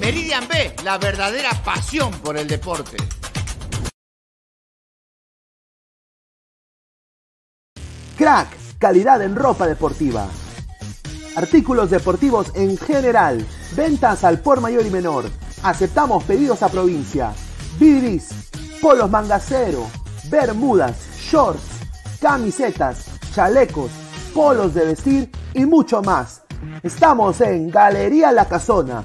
Meridian 0.00 0.48
B, 0.48 0.74
la 0.84 0.96
verdadera 0.96 1.50
pasión 1.62 2.10
por 2.20 2.38
el 2.38 2.48
deporte. 2.48 2.96
Crack, 8.16 8.48
calidad 8.78 9.20
en 9.20 9.36
ropa 9.36 9.66
deportiva. 9.66 10.26
Artículos 11.36 11.90
deportivos 11.90 12.52
en 12.54 12.78
general. 12.78 13.46
Ventas 13.76 14.24
al 14.24 14.40
por 14.40 14.62
mayor 14.62 14.86
y 14.86 14.90
menor. 14.90 15.26
Aceptamos 15.62 16.24
pedidos 16.24 16.62
a 16.62 16.70
provincia. 16.70 17.34
Bidris, 17.78 18.30
polos 18.80 19.10
mangacero, 19.10 19.86
bermudas, 20.30 20.96
shorts, 21.18 21.80
camisetas, 22.18 23.04
chalecos, 23.34 23.90
polos 24.32 24.72
de 24.72 24.86
vestir 24.86 25.30
y 25.52 25.66
mucho 25.66 26.00
más. 26.00 26.40
Estamos 26.82 27.42
en 27.42 27.70
Galería 27.70 28.32
La 28.32 28.48
Casona. 28.48 29.04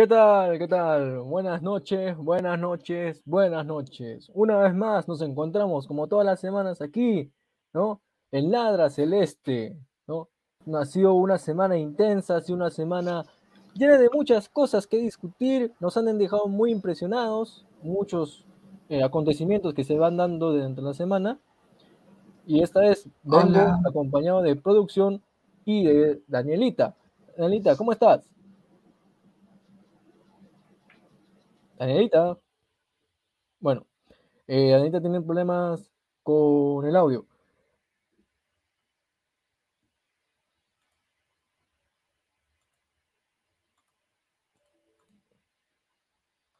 ¿Qué 0.00 0.06
tal? 0.06 0.58
¿Qué 0.58 0.66
tal? 0.66 1.18
Buenas 1.18 1.60
noches, 1.60 2.16
buenas 2.16 2.58
noches, 2.58 3.20
buenas 3.26 3.66
noches. 3.66 4.30
Una 4.32 4.56
vez 4.56 4.74
más 4.74 5.06
nos 5.06 5.20
encontramos 5.20 5.86
como 5.86 6.06
todas 6.06 6.24
las 6.24 6.40
semanas 6.40 6.80
aquí, 6.80 7.30
¿no? 7.74 8.00
En 8.32 8.50
Ladra 8.50 8.88
Celeste, 8.88 9.76
¿no? 10.06 10.30
Ha 10.72 10.86
sido 10.86 11.12
una 11.12 11.36
semana 11.36 11.76
intensa, 11.76 12.36
ha 12.36 12.40
sido 12.40 12.56
una 12.56 12.70
semana 12.70 13.26
llena 13.74 13.98
de 13.98 14.08
muchas 14.10 14.48
cosas 14.48 14.86
que 14.86 14.96
discutir. 14.96 15.74
Nos 15.80 15.98
han 15.98 16.16
dejado 16.16 16.46
muy 16.46 16.70
impresionados, 16.70 17.66
muchos 17.82 18.46
eh, 18.88 19.04
acontecimientos 19.04 19.74
que 19.74 19.84
se 19.84 19.98
van 19.98 20.16
dando 20.16 20.52
durante 20.52 20.80
la 20.80 20.94
semana. 20.94 21.38
Y 22.46 22.62
esta 22.62 22.80
vez 22.80 23.06
vengo 23.22 23.60
acompañado 23.86 24.40
de 24.40 24.56
producción 24.56 25.22
y 25.66 25.84
de 25.84 26.22
Danielita. 26.26 26.96
Danielita, 27.36 27.76
¿cómo 27.76 27.92
estás? 27.92 28.30
Danielita. 31.80 32.38
Bueno, 33.58 33.86
eh, 34.48 34.70
Danielita 34.70 35.00
tiene 35.00 35.20
problemas 35.22 35.90
con 36.22 36.86
el 36.86 36.96
audio. 36.96 37.26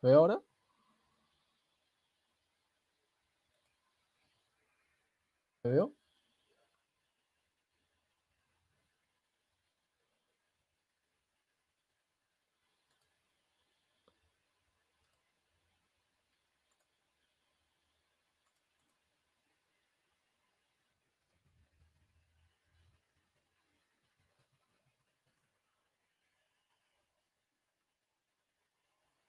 ¿Ve 0.03 0.13
ahora? 0.13 0.41
¿Me 5.65 5.71
veo? 5.71 6.00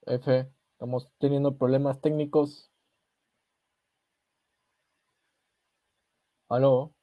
F, 0.06 0.48
estamos 0.74 1.12
teniendo 1.19 1.57
problemas 1.57 2.01
técnicos. 2.01 2.71
¿Aló? 6.50 6.94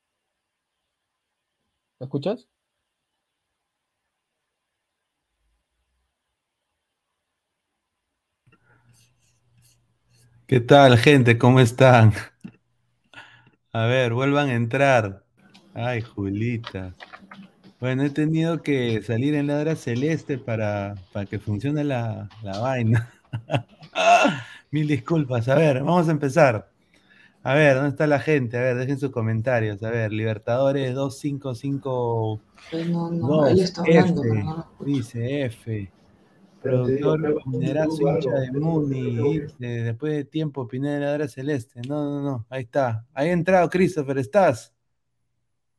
¿Me 2.01 2.05
escuchas? 2.07 2.49
¿Qué 10.47 10.61
tal, 10.61 10.99
gente? 10.99 11.39
¿Cómo 11.39 11.61
están? 11.61 12.13
A 13.73 13.87
ver, 13.87 14.15
vuelvan 14.15 14.49
a 14.49 14.55
entrar. 14.55 15.25
Ay, 15.75 16.01
Julita. 16.03 16.95
Bueno, 17.81 18.03
he 18.03 18.11
tenido 18.11 18.63
que 18.63 19.03
salir 19.03 19.35
en 19.35 19.47
ladra 19.47 19.77
celeste 19.77 20.37
para, 20.37 20.97
para 21.13 21.27
que 21.27 21.39
funcione 21.39 21.85
la, 21.85 22.29
la 22.43 22.59
vaina. 22.59 23.11
Mil 24.71 24.89
disculpas. 24.89 25.49
A 25.49 25.55
ver, 25.55 25.83
vamos 25.83 26.09
a 26.09 26.11
empezar. 26.11 26.69
A 27.45 27.55
ver, 27.55 27.77
¿dónde 27.77 27.91
está 27.91 28.07
la 28.07 28.19
gente? 28.19 28.59
A 28.59 28.63
ver, 28.63 28.77
dejen 28.77 28.99
sus 28.99 29.11
comentarios. 29.11 29.83
A 29.83 29.91
ver, 29.91 30.13
Libertadores 30.13 30.95
255. 30.95 32.41
No, 32.91 33.11
no, 33.11 33.47
él 33.47 33.61
está 33.61 33.83
hablando, 33.83 34.25
F, 34.25 34.43
no 34.43 34.67
dice 34.81 35.45
F. 35.45 35.91
Productor 36.61 37.41
Pinerazo, 37.45 38.03
hincha 38.03 38.31
de 38.33 38.51
Muni, 38.53 39.17
dice, 39.17 39.67
después 39.85 40.13
de 40.15 40.25
tiempo, 40.25 40.67
Pineda 40.67 40.95
de 40.95 41.01
Ladra 41.01 41.29
Celeste. 41.29 41.81
No, 41.89 42.05
no, 42.05 42.23
no, 42.23 42.47
ahí 42.51 42.65
está. 42.65 43.07
Ahí 43.15 43.29
ha 43.29 43.33
entrado 43.33 43.71
Christopher, 43.71 44.19
¿estás? 44.19 44.75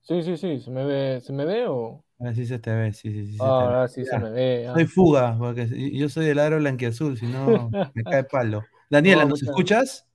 Sí, 0.01 0.23
sí, 0.23 0.37
sí, 0.37 0.59
¿se 0.59 0.71
me 0.71 0.85
ve, 0.85 1.21
¿se 1.21 1.31
me 1.33 1.45
ve 1.45 1.67
o...? 1.67 2.03
Ahora 2.19 2.33
sí 2.33 2.45
se 2.45 2.59
te 2.59 2.73
ve, 2.73 2.91
sí, 2.91 3.11
sí, 3.11 3.27
sí. 3.27 3.37
Ah, 3.39 3.45
ve. 3.59 3.65
ahora 3.65 3.87
sí 3.87 4.05
se 4.05 4.19
me 4.19 4.29
ve. 4.31 4.67
ah. 4.67 4.73
Soy 4.73 4.85
fuga, 4.85 5.37
porque 5.37 5.67
yo 5.93 6.09
soy 6.09 6.25
del 6.25 6.39
aro 6.39 6.57
blanquiazul, 6.57 7.17
si 7.17 7.25
no 7.27 7.69
me 7.93 8.03
cae 8.03 8.23
palo. 8.31 8.63
Daniela, 8.89 9.23
No, 9.23 9.29
¿nos 9.29 9.43
escuchas? 9.43 10.05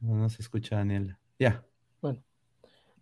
No, 0.00 0.14
no 0.14 0.28
se 0.28 0.42
escucha, 0.42 0.76
Daniela. 0.76 1.18
Ya. 1.38 1.64
Bueno, 2.02 2.22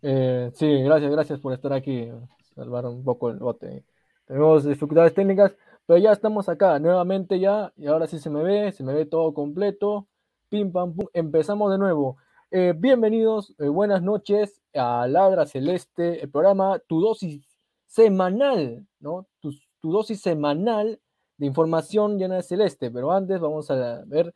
eh, 0.01 0.51
sí, 0.53 0.83
gracias, 0.83 1.11
gracias 1.11 1.39
por 1.39 1.53
estar 1.53 1.73
aquí, 1.73 2.09
salvar 2.55 2.85
un 2.85 3.03
poco 3.03 3.29
el 3.29 3.37
bote. 3.37 3.83
Tenemos 4.25 4.63
dificultades 4.65 5.13
técnicas, 5.13 5.55
pero 5.85 5.99
ya 5.99 6.11
estamos 6.11 6.49
acá 6.49 6.79
nuevamente 6.79 7.39
ya, 7.39 7.73
y 7.77 7.87
ahora 7.87 8.07
sí 8.07 8.19
se 8.19 8.29
me 8.29 8.43
ve, 8.43 8.71
se 8.71 8.83
me 8.83 8.93
ve 8.93 9.05
todo 9.05 9.33
completo. 9.33 10.07
Pim, 10.49 10.71
pam, 10.71 10.93
pum, 10.95 11.07
empezamos 11.13 11.71
de 11.71 11.77
nuevo. 11.77 12.17
Eh, 12.49 12.73
bienvenidos, 12.77 13.53
eh, 13.59 13.67
buenas 13.67 14.01
noches 14.01 14.61
a 14.73 15.05
Ladra 15.05 15.45
Celeste, 15.45 16.21
el 16.23 16.29
programa 16.29 16.79
Tu 16.87 17.01
Dosis 17.01 17.45
Semanal, 17.87 18.87
¿no? 19.01 19.27
Tu, 19.41 19.51
tu 19.81 19.91
dosis 19.91 20.21
semanal 20.21 20.97
de 21.37 21.45
información 21.45 22.17
llena 22.17 22.35
de 22.35 22.43
celeste, 22.43 22.89
pero 22.89 23.11
antes 23.11 23.41
vamos 23.41 23.69
a 23.69 24.01
ver 24.05 24.33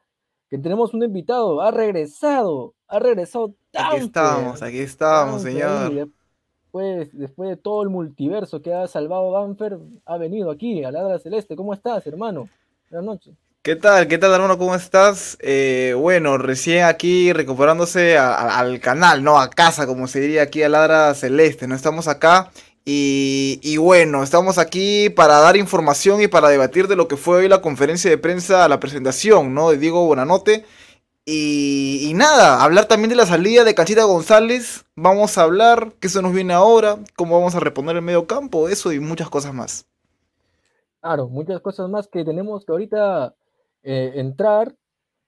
que 0.50 0.58
tenemos 0.58 0.94
un 0.94 1.04
invitado, 1.04 1.62
ha 1.62 1.72
regresado, 1.72 2.74
ha 2.90 3.00
regresado 3.00 3.54
Aquí 3.74 3.98
estamos, 4.04 4.62
aquí 4.62 4.80
estamos, 4.80 5.44
Danfer, 5.44 5.54
señor. 5.54 6.10
Después, 6.74 7.18
después 7.18 7.50
de 7.50 7.56
todo 7.56 7.81
el 7.84 7.90
multiverso 7.90 8.62
que 8.62 8.74
ha 8.74 8.88
salvado 8.88 9.31
Danfer, 9.31 9.80
ha 10.06 10.18
venido 10.18 10.52
aquí 10.52 10.84
a 10.84 10.92
Ladra 10.92 11.18
Celeste. 11.18 11.56
¿Cómo 11.56 11.74
estás, 11.74 12.06
hermano? 12.08 12.50
Buenas 12.90 13.06
noches. 13.06 13.41
¿Qué 13.63 13.75
tal? 13.75 14.08
¿Qué 14.08 14.18
tal, 14.18 14.34
hermano? 14.34 14.58
¿Cómo 14.58 14.74
estás? 14.74 15.38
Eh, 15.40 15.94
bueno, 15.96 16.40
recién 16.40 16.84
aquí 16.84 17.31
recuperándose 17.31 18.18
al 18.18 18.80
canal, 18.80 19.24
¿no? 19.24 19.40
A 19.40 19.52
casa, 19.52 19.86
como 19.86 20.08
se 20.08 20.19
diría 20.19 20.42
aquí 20.42 20.63
a 20.63 20.69
Ladra 20.69 21.13
Celeste, 21.13 21.68
¿no? 21.68 21.75
Estamos 21.75 22.08
acá 22.08 22.50
y, 22.86 23.78
bueno, 23.78 24.24
estamos 24.24 24.58
aquí 24.58 25.12
para 25.12 25.38
dar 25.40 25.58
información 25.58 26.24
y 26.24 26.28
para 26.28 26.50
debatir 26.50 26.88
de 26.88 26.96
lo 26.96 27.08
que 27.08 27.18
fue 27.18 27.38
hoy 27.38 27.48
la 27.48 27.62
conferencia 27.62 28.10
de 28.10 28.18
prensa, 28.18 28.68
la 28.68 28.80
presentación, 28.80 29.54
¿no? 29.54 29.69
De 29.69 29.78
Diego 29.78 30.08
Bonanote. 30.08 30.66
Y, 31.24 32.08
y 32.10 32.16
nada, 32.16 32.63
hablar 32.63 32.86
también 32.86 33.12
de 33.12 33.16
la 33.16 33.28
salida 33.28 33.63
de 33.63 33.75
Cachita 33.75 34.06
González. 34.06 34.86
Vamos 34.96 35.38
a 35.38 35.44
hablar 35.44 35.94
qué 36.00 36.10
se 36.10 36.24
nos 36.24 36.34
viene 36.34 36.54
ahora, 36.54 36.98
cómo 37.16 37.38
vamos 37.38 37.54
a 37.54 37.60
reponer 37.60 37.96
el 37.96 38.02
medio 38.02 38.25
campo, 38.25 38.69
eso 38.69 38.92
y 38.92 39.00
muchas 39.00 39.30
cosas 39.30 39.54
más. 39.54 39.86
Claro, 41.00 41.28
muchas 41.28 41.62
cosas 41.62 41.90
más 41.90 42.08
que 42.08 42.25
tenemos 42.25 42.66
que 42.66 42.72
ahorita 42.72 43.36
eh, 43.83 44.13
entrar 44.16 44.75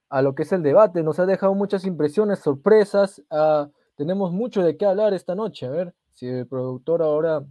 a 0.08 0.22
lo 0.22 0.34
que 0.34 0.44
es 0.44 0.52
el 0.52 0.62
debate. 0.62 1.02
Nos 1.02 1.18
ha 1.18 1.26
dejado 1.26 1.54
muchas 1.54 1.84
impresiones, 1.84 2.38
sorpresas. 2.38 3.22
ah, 3.30 3.68
tenemos 3.96 4.32
mucho 4.32 4.62
de 4.62 4.76
qué 4.76 4.86
hablar 4.86 5.14
esta 5.14 5.34
noche. 5.34 5.66
A 5.66 5.70
ver 5.70 5.94
si 6.12 6.26
el 6.26 6.46
productor 6.46 7.02
ahora 7.02 7.44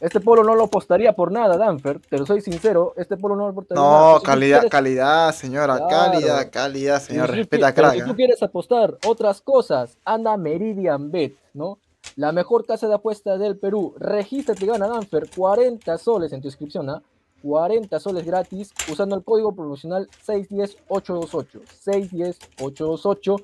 Este 0.00 0.18
polo 0.20 0.42
no 0.42 0.54
lo 0.54 0.64
apostaría 0.64 1.12
por 1.12 1.30
nada, 1.30 1.58
Danfer, 1.58 2.00
pero 2.08 2.24
soy 2.24 2.40
sincero, 2.40 2.94
este 2.96 3.16
polo 3.18 3.36
no 3.36 3.44
lo 3.44 3.50
apostaría 3.50 3.82
por 3.82 3.90
nada. 3.92 4.12
No, 4.14 4.18
Si 4.20 4.24
calidad, 4.24 4.56
quieres- 4.60 4.70
calidad, 4.70 5.32
señora, 5.34 5.76
Claro. 5.76 5.88
calidad, 6.12 6.50
calidad, 6.50 7.00
señor. 7.02 7.28
si 7.30 7.36
Respeta 7.36 7.66
a 7.68 7.74
crack. 7.74 7.94
Si 7.94 8.04
tú 8.04 8.12
¿eh? 8.12 8.16
quieres 8.16 8.42
apostar 8.42 8.96
otras 9.06 9.42
cosas, 9.42 9.98
anda 10.04 10.36
Meridian 10.38 11.10
Bet, 11.10 11.34
¿no? 11.52 11.78
La 12.16 12.32
mejor 12.32 12.64
casa 12.64 12.88
de 12.88 12.94
apuestas 12.94 13.38
del 13.38 13.58
Perú. 13.58 13.94
Regístrate 13.98 14.64
y 14.64 14.68
gana 14.68 14.88
Danfer 14.88 15.28
40 15.36 15.98
soles 15.98 16.32
en 16.32 16.40
tu 16.40 16.48
inscripción, 16.48 16.88
¿ah? 16.88 17.02
40 17.42 18.00
soles 18.00 18.24
gratis 18.24 18.72
usando 18.90 19.16
el 19.16 19.22
código 19.24 19.52
promocional 19.54 20.08
610828. 20.22 21.60
610828 21.78 23.36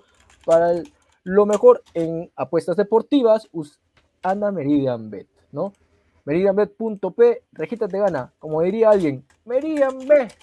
para 0.44 0.72
el- 0.72 0.90
lo 1.24 1.44
mejor 1.46 1.82
en 1.94 2.30
apuestas 2.36 2.76
deportivas. 2.76 3.48
us- 3.52 3.78
anda 4.22 4.50
Meridian 4.50 5.10
Bet, 5.10 5.26
¿no? 5.52 5.72
meridianbet.p, 6.26 7.42
regístrate 7.52 7.98
gana. 7.98 8.32
Como 8.38 8.60
diría 8.60 8.90
alguien, 8.90 9.24
Meridian 9.46 9.96
Bet, 10.06 10.34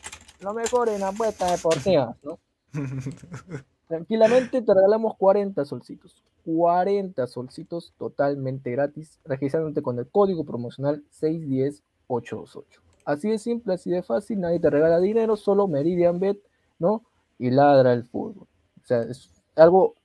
lo 0.42 0.54
mejor 0.54 0.90
en 0.90 1.04
apuestas 1.04 1.52
deportivas, 1.52 2.16
¿no? 2.24 2.40
Tranquilamente 3.88 4.62
te 4.62 4.74
regalamos 4.74 5.16
40 5.18 5.64
solcitos. 5.66 6.24
40 6.46 7.28
solcitos 7.28 7.94
totalmente 7.98 8.72
gratis, 8.72 9.20
registrándote 9.24 9.82
con 9.82 10.00
el 10.00 10.10
código 10.10 10.44
promocional 10.44 11.04
610828. 11.12 12.82
Así 13.06 13.30
de 13.30 13.38
simple, 13.38 13.74
así 13.74 13.92
de 13.92 14.02
fácil, 14.02 14.40
nadie 14.40 14.60
te 14.60 14.70
regala 14.70 15.00
dinero, 15.00 15.36
solo 15.36 15.68
Meridian 15.68 16.20
Bet, 16.20 16.40
¿no? 16.80 17.04
Y 17.38 17.52
ladra 17.52 17.94
el 17.94 18.06
fútbol. 18.06 18.48
O 18.82 18.86
sea, 18.86 19.02
es 19.04 19.30
algo 19.56 19.96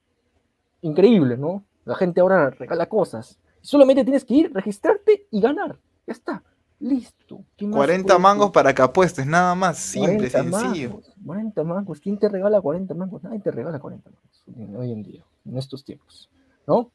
increíble, 0.82 1.36
¿no? 1.36 1.64
La 1.84 1.94
gente 1.94 2.20
ahora 2.20 2.50
regala 2.50 2.88
cosas. 2.88 3.38
Solamente 3.60 4.04
tienes 4.04 4.24
que 4.24 4.34
ir, 4.34 4.52
registrarte 4.52 5.26
y 5.30 5.40
ganar. 5.40 5.78
Ya 6.06 6.12
está. 6.12 6.42
Listo. 6.80 7.44
40 7.58 8.18
mangos 8.18 8.50
para 8.50 8.72
que 8.72 8.82
apuestes, 8.82 9.26
nada 9.26 9.54
más. 9.54 9.78
Simple, 9.78 10.30
sencillo. 10.30 11.00
40 11.24 11.64
mangos. 11.64 12.00
¿Quién 12.00 12.18
te 12.18 12.28
regala 12.28 12.60
40 12.60 12.94
mangos? 12.94 13.22
Nadie 13.22 13.40
te 13.40 13.50
regala 13.50 13.78
40 13.78 14.10
mangos 14.10 14.28
hoy 14.76 14.92
en 14.92 15.02
día, 15.02 15.24
en 15.44 15.56
estos 15.56 15.84
tiempos. 15.84 16.30
¿No? 16.66 16.90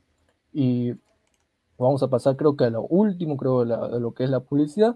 Y 0.51 0.93
vamos 1.77 2.03
a 2.03 2.07
pasar, 2.07 2.35
creo 2.35 2.55
que 2.55 2.65
a 2.65 2.69
lo 2.69 2.83
último, 2.83 3.37
creo, 3.37 3.65
de, 3.65 3.99
lo 3.99 4.13
que 4.13 4.23
es 4.23 4.29
la 4.29 4.39
publicidad. 4.39 4.95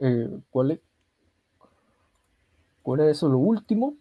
Eh, 0.00 0.28
¿Cuál 0.50 0.72
es? 0.72 0.80
¿Cuál 2.82 3.00
es 3.00 3.16
eso 3.18 3.28
lo 3.28 3.38
último? 3.38 3.94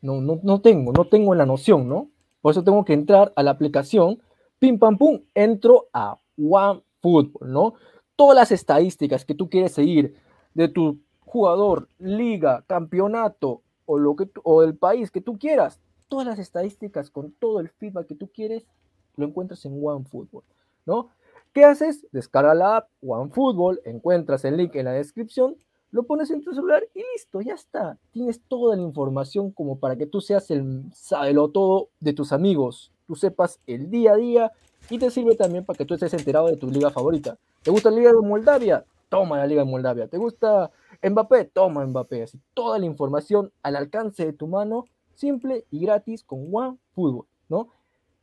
No, 0.00 0.20
no, 0.20 0.40
no 0.42 0.60
tengo, 0.60 0.92
no 0.92 1.06
tengo 1.06 1.34
la 1.34 1.46
noción, 1.46 1.88
¿no? 1.88 2.08
Por 2.40 2.52
eso 2.52 2.62
tengo 2.62 2.84
que 2.84 2.92
entrar 2.92 3.32
a 3.36 3.42
la 3.42 3.50
aplicación, 3.50 4.20
pim 4.58 4.78
pam 4.78 4.96
pum, 4.96 5.20
entro 5.34 5.88
a 5.92 6.18
OneFootball, 6.38 7.52
¿no? 7.52 7.74
Todas 8.16 8.36
las 8.36 8.52
estadísticas 8.52 9.24
que 9.24 9.34
tú 9.34 9.48
quieres 9.48 9.72
seguir 9.72 10.14
de 10.54 10.68
tu 10.68 11.00
jugador, 11.20 11.88
liga, 11.98 12.64
campeonato 12.66 13.62
o, 13.86 13.98
lo 13.98 14.16
que, 14.16 14.30
o 14.44 14.62
el 14.62 14.76
país 14.76 15.10
que 15.10 15.20
tú 15.20 15.38
quieras, 15.38 15.80
todas 16.08 16.26
las 16.26 16.38
estadísticas 16.38 17.10
con 17.10 17.32
todo 17.32 17.60
el 17.60 17.68
feedback 17.68 18.06
que 18.06 18.14
tú 18.14 18.28
quieres, 18.28 18.66
lo 19.16 19.26
encuentras 19.26 19.64
en 19.64 19.78
OneFootball, 19.84 20.44
¿no? 20.86 21.10
¿Qué 21.52 21.64
haces? 21.64 22.06
Descarga 22.12 22.54
la 22.54 22.76
app 22.76 22.88
OneFootball, 23.02 23.80
encuentras 23.84 24.44
el 24.44 24.56
link 24.56 24.74
en 24.76 24.86
la 24.86 24.92
descripción 24.92 25.56
lo 25.94 26.02
pones 26.02 26.28
en 26.32 26.42
tu 26.42 26.52
celular 26.52 26.82
y 26.92 27.04
listo, 27.14 27.40
ya 27.40 27.54
está. 27.54 27.96
Tienes 28.10 28.42
toda 28.48 28.74
la 28.74 28.82
información 28.82 29.52
como 29.52 29.78
para 29.78 29.94
que 29.94 30.06
tú 30.06 30.20
seas 30.20 30.50
el 30.50 30.82
sábelo 30.92 31.50
todo 31.50 31.90
de 32.00 32.12
tus 32.12 32.32
amigos, 32.32 32.90
tú 33.06 33.14
sepas 33.14 33.60
el 33.66 33.90
día 33.90 34.12
a 34.12 34.16
día 34.16 34.52
y 34.90 34.98
te 34.98 35.10
sirve 35.10 35.34
también 35.36 35.64
para 35.64 35.76
que 35.76 35.84
tú 35.84 35.94
estés 35.94 36.14
enterado 36.14 36.48
de 36.48 36.56
tu 36.56 36.70
liga 36.70 36.90
favorita. 36.90 37.36
¿Te 37.62 37.70
gusta 37.70 37.90
la 37.90 37.96
liga 37.96 38.12
de 38.12 38.20
Moldavia? 38.20 38.84
Toma 39.08 39.38
la 39.38 39.46
liga 39.46 39.64
de 39.64 39.70
Moldavia. 39.70 40.08
¿Te 40.08 40.18
gusta 40.18 40.70
Mbappé? 41.02 41.46
Toma 41.46 41.86
Mbappé. 41.86 42.24
Así, 42.24 42.38
toda 42.52 42.78
la 42.78 42.86
información 42.86 43.52
al 43.62 43.76
alcance 43.76 44.24
de 44.24 44.32
tu 44.32 44.46
mano, 44.46 44.86
simple 45.14 45.64
y 45.70 45.80
gratis 45.80 46.24
con 46.24 46.48
OneFootball, 46.52 47.26
¿no? 47.48 47.68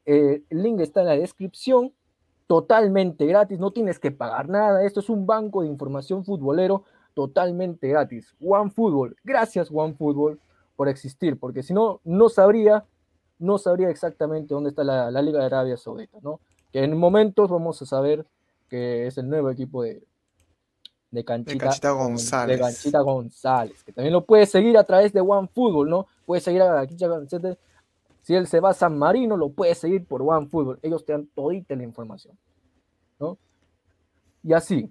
Eh, 0.06 0.44
el 0.50 0.64
link 0.64 0.80
está 0.82 1.02
en 1.02 1.08
la 1.08 1.16
descripción, 1.18 1.94
totalmente 2.48 3.26
gratis, 3.26 3.60
no 3.60 3.72
tienes 3.72 4.00
que 4.00 4.12
pagar 4.12 4.50
nada. 4.50 4.84
Esto 4.84 5.00
es 5.00 5.10
un 5.10 5.26
banco 5.26 5.62
de 5.62 5.68
información 5.68 6.26
futbolero 6.26 6.84
totalmente 7.14 7.88
gratis. 7.88 8.36
OneFootball, 8.42 9.16
gracias 9.24 9.70
OneFootball 9.72 10.40
por 10.76 10.90
existir, 10.90 11.40
porque 11.40 11.64
si 11.64 11.74
no, 11.74 12.02
no 12.04 12.30
sabría, 12.30 12.86
no 13.42 13.58
sabría 13.58 13.90
exactamente 13.90 14.54
dónde 14.54 14.70
está 14.70 14.84
la, 14.84 15.22
Liga 15.22 15.40
de 15.40 15.46
Arabia 15.46 15.78
Saudita, 15.78 16.20
¿no? 16.22 16.40
Que 16.72 16.84
en 16.84 16.98
momentos 16.98 17.50
vamos 17.50 17.82
a 17.82 17.86
saber 17.86 18.26
que 18.70 19.08
es 19.08 19.18
el 19.18 19.28
nuevo 19.28 19.50
equipo 19.50 19.84
de, 19.84 20.04
de 21.10 21.26
Canchita, 21.26 21.92
González. 21.92 22.58
De 22.58 22.64
Canchita 22.64 23.00
González, 23.02 23.84
que 23.84 23.92
también 23.92 24.14
lo 24.14 24.24
puedes 24.24 24.50
seguir 24.50 24.78
a 24.78 24.84
través 24.84 25.12
de 25.12 25.22
OneFootball, 25.22 25.90
¿no? 25.90 26.08
Puedes 26.26 26.44
seguir 26.44 26.62
a 26.62 26.74
Canchita 26.74 27.08
González. 27.08 27.58
Si 28.22 28.36
él 28.36 28.48
se 28.48 28.60
va 28.60 28.70
a 28.70 28.74
San 28.74 28.98
Marino, 28.98 29.36
lo 29.36 29.50
puedes 29.50 29.80
seguir 29.80 30.06
por 30.06 30.22
OneFootball. 30.22 30.80
Ellos 30.84 31.04
te 31.04 31.12
dan 31.12 31.28
todita 31.34 31.76
la 31.76 31.84
información, 31.84 32.38
¿no? 33.20 33.38
Y 34.44 34.54
así, 34.54 34.90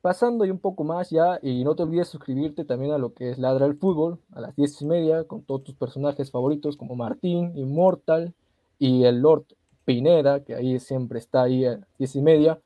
pasando 0.00 0.44
y 0.44 0.50
un 0.50 0.58
poco 0.58 0.84
más 0.84 1.10
ya, 1.10 1.38
y 1.42 1.64
no 1.64 1.74
te 1.74 1.82
olvides 1.82 2.08
suscribirte 2.08 2.64
también 2.64 2.92
a 2.92 2.98
lo 2.98 3.14
que 3.14 3.30
es 3.30 3.38
Ladra 3.38 3.66
el 3.66 3.76
Fútbol, 3.76 4.20
a 4.32 4.40
las 4.40 4.54
10 4.56 4.82
y 4.82 4.86
media, 4.86 5.24
con 5.24 5.42
todos 5.42 5.64
tus 5.64 5.74
personajes 5.74 6.30
favoritos 6.30 6.76
como 6.76 6.94
Martín, 6.94 7.52
Immortal 7.56 8.34
y 8.78 9.04
el 9.04 9.20
Lord 9.20 9.44
Pineda, 9.84 10.44
que 10.44 10.54
ahí 10.54 10.78
siempre 10.78 11.18
está 11.18 11.42
ahí 11.42 11.64
a 11.64 11.78
las 11.78 11.98
10 11.98 12.16
y 12.16 12.22
media, 12.22 12.60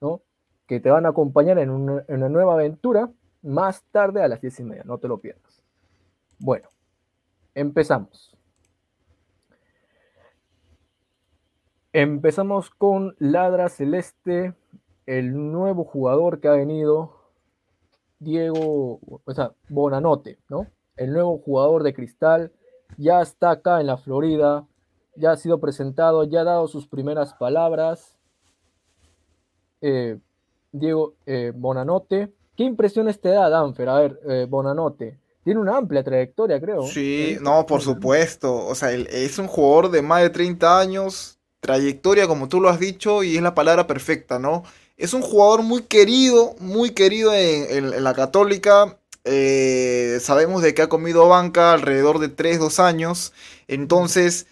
¿no? 0.00 0.22
Que 0.66 0.80
te 0.80 0.90
van 0.90 1.06
a 1.06 1.10
acompañar 1.10 1.58
en 1.58 1.70
una, 1.70 2.04
en 2.08 2.16
una 2.16 2.28
nueva 2.28 2.54
aventura 2.54 3.10
más 3.42 3.82
tarde 3.90 4.22
a 4.22 4.28
las 4.28 4.40
10 4.40 4.60
y 4.60 4.64
media, 4.64 4.84
no 4.84 4.98
te 4.98 5.08
lo 5.08 5.18
pierdas. 5.18 5.62
Bueno, 6.38 6.68
empezamos. 7.54 8.34
Empezamos 11.92 12.70
con 12.70 13.16
Ladra 13.18 13.68
Celeste 13.68 14.54
el 15.10 15.50
nuevo 15.50 15.82
jugador 15.82 16.38
que 16.38 16.46
ha 16.46 16.52
venido, 16.52 17.16
Diego, 18.20 19.00
o 19.24 19.34
sea, 19.34 19.52
Bonanote, 19.68 20.38
¿no? 20.48 20.68
El 20.96 21.12
nuevo 21.12 21.38
jugador 21.38 21.82
de 21.82 21.92
Cristal, 21.92 22.52
ya 22.96 23.20
está 23.20 23.50
acá 23.50 23.80
en 23.80 23.88
la 23.88 23.96
Florida, 23.96 24.68
ya 25.16 25.32
ha 25.32 25.36
sido 25.36 25.58
presentado, 25.58 26.22
ya 26.22 26.42
ha 26.42 26.44
dado 26.44 26.68
sus 26.68 26.86
primeras 26.86 27.34
palabras. 27.34 28.18
Eh, 29.80 30.18
Diego 30.70 31.14
eh, 31.26 31.52
Bonanote, 31.56 32.32
¿qué 32.56 32.62
impresiones 32.62 33.20
te 33.20 33.30
da, 33.30 33.48
Danfer? 33.48 33.88
A 33.88 33.98
ver, 33.98 34.20
eh, 34.28 34.46
Bonanote. 34.48 35.18
Tiene 35.42 35.58
una 35.58 35.76
amplia 35.76 36.04
trayectoria, 36.04 36.60
creo. 36.60 36.82
Sí, 36.82 37.36
no, 37.40 37.66
por 37.66 37.80
supuesto. 37.80 38.64
O 38.64 38.76
sea, 38.76 38.92
es 38.92 39.38
un 39.40 39.48
jugador 39.48 39.90
de 39.90 40.02
más 40.02 40.22
de 40.22 40.30
30 40.30 40.78
años, 40.78 41.40
trayectoria, 41.58 42.28
como 42.28 42.48
tú 42.48 42.60
lo 42.60 42.68
has 42.68 42.78
dicho, 42.78 43.24
y 43.24 43.36
es 43.36 43.42
la 43.42 43.54
palabra 43.54 43.88
perfecta, 43.88 44.38
¿no? 44.38 44.62
Es 45.00 45.14
un 45.14 45.22
jugador 45.22 45.62
muy 45.62 45.80
querido, 45.80 46.54
muy 46.60 46.90
querido 46.90 47.32
en, 47.34 48.04
la 48.04 48.12
Católica. 48.12 48.98
Eh, 49.24 50.18
sabemos 50.20 50.60
de 50.60 50.74
que 50.74 50.82
ha 50.82 50.90
comido 50.90 51.26
banca 51.26 51.72
alrededor 51.72 52.18
de 52.18 52.28
3, 52.28 52.58
2 52.58 52.80
años. 52.80 53.32
Entonces, 53.66 54.46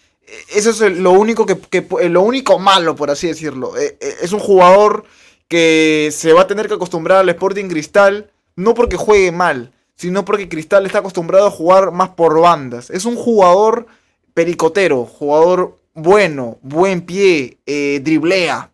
eso 0.51 0.71
es 0.71 0.97
lo 0.97 1.11
único, 1.11 1.45
que, 1.45 1.85
lo 2.09 2.23
único 2.23 2.57
malo, 2.57 2.95
por 2.95 3.11
así 3.11 3.27
decirlo. 3.27 3.77
Eh, 3.77 3.95
eh, 4.01 4.15
es 4.23 4.33
un 4.33 4.39
jugador 4.39 5.05
que 5.47 6.09
se 6.11 6.33
va 6.33 6.41
a 6.41 6.47
tener 6.47 6.67
que 6.67 6.73
acostumbrar 6.73 7.19
al 7.19 7.29
Sporting 7.29 7.69
Cristal, 7.69 8.31
no 8.55 8.73
porque 8.73 8.97
juegue 8.97 9.31
mal, 9.31 9.71
sino 9.95 10.25
porque 10.25 10.49
Cristal 10.49 10.87
está 10.87 10.97
acostumbrado 10.97 11.45
a 11.45 11.51
jugar 11.51 11.91
más 11.91 12.09
por 12.09 12.41
bandas. 12.41 12.89
Es 12.89 13.05
un 13.05 13.17
jugador 13.17 13.85
pericotero, 14.33 15.05
jugador 15.05 15.77
bueno, 15.93 16.57
buen 16.63 17.01
pie, 17.01 17.59
driblea. 18.01 18.71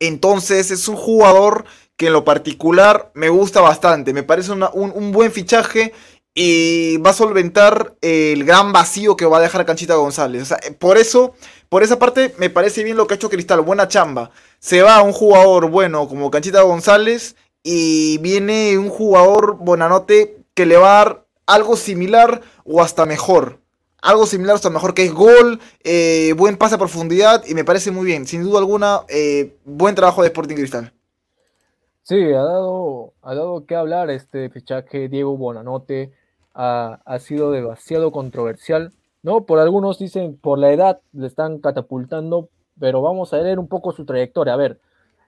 Entonces 0.00 0.70
es 0.70 0.88
un 0.88 0.96
jugador 0.96 1.64
que 1.96 2.06
en 2.06 2.12
lo 2.12 2.24
particular 2.24 3.10
me 3.14 3.28
gusta 3.28 3.60
bastante. 3.60 4.12
Me 4.12 4.22
parece 4.22 4.52
un, 4.52 5.12
buen 5.12 5.32
fichaje 5.32 5.92
y 6.34 6.96
va 6.98 7.10
a 7.10 7.14
solventar 7.14 7.96
el 8.00 8.44
gran 8.44 8.72
vacío 8.72 9.16
que 9.16 9.26
va 9.26 9.38
a 9.38 9.40
dejar 9.40 9.66
Canchita 9.66 9.96
González. 9.96 10.54
por 10.78 10.96
eso, 10.98 11.34
por 11.68 11.82
esa 11.82 11.98
parte, 11.98 12.34
me 12.38 12.50
parece 12.50 12.84
bien 12.84 12.96
lo 12.96 13.06
que 13.06 13.14
ha 13.14 13.16
hecho 13.16 13.30
Cristal. 13.30 13.60
Buena 13.62 13.88
chamba. 13.88 14.30
Se 14.60 14.82
va 14.82 15.02
un 15.02 15.12
jugador 15.12 15.68
bueno 15.68 16.08
como 16.08 16.30
Canchita 16.30 16.62
González 16.62 17.34
y 17.64 18.18
viene 18.18 18.78
un 18.78 18.90
jugador 18.90 19.56
Bonanote 19.58 20.36
que 20.54 20.66
le 20.66 20.76
va 20.76 21.00
a 21.00 21.04
dar 21.04 21.26
algo 21.46 21.76
similar 21.76 22.42
o 22.64 22.82
hasta 22.82 23.06
mejor 23.06 23.58
algo 24.02 24.26
similar, 24.26 24.58
sea, 24.58 24.70
mejor 24.70 24.94
que 24.94 25.04
es 25.04 25.12
gol, 25.12 25.60
eh, 25.84 26.32
buen 26.36 26.56
pase 26.56 26.76
a 26.76 26.78
profundidad 26.78 27.44
y 27.46 27.54
me 27.54 27.64
parece 27.64 27.90
muy 27.90 28.06
bien. 28.06 28.26
Sin 28.26 28.42
duda 28.42 28.58
alguna, 28.58 29.00
eh, 29.08 29.56
buen 29.64 29.94
trabajo 29.94 30.22
de 30.22 30.28
Sporting 30.28 30.56
Cristal. 30.56 30.92
Sí, 32.02 32.32
ha 32.32 32.42
dado, 32.42 33.12
ha 33.22 33.34
dado 33.34 33.66
que 33.66 33.76
hablar 33.76 34.10
este 34.10 34.48
fichaje 34.50 35.08
Diego 35.08 35.36
Bonanote. 35.36 36.12
Ha, 36.54 37.00
ha, 37.04 37.18
sido 37.18 37.52
demasiado 37.52 38.10
controversial, 38.10 38.92
¿no? 39.22 39.44
Por 39.44 39.60
algunos 39.60 39.98
dicen 39.98 40.36
por 40.36 40.58
la 40.58 40.72
edad 40.72 41.00
le 41.12 41.26
están 41.26 41.58
catapultando, 41.58 42.48
pero 42.80 43.00
vamos 43.02 43.32
a 43.32 43.38
leer 43.38 43.58
un 43.58 43.68
poco 43.68 43.92
su 43.92 44.04
trayectoria. 44.04 44.54
A 44.54 44.56
ver, 44.56 44.80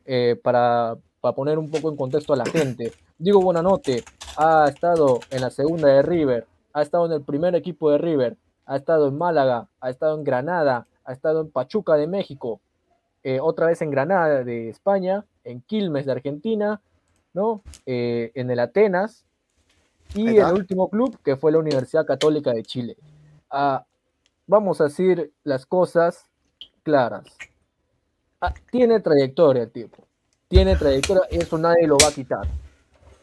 eh, 0.07 0.41
para, 0.43 0.97
para 1.21 1.35
poner 1.35 1.59
un 1.59 1.71
poco 1.71 1.91
en 1.91 1.97
contexto 1.97 2.33
a 2.33 2.37
la 2.37 2.47
gente. 2.47 2.93
Diego 3.19 3.43
Bonanote 3.43 4.03
ha 4.37 4.67
estado 4.69 5.21
en 5.31 5.43
la 5.43 5.51
segunda 5.51 5.89
de 5.89 6.03
River, 6.03 6.47
ha 6.73 6.83
estado 6.83 7.07
en 7.07 7.13
el 7.13 7.23
primer 7.23 7.55
equipo 7.55 7.91
de 7.91 7.99
River, 7.99 8.37
ha 8.71 8.77
estado 8.77 9.09
en 9.09 9.19
Málaga, 9.19 9.67
ha 9.81 9.91
estado 9.91 10.17
en 10.17 10.23
Granada, 10.23 10.87
ha 11.05 11.13
estado 11.13 11.41
en 11.41 11.51
Pachuca 11.51 11.95
de 11.97 12.07
México, 12.07 12.61
eh, 13.25 13.41
otra 13.41 13.67
vez 13.67 13.83
en 13.83 13.91
Granada 13.91 14.45
de 14.45 14.69
España, 14.69 15.25
en 15.43 15.61
Quilmes 15.61 16.07
de 16.07 16.13
Argentina, 16.13 16.81
¿no? 17.33 17.63
Eh, 17.85 18.31
en 18.35 18.49
el 18.49 18.61
Atenas 18.61 19.25
y 20.15 20.37
el 20.37 20.53
último 20.53 20.89
club 20.89 21.19
que 21.25 21.37
fue 21.37 21.51
la 21.51 21.59
Universidad 21.59 22.07
Católica 22.07 22.53
de 22.53 22.63
Chile. 22.63 22.97
Ah, 23.51 23.85
vamos 24.47 24.81
a 24.81 24.85
decir 24.85 25.33
las 25.43 25.67
cosas 25.67 26.27
claras. 26.85 27.27
Ah, 28.41 28.55
tiene 28.71 29.01
trayectoria 29.01 29.65
el 29.65 29.73
tipo, 29.73 30.05
tiene 30.47 30.77
trayectoria, 30.77 31.25
eso 31.29 31.59
nadie 31.59 31.89
lo 31.89 31.99
va 31.99 32.07
a 32.07 32.13
quitar. 32.13 32.47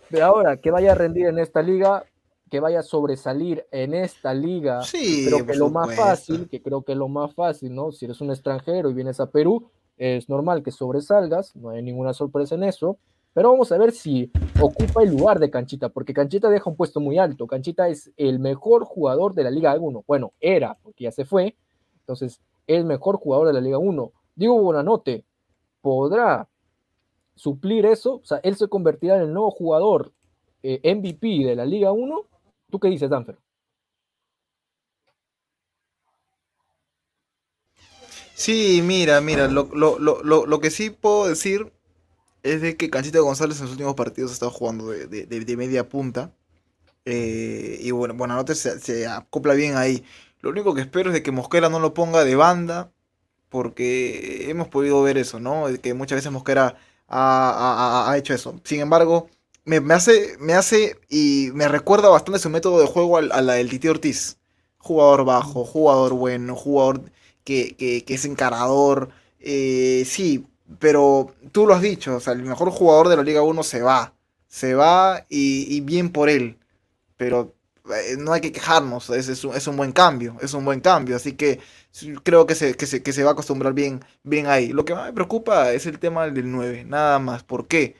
Pero 0.10 0.25
ahora 0.25 0.58
que 0.58 0.72
vaya 0.72 0.92
a 0.92 0.96
rendir 0.96 1.27
en 1.27 1.39
esta 1.39 1.62
liga, 1.62 2.04
que 2.50 2.60
vaya 2.60 2.80
a 2.80 2.84
sobresalir 2.84 3.66
en 3.72 3.94
esta 3.94 4.34
liga, 4.34 4.82
sí, 4.84 5.25
creo 5.27 5.46
que 5.46 5.56
lo 5.56 5.70
más 5.70 5.96
fácil, 5.96 6.48
que 6.50 6.62
creo 6.62 6.84
que 6.84 6.96
lo 6.96 7.08
más 7.08 7.34
fácil, 7.34 7.74
¿no? 7.75 7.92
Si 7.92 8.06
eres 8.06 8.22
un 8.22 8.32
extranjero 8.32 8.89
y 8.89 8.94
vienes 8.94 9.20
a 9.20 9.30
Perú, 9.30 9.70
es 9.98 10.30
normal 10.30 10.63
que 10.63 10.72
sobresalgas, 10.72 11.56
no 11.56 11.70
hay 11.70 11.82
ninguna 11.82 12.13
sorpresa 12.13 12.56
en 12.56 12.63
eso, 12.63 12.98
pero 13.34 13.51
vamos 13.51 13.72
a 13.72 13.77
ver 13.77 13.92
si 13.92 14.32
ocupa 14.60 15.04
el 15.04 15.12
lugar 15.12 15.39
de 15.39 15.51
Canchita, 15.51 15.89
porque 15.89 16.13
Canchita 16.13 16.50
deja 16.50 16.70
un 16.70 16.75
puesto 16.75 17.00
muy 17.00 17.20
alto. 17.20 17.46
Canchita 17.46 17.88
es 17.88 18.12
el 18.18 18.39
mejor 18.39 18.84
jugador 18.84 19.36
de 19.36 19.44
la 19.44 19.51
Liga 19.51 19.75
1. 19.77 20.06
Bueno, 20.08 20.34
era, 20.39 20.75
porque 20.82 21.04
ya 21.04 21.12
se 21.12 21.24
fue. 21.24 21.56
Entonces, 22.00 22.42
el 22.66 22.86
mejor 22.86 23.18
jugador 23.18 23.46
de 23.46 23.54
la 23.54 23.62
Liga 23.62 23.77
1. 23.77 24.12
Diego 24.36 24.60
Bonanote 24.60 25.24
podrá 25.82 26.48
suplir 27.36 27.86
eso, 27.86 28.16
o 28.16 28.25
sea, 28.25 28.39
él 28.42 28.56
se 28.56 28.68
convertirá 28.68 29.18
en 29.18 29.22
el 29.24 29.34
nuevo 29.34 29.51
jugador 29.51 30.13
eh, 30.63 30.82
MVP 30.84 31.46
de 31.46 31.56
la 31.56 31.66
Liga 31.66 31.92
1. 31.92 32.25
¿Tú 32.70 32.80
qué 32.80 32.90
dices, 32.90 33.10
Danfer? 33.10 33.38
Sí, 38.36 38.82
mira, 38.84 39.20
mira, 39.22 39.48
lo, 39.48 39.70
lo, 39.74 39.98
lo, 40.00 40.46
lo, 40.46 40.60
que 40.60 40.70
sí 40.70 40.92
puedo 40.92 41.28
decir 41.28 41.74
es 42.44 42.62
de 42.62 42.78
que 42.78 42.90
Canchita 42.90 43.20
González 43.20 43.58
en 43.58 43.64
los 43.64 43.72
últimos 43.72 43.96
partidos 43.96 44.32
ha 44.32 44.34
estado 44.36 44.52
jugando 44.52 44.90
de, 44.90 45.08
de, 45.08 45.26
de 45.26 45.58
media 45.58 45.90
punta. 45.90 46.32
Eh, 47.06 47.80
y 47.82 47.92
bueno, 47.92 48.14
bueno, 48.16 48.46
se, 48.48 48.80
se 48.80 49.08
acopla 49.08 49.54
bien 49.54 49.76
ahí. 49.78 50.04
Lo 50.42 50.52
único 50.52 50.76
que 50.76 50.82
espero 50.82 51.10
es 51.10 51.14
de 51.16 51.24
que 51.24 51.32
Mosquera 51.32 51.70
no 51.70 51.80
lo 51.80 51.94
ponga 51.94 52.24
de 52.24 52.36
banda, 52.36 52.92
porque 53.50 54.50
hemos 54.50 54.68
podido 54.68 55.02
ver 55.04 55.18
eso, 55.18 55.40
¿no? 55.40 55.66
Que 55.82 55.94
muchas 55.94 56.18
veces 56.18 56.32
Mosquera 56.32 56.78
ha, 57.08 58.14
hecho 58.18 58.34
eso. 58.34 58.60
Sin 58.64 58.82
embargo, 58.82 59.30
me, 59.68 59.94
hace, 59.94 60.38
me 60.40 60.54
hace 60.54 61.00
y 61.10 61.50
me 61.54 61.68
recuerda 61.68 62.10
bastante 62.10 62.40
su 62.40 62.50
método 62.50 62.80
de 62.80 62.88
juego 62.88 63.18
a, 63.18 63.22
la 63.22 63.54
del 63.54 63.70
Titi 63.70 63.88
Ortiz. 63.90 64.38
Jugador 64.78 65.26
bajo, 65.26 65.66
jugador 65.66 66.14
bueno, 66.14 66.56
jugador 66.56 67.02
que, 67.44 67.76
es 68.08 68.26
encarador. 68.26 69.10
Eh, 69.40 70.04
sí, 70.08 70.48
pero 70.80 71.34
tú 71.52 71.68
lo 71.68 71.74
has 71.76 71.82
dicho, 71.82 72.16
o 72.16 72.20
sea, 72.20 72.34
el 72.34 72.44
mejor 72.44 72.72
jugador 72.72 73.10
de 73.10 73.18
la 73.18 73.24
Liga 73.24 73.42
1 73.42 73.64
se 73.64 73.82
va. 73.82 74.14
Se 74.48 74.74
va 74.74 75.26
y, 75.30 75.82
bien 75.82 76.12
por 76.12 76.30
él. 76.30 76.58
Pero 77.18 77.54
eh, 77.94 78.16
no 78.18 78.34
hay 78.34 78.42
que 78.42 78.52
quejarnos, 78.52 79.10
es, 79.10 79.28
es, 79.28 79.44
un, 79.44 79.56
es, 79.56 79.68
un, 79.68 79.76
buen 79.78 79.92
cambio, 79.92 80.38
es 80.42 80.54
un 80.54 80.64
buen 80.66 80.80
cambio. 80.82 81.16
Así 81.18 81.34
que 81.34 81.60
creo 82.24 82.46
que 82.46 82.56
se, 82.56 82.76
que 82.76 82.86
se, 82.86 83.04
que 83.04 83.14
se 83.14 83.24
va 83.24 83.32
a 83.32 83.34
acostumbrar 83.34 83.74
bien, 83.74 84.04
bien 84.24 84.48
ahí. 84.48 84.70
Lo 84.70 84.86
que 84.86 84.96
más 84.96 85.06
me 85.08 85.14
preocupa 85.14 85.74
es 85.74 85.86
el 85.88 86.00
tema 86.00 86.26
del 86.30 86.52
9, 86.52 86.86
nada 86.86 87.20
más. 87.20 87.44
¿Por 87.44 87.68
qué? 87.68 87.96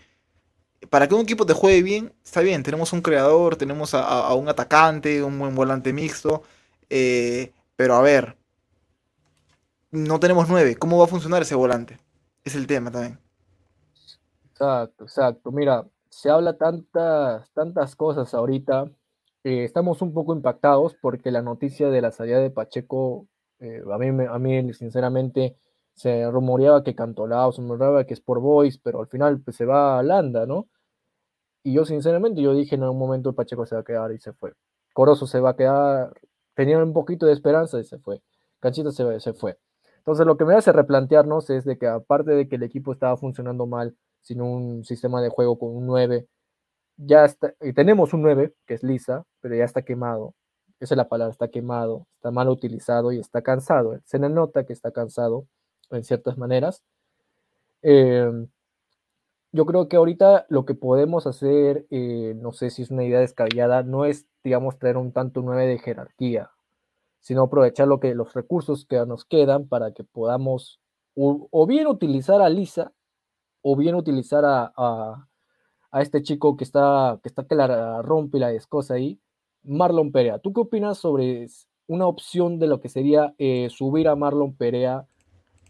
Para 0.90 1.08
que 1.08 1.16
un 1.16 1.22
equipo 1.22 1.46
te 1.46 1.54
juegue 1.54 1.82
bien, 1.82 2.14
está 2.24 2.42
bien, 2.42 2.64
tenemos 2.64 2.94
un 2.94 3.02
creador, 3.02 3.56
tenemos 3.56 3.94
a, 3.94 4.34
un 4.36 4.48
atacante, 4.48 5.24
un 5.24 5.38
buen 5.40 5.56
volante 5.56 5.92
mixto, 5.92 6.44
eh, 6.90 7.52
pero 7.76 7.96
a 7.96 8.02
ver, 8.02 8.38
no 9.92 10.20
tenemos 10.20 10.48
9, 10.50 10.76
¿cómo 10.76 10.98
va 10.98 11.06
a 11.06 11.08
funcionar 11.08 11.42
ese 11.42 11.56
volante? 11.56 12.00
Es 12.44 12.56
el 12.56 12.68
tema 12.68 12.92
también. 12.92 13.20
Exacto, 14.52 15.04
exacto. 15.04 15.52
Mira, 15.52 15.86
se 16.10 16.30
habla 16.30 16.58
tantas, 16.58 17.50
tantas 17.52 17.96
cosas 17.96 18.34
ahorita. 18.34 18.90
Estamos 19.44 20.02
un 20.02 20.14
poco 20.14 20.34
impactados 20.34 20.96
porque 21.00 21.32
la 21.32 21.42
noticia 21.42 21.90
de 21.90 22.02
la 22.02 22.12
salida 22.12 22.40
de 22.40 22.50
Pacheco 22.50 23.28
eh, 23.60 23.82
a, 23.92 23.98
mí, 23.98 24.26
a 24.26 24.40
mí, 24.40 24.74
sinceramente, 24.74 25.56
se 25.98 26.30
rumoreaba 26.32 26.84
que 26.84 26.96
Cantolao, 26.96 27.52
se 27.52 27.62
rumoreaba 27.62 28.06
que 28.06 28.14
es 28.14 28.22
por 28.22 28.40
Boys, 28.40 28.78
pero 28.78 29.02
al 29.02 29.08
final 29.08 29.42
pues, 29.42 29.58
se 29.58 29.66
va 29.66 30.00
a 30.00 30.04
Landa, 30.04 30.46
¿no? 30.46 30.68
Y 31.64 31.74
yo, 31.74 31.86
sinceramente, 31.86 32.42
yo 32.42 32.54
dije 32.54 32.76
en 32.76 32.84
algún 32.84 33.00
momento 33.00 33.34
Pacheco 33.34 33.66
se 33.66 33.76
va 33.76 33.82
a 33.82 33.84
quedar 33.84 34.12
y 34.14 34.20
se 34.20 34.34
fue. 34.34 34.54
Corozo 34.94 35.28
se 35.28 35.40
va 35.40 35.52
a 35.52 35.56
quedar, 35.56 36.14
tenía 36.56 36.78
un 36.78 36.94
poquito 36.94 37.26
de 37.26 37.34
esperanza 37.34 37.80
y 37.80 37.84
se 37.84 38.00
fue. 38.00 38.22
Canchita 38.60 38.92
se, 38.92 39.20
se 39.20 39.34
fue. 39.34 39.58
Entonces, 39.98 40.26
lo 40.26 40.38
que 40.38 40.46
me 40.46 40.56
hace 40.56 40.72
replantearnos 40.72 41.50
es 41.50 41.66
de 41.66 41.78
que, 41.78 41.88
aparte 41.88 42.32
de 42.32 42.48
que 42.48 42.56
el 42.58 42.64
equipo 42.64 42.94
estaba 42.94 43.18
funcionando 43.18 43.66
mal, 43.68 43.98
sin 44.22 44.42
un 44.42 44.86
sistema 44.86 45.22
de 45.22 45.30
juego 45.30 45.60
con 45.60 45.76
un 45.76 45.88
9, 45.88 46.28
ya 46.98 47.26
está, 47.26 47.54
y 47.62 47.74
tenemos 47.74 48.14
un 48.14 48.22
9, 48.24 48.54
que 48.66 48.76
es 48.76 48.84
Lisa, 48.84 49.26
pero 49.42 49.56
ya 49.56 49.66
está 49.66 49.84
quemado 49.84 50.36
esa 50.80 50.94
es 50.94 50.98
la 50.98 51.10
palabra, 51.10 51.32
está 51.32 51.48
quemado, 51.50 52.08
está 52.16 52.32
mal 52.32 52.50
utilizado 52.50 53.12
y 53.12 53.20
está 53.20 53.42
cansado. 53.42 54.00
Se 54.06 54.20
le 54.20 54.30
nota 54.30 54.66
que 54.66 54.74
está 54.74 54.92
cansado 54.92 55.48
en 55.92 56.04
ciertas 56.04 56.38
maneras. 56.38 56.84
Em, 57.82 58.48
yo 59.52 59.66
creo 59.66 59.88
que 59.88 59.98
ahorita 59.98 60.46
lo 60.50 60.66
que 60.66 60.76
podemos 60.76 61.28
hacer, 61.28 61.88
eh, 61.90 62.34
no 62.38 62.52
sé 62.52 62.70
si 62.70 62.84
es 62.84 62.92
una 62.92 63.04
idea 63.04 63.20
descabellada, 63.20 63.84
no 63.84 64.06
es, 64.06 64.28
digamos, 64.44 64.78
traer 64.78 64.98
un 64.98 65.12
tanto 65.14 65.42
nueve 65.42 65.68
de 65.68 65.80
jerarquía, 65.80 66.52
sino 67.22 67.44
aprovechar 67.44 67.88
lo 67.88 68.00
que, 68.00 68.14
los 68.16 68.34
recursos 68.34 68.86
que 68.86 69.06
nos 69.06 69.26
quedan 69.26 69.68
para 69.68 69.94
que 69.94 70.04
podamos 70.04 70.80
o, 71.16 71.66
bien 71.68 71.88
utilizar 71.88 72.42
a 72.42 72.50
Lisa 72.50 72.94
o 73.62 73.76
bien 73.76 73.96
utilizar 73.96 74.46
a, 74.46 74.72
a, 74.78 76.02
este 76.02 76.22
chico 76.22 76.56
que 76.58 76.64
está, 76.64 77.20
que 77.24 77.30
está 77.30 77.46
que 77.48 77.56
la 77.56 78.02
rompe 78.04 78.38
y 78.38 78.42
la 78.42 78.50
descosa 78.50 78.96
ahí, 78.96 79.20
Marlon 79.64 80.12
Perea. 80.12 80.40
¿Tú 80.40 80.54
qué 80.54 80.62
opinas 80.62 81.00
sobre 81.00 81.48
una 81.88 82.06
opción 82.06 82.60
de 82.60 82.68
lo 82.68 82.80
que 82.82 82.90
sería 82.90 83.34
eh, 83.40 83.70
subir 83.72 84.08
a 84.08 84.16
Marlon 84.16 84.56
Perea 84.56 85.08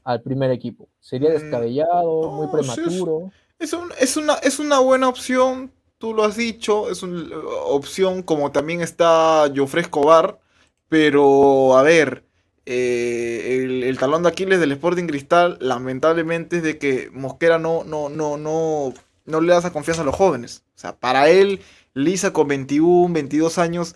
al 0.08 0.22
primer 0.22 0.52
equipo? 0.52 0.88
¿Sería 1.02 1.30
mm, 1.30 1.34
descabellado, 1.34 2.32
muy 2.32 2.48
prematuro? 2.48 3.30
Es, 3.60 3.74
una, 4.16 4.36
es 4.36 4.60
una 4.60 4.80
buena 4.80 5.10
opción, 5.10 5.72
tú 5.98 6.14
lo 6.14 6.24
has 6.24 6.38
dicho, 6.38 6.90
es 6.90 7.04
una 7.04 7.28
opción 7.66 8.24
como 8.24 8.52
también 8.52 8.82
está 8.82 9.52
Jofre 9.54 9.82
Escobar, 9.82 10.40
pero 10.88 11.78
a 11.78 11.84
ver, 11.84 12.24
eh, 12.66 13.84
el, 13.86 13.98
talón 13.98 14.24
de 14.24 14.30
Aquiles 14.30 14.62
del 14.62 14.72
Sporting 14.72 15.08
Cristal 15.08 15.58
lamentablemente 15.60 16.58
es 16.58 16.64
de 16.64 16.78
que 16.78 17.10
Mosquera 17.12 17.60
no, 17.60 17.84
no, 17.84 18.08
no, 18.08 18.38
no, 18.38 18.94
no 19.26 19.42
le 19.42 19.52
da 19.52 19.60
esa 19.60 19.74
confianza 19.74 20.04
a 20.04 20.06
los 20.06 20.16
jóvenes. 20.16 20.64
O 20.76 20.80
sea, 20.80 20.96
para 20.96 21.30
él 21.30 21.60
Lisa 21.94 22.32
con 22.32 22.48
21, 22.48 23.14
22 23.14 23.58
años 23.58 23.96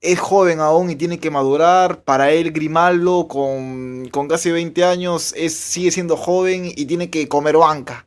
es 0.00 0.18
joven 0.18 0.60
aún 0.60 0.90
y 0.90 0.96
tiene 0.96 1.18
que 1.18 1.30
madurar. 1.30 2.02
Para 2.02 2.30
él, 2.30 2.52
Grimaldo 2.52 3.28
con, 3.28 4.08
casi 4.28 4.50
20 4.50 4.84
años 4.84 5.34
es, 5.36 5.54
sigue 5.54 5.90
siendo 5.90 6.16
joven 6.16 6.66
y 6.66 6.86
tiene 6.86 7.10
que 7.10 7.28
comer 7.28 7.56
banca. 7.56 8.06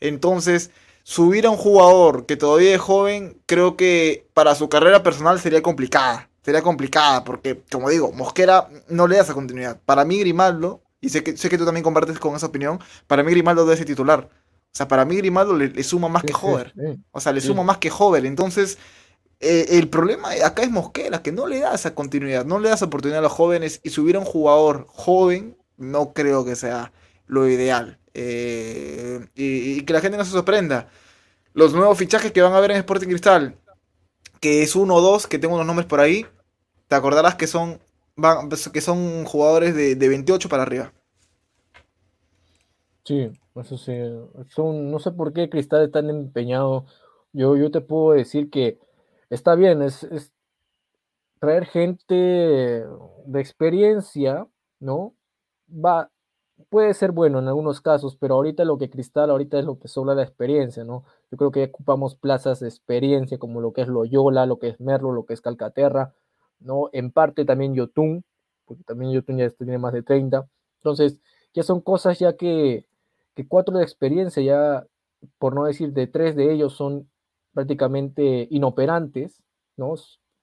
Entonces, 0.00 0.70
subir 1.02 1.46
a 1.46 1.50
un 1.50 1.56
jugador 1.56 2.26
que 2.26 2.36
todavía 2.36 2.74
es 2.74 2.80
joven, 2.80 3.40
creo 3.46 3.76
que 3.76 4.26
para 4.34 4.54
su 4.54 4.68
carrera 4.68 5.02
personal 5.02 5.40
sería 5.40 5.62
complicada. 5.62 6.28
Sería 6.42 6.62
complicada 6.62 7.24
porque, 7.24 7.60
como 7.70 7.90
digo, 7.90 8.12
Mosquera 8.12 8.68
no 8.88 9.08
le 9.08 9.16
da 9.16 9.22
esa 9.22 9.34
continuidad. 9.34 9.80
Para 9.84 10.04
mí, 10.04 10.20
Grimaldo, 10.20 10.80
y 11.00 11.08
sé 11.08 11.24
que, 11.24 11.36
sé 11.36 11.48
que 11.48 11.58
tú 11.58 11.64
también 11.64 11.82
compartes 11.82 12.18
con 12.18 12.36
esa 12.36 12.46
opinión, 12.46 12.78
para 13.06 13.22
mí 13.22 13.30
Grimaldo 13.32 13.64
debe 13.64 13.76
ser 13.76 13.86
titular. 13.86 14.28
O 14.30 14.76
sea, 14.76 14.86
para 14.86 15.04
mí 15.04 15.16
Grimaldo 15.16 15.56
le, 15.56 15.82
suma 15.82 16.08
más 16.08 16.22
que 16.22 16.34
Hover. 16.34 16.74
o 17.10 17.20
sea, 17.20 17.32
le 17.32 17.40
suma 17.40 17.62
más 17.62 17.78
que 17.78 17.90
Hover. 17.90 18.26
Entonces, 18.26 18.78
eh, 19.40 19.66
el 19.78 19.88
problema 19.88 20.30
acá 20.44 20.62
es 20.62 20.70
Mosquera, 20.70 21.22
que 21.22 21.32
no 21.32 21.46
le 21.46 21.60
da 21.60 21.74
esa 21.74 21.94
continuidad, 21.94 22.44
no 22.46 22.58
le 22.58 22.68
da 22.68 22.74
esa 22.74 22.86
oportunidad 22.86 23.18
a 23.20 23.22
los 23.22 23.32
jóvenes. 23.32 23.80
Y 23.82 23.90
subir 23.90 24.16
a 24.16 24.20
un 24.20 24.24
jugador 24.24 24.86
joven, 24.88 25.56
no 25.76 26.12
creo 26.12 26.44
que 26.44 26.56
sea 26.56 26.92
lo 27.26 27.48
ideal. 27.48 27.98
Eh, 28.14 29.26
y, 29.34 29.82
que 29.82 29.92
la 29.92 30.00
gente 30.00 30.16
no 30.16 30.24
se 30.24 30.30
sorprenda. 30.30 30.88
Los 31.52 31.74
nuevos 31.74 31.98
fichajes 31.98 32.32
que 32.32 32.42
van 32.42 32.54
a 32.54 32.60
ver 32.60 32.70
en 32.70 32.78
Sporting 32.78 33.08
Cristal, 33.08 33.56
que 34.40 34.62
es 34.62 34.76
uno 34.76 34.94
o 34.96 35.00
dos, 35.00 35.26
que 35.26 35.38
tengo 35.38 35.54
unos 35.54 35.66
nombres 35.66 35.86
por 35.86 36.00
ahí, 36.00 36.26
te 36.88 36.96
acordarás 36.96 37.34
que 37.34 37.46
son, 37.46 37.80
que 38.72 38.80
son 38.80 39.24
jugadores 39.24 39.74
de, 39.74 39.96
de 39.96 40.08
28 40.08 40.48
para 40.48 40.62
arriba. 40.62 40.92
Sí, 43.04 43.30
eso 43.54 43.78
sí. 43.78 43.92
Son, 44.48 44.90
no 44.90 44.98
sé 44.98 45.12
por 45.12 45.32
qué 45.32 45.48
Cristal 45.48 45.84
es 45.84 45.92
tan 45.92 46.10
empeñado. 46.10 46.86
Yo, 47.32 47.56
yo 47.56 47.70
te 47.70 47.80
puedo 47.80 48.12
decir 48.12 48.50
que 48.50 48.78
está 49.30 49.54
bien, 49.54 49.82
es, 49.82 50.06
traer 51.38 51.66
gente 51.66 52.14
de 52.14 53.40
experiencia, 53.40 54.46
¿no? 54.80 55.14
Va, 55.68 56.10
puede 56.70 56.94
ser 56.94 57.12
bueno 57.12 57.38
en 57.38 57.48
algunos 57.48 57.80
casos, 57.80 58.16
pero 58.16 58.34
ahorita 58.34 58.64
lo 58.64 58.78
que 58.78 58.90
Cristal, 58.90 59.30
ahorita 59.30 59.58
es 59.58 59.64
lo 59.64 59.78
que 59.78 59.88
sobra 59.88 60.14
la 60.14 60.22
experiencia, 60.22 60.84
¿no? 60.84 61.04
Yo 61.30 61.36
creo 61.38 61.50
que 61.50 61.64
ocupamos 61.64 62.16
plazas 62.16 62.60
de 62.60 62.68
experiencia 62.68 63.38
como 63.38 63.60
lo 63.60 63.72
que 63.72 63.82
es 63.82 63.88
Loyola, 63.88 64.46
lo 64.46 64.58
que 64.58 64.68
es 64.68 64.80
Merlo, 64.80 65.12
lo 65.12 65.26
que 65.26 65.34
es 65.34 65.40
Calcaterra, 65.40 66.14
¿no? 66.60 66.88
En 66.92 67.12
parte 67.12 67.44
también 67.44 67.74
Yotun, 67.74 68.24
porque 68.64 68.84
también 68.84 69.12
Yotun 69.12 69.38
ya 69.38 69.50
tiene 69.50 69.78
más 69.78 69.92
de 69.92 70.02
30. 70.02 70.48
Entonces, 70.78 71.18
ya 71.54 71.62
son 71.62 71.80
cosas 71.80 72.18
ya 72.18 72.36
que 72.36 72.86
que 73.36 73.46
cuatro 73.46 73.76
de 73.76 73.84
experiencia 73.84 74.42
ya, 74.42 74.86
por 75.38 75.54
no 75.54 75.64
decir 75.64 75.92
de 75.92 76.06
tres 76.06 76.34
de 76.34 76.52
ellos, 76.52 76.72
son 76.74 77.08
prácticamente 77.56 78.46
inoperantes, 78.50 79.42
¿no? 79.78 79.94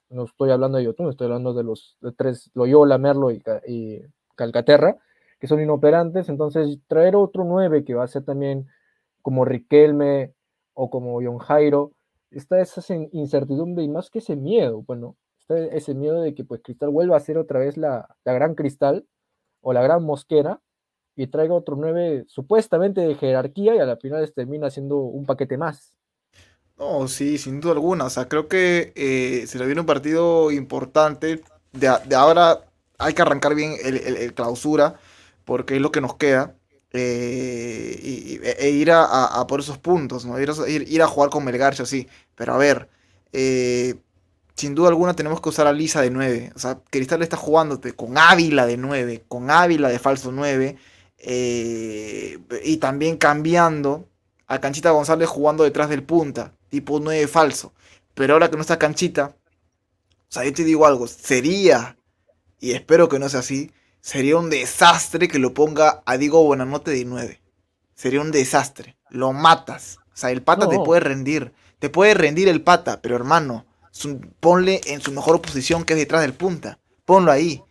No 0.10 0.23
estoy 0.23 0.49
hablando 0.49 0.80
de 0.80 0.86
Yotun, 0.86 1.10
estoy 1.10 1.26
hablando 1.26 1.54
de 1.54 1.63
los 1.63 1.95
tres, 2.17 2.49
Loyola, 2.56 2.97
Merlo 2.97 3.30
y, 3.30 4.02
Calcaterra, 4.36 4.97
que 5.39 5.45
son 5.45 5.62
inoperantes, 5.62 6.28
entonces 6.28 6.80
traer 6.88 7.15
otro 7.15 7.43
nueve 7.43 7.86
que 7.86 7.93
va 7.93 8.04
a 8.04 8.08
ser 8.08 8.23
también 8.23 8.67
como 9.21 9.45
Riquelme 9.45 10.34
o 10.73 10.89
como 10.89 11.21
John 11.21 11.38
Jairo, 11.38 11.91
está 12.32 12.60
esa 12.60 12.82
incertidumbre 13.12 13.84
y 13.84 13.89
más 13.89 14.10
que 14.10 14.17
ese 14.17 14.36
miedo, 14.36 14.82
bueno, 14.82 15.15
está 15.38 15.60
ese 15.60 15.93
miedo 15.93 16.19
de 16.19 16.34
que 16.34 16.43
pues 16.43 16.62
Cristal 16.63 16.89
vuelva 16.89 17.15
a 17.15 17.19
ser 17.19 17.38
otra 17.38 17.60
vez 17.60 17.78
la, 17.78 18.15
la 18.26 18.34
gran 18.34 18.56
Cristal 18.56 19.06
o 19.62 19.71
la 19.71 19.84
gran 19.84 20.04
Mosquera, 20.04 20.62
y 21.15 21.28
traiga 21.28 21.54
otro 21.54 21.76
9 21.76 22.26
supuestamente 22.28 23.02
de 23.02 23.13
jerarquía 23.13 23.76
y 23.76 23.80
a 23.80 23.86
la 23.86 23.97
final 23.97 24.32
termina 24.34 24.71
siendo 24.71 24.97
un 24.97 25.28
paquete 25.28 25.58
más. 25.58 25.95
No, 26.77 27.07
sí, 27.07 27.38
sin 27.38 27.59
duda 27.62 27.73
alguna. 27.73 28.05
O 28.05 28.09
sea, 28.09 28.27
creo 28.27 28.47
que 28.47 28.93
eh, 28.95 29.45
se 29.47 29.59
le 29.59 29.65
viene 29.65 29.81
un 29.81 29.88
partido 29.88 30.51
importante. 30.51 31.41
De, 31.71 31.88
ahora 32.15 32.65
hay 32.97 33.13
que 33.13 33.21
arrancar 33.21 33.55
bien 33.55 33.75
el, 33.83 34.33
clausura. 34.33 34.99
porque 35.45 35.75
es 35.75 35.81
lo 35.81 35.91
que 35.91 36.01
nos 36.01 36.15
queda. 36.15 36.55
Eh, 36.91 37.99
y, 38.03 38.39
e, 38.43 38.69
ir 38.69 38.91
a, 38.91 39.45
por 39.47 39.59
esos 39.62 39.77
puntos, 39.79 40.25
¿no? 40.25 40.39
Ir, 40.39 40.51
ir, 40.67 41.01
a 41.01 41.07
jugar 41.07 41.29
con 41.29 41.43
Melgar, 41.43 41.75
sí. 41.86 42.07
Pero 42.36 42.53
a 42.53 42.57
ver, 42.57 42.89
eh, 43.31 43.95
sin 44.55 44.75
duda 44.75 44.89
alguna 44.89 45.15
tenemos 45.15 45.41
que 45.41 45.49
usar 45.49 45.67
a 45.67 45.73
Lisa 45.73 46.01
de 46.01 46.12
9. 46.12 46.53
O 46.55 46.59
sea, 46.59 46.79
Cristal 46.89 47.23
está 47.23 47.38
jugándote 47.38 47.93
con 47.93 48.17
Ávila 48.17 48.65
de 48.65 48.77
9, 48.77 49.25
con 49.27 49.49
Ávila 49.51 49.89
de 49.89 49.99
falso 49.99 50.31
9. 50.31 50.77
Eh, 51.17 52.39
y 52.63 52.77
también 52.77 53.17
cambiando 53.17 54.09
a 54.47 54.59
Canchita 54.59 54.91
González 54.91 55.29
jugando 55.29 55.63
detrás 55.63 55.89
del 55.89 56.03
punta, 56.03 56.53
tipo 56.73 56.99
9 56.99 57.27
falso. 57.27 57.71
Pero 58.15 58.33
ahora 58.33 58.49
que 58.49 58.55
no 58.55 58.62
está 58.62 58.79
Canchita, 58.79 59.36
o 60.07 60.27
sea, 60.27 60.43
yo 60.43 60.51
te 60.53 60.63
digo 60.63 60.88
algo, 60.88 61.05
sería, 61.05 61.97
y 62.59 62.71
espero 62.71 63.07
que 63.07 63.19
no 63.19 63.29
sea 63.29 63.41
así, 63.41 63.71
sería 64.01 64.38
un 64.38 64.49
desastre 64.49 65.27
que 65.27 65.38
lo 65.38 65.53
ponga 65.53 66.01
a 66.07 66.17
Diego 66.17 66.43
Buenanote 66.43 66.89
de 66.89 67.05
9. 67.05 67.39
Sería 67.93 68.21
un 68.21 68.31
desastre. 68.31 68.97
Lo 69.12 69.33
matas. 69.33 69.99
O 70.07 70.15
sea, 70.15 70.31
el 70.31 70.41
pata 70.41 70.67
te 70.67 70.79
puede 70.79 71.01
rendir. 71.01 71.53
Te 71.77 71.91
puede 71.91 72.15
rendir 72.15 72.47
el 72.49 72.63
pata, 72.63 73.01
pero 73.03 73.15
hermano, 73.15 73.67
ponle 74.39 74.81
en 74.88 74.99
su 74.99 75.12
mejor 75.12 75.43
posición 75.43 75.83
que 75.83 75.93
es 75.93 75.99
detrás 75.99 76.23
del 76.23 76.33
punta. 76.33 76.79
Ponlo 77.05 77.31
ahí. 77.31 77.62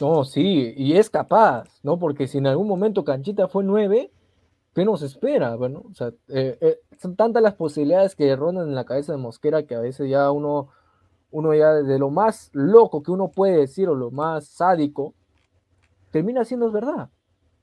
No, 0.00 0.24
sí, 0.24 0.72
y 0.74 0.96
es 0.96 1.10
capaz, 1.10 1.64
¿no? 1.82 1.98
Porque 1.98 2.26
si 2.26 2.38
en 2.38 2.46
algún 2.46 2.68
momento 2.68 3.04
Canchita 3.04 3.48
fue 3.48 3.64
9, 3.64 4.10
¿qué 4.78 4.84
nos 4.84 5.02
espera? 5.02 5.56
Bueno, 5.56 5.82
o 5.90 5.94
sea, 5.94 6.12
eh, 6.28 6.56
eh, 6.60 6.78
son 7.00 7.16
tantas 7.16 7.42
las 7.42 7.54
posibilidades 7.54 8.14
que 8.14 8.36
rondan 8.36 8.68
en 8.68 8.76
la 8.76 8.84
cabeza 8.84 9.10
de 9.10 9.18
Mosquera 9.18 9.64
que 9.64 9.74
a 9.74 9.80
veces 9.80 10.08
ya 10.08 10.30
uno, 10.30 10.68
uno 11.32 11.52
ya 11.52 11.74
de 11.74 11.98
lo 11.98 12.10
más 12.10 12.50
loco 12.52 13.02
que 13.02 13.10
uno 13.10 13.28
puede 13.28 13.56
decir 13.56 13.88
o 13.88 13.96
lo 13.96 14.12
más 14.12 14.46
sádico, 14.46 15.14
termina 16.12 16.44
siendo 16.44 16.70
verdad. 16.70 17.08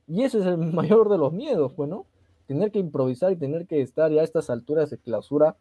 Y 0.09 0.23
ese 0.23 0.39
es 0.39 0.45
el 0.45 0.57
mayor 0.73 1.07
de 1.07 1.17
los 1.17 1.31
miedos, 1.31 1.71
pues, 1.73 1.89
¿no? 1.89 2.05
Tener 2.47 2.69
que 2.69 2.79
improvisar 2.79 3.31
y 3.31 3.37
tener 3.37 3.65
que 3.65 3.81
estar 3.81 4.11
ya 4.11 4.19
a 4.19 4.25
estas 4.25 4.49
alturas 4.49 4.89
de 4.89 4.97
clausura, 4.97 5.55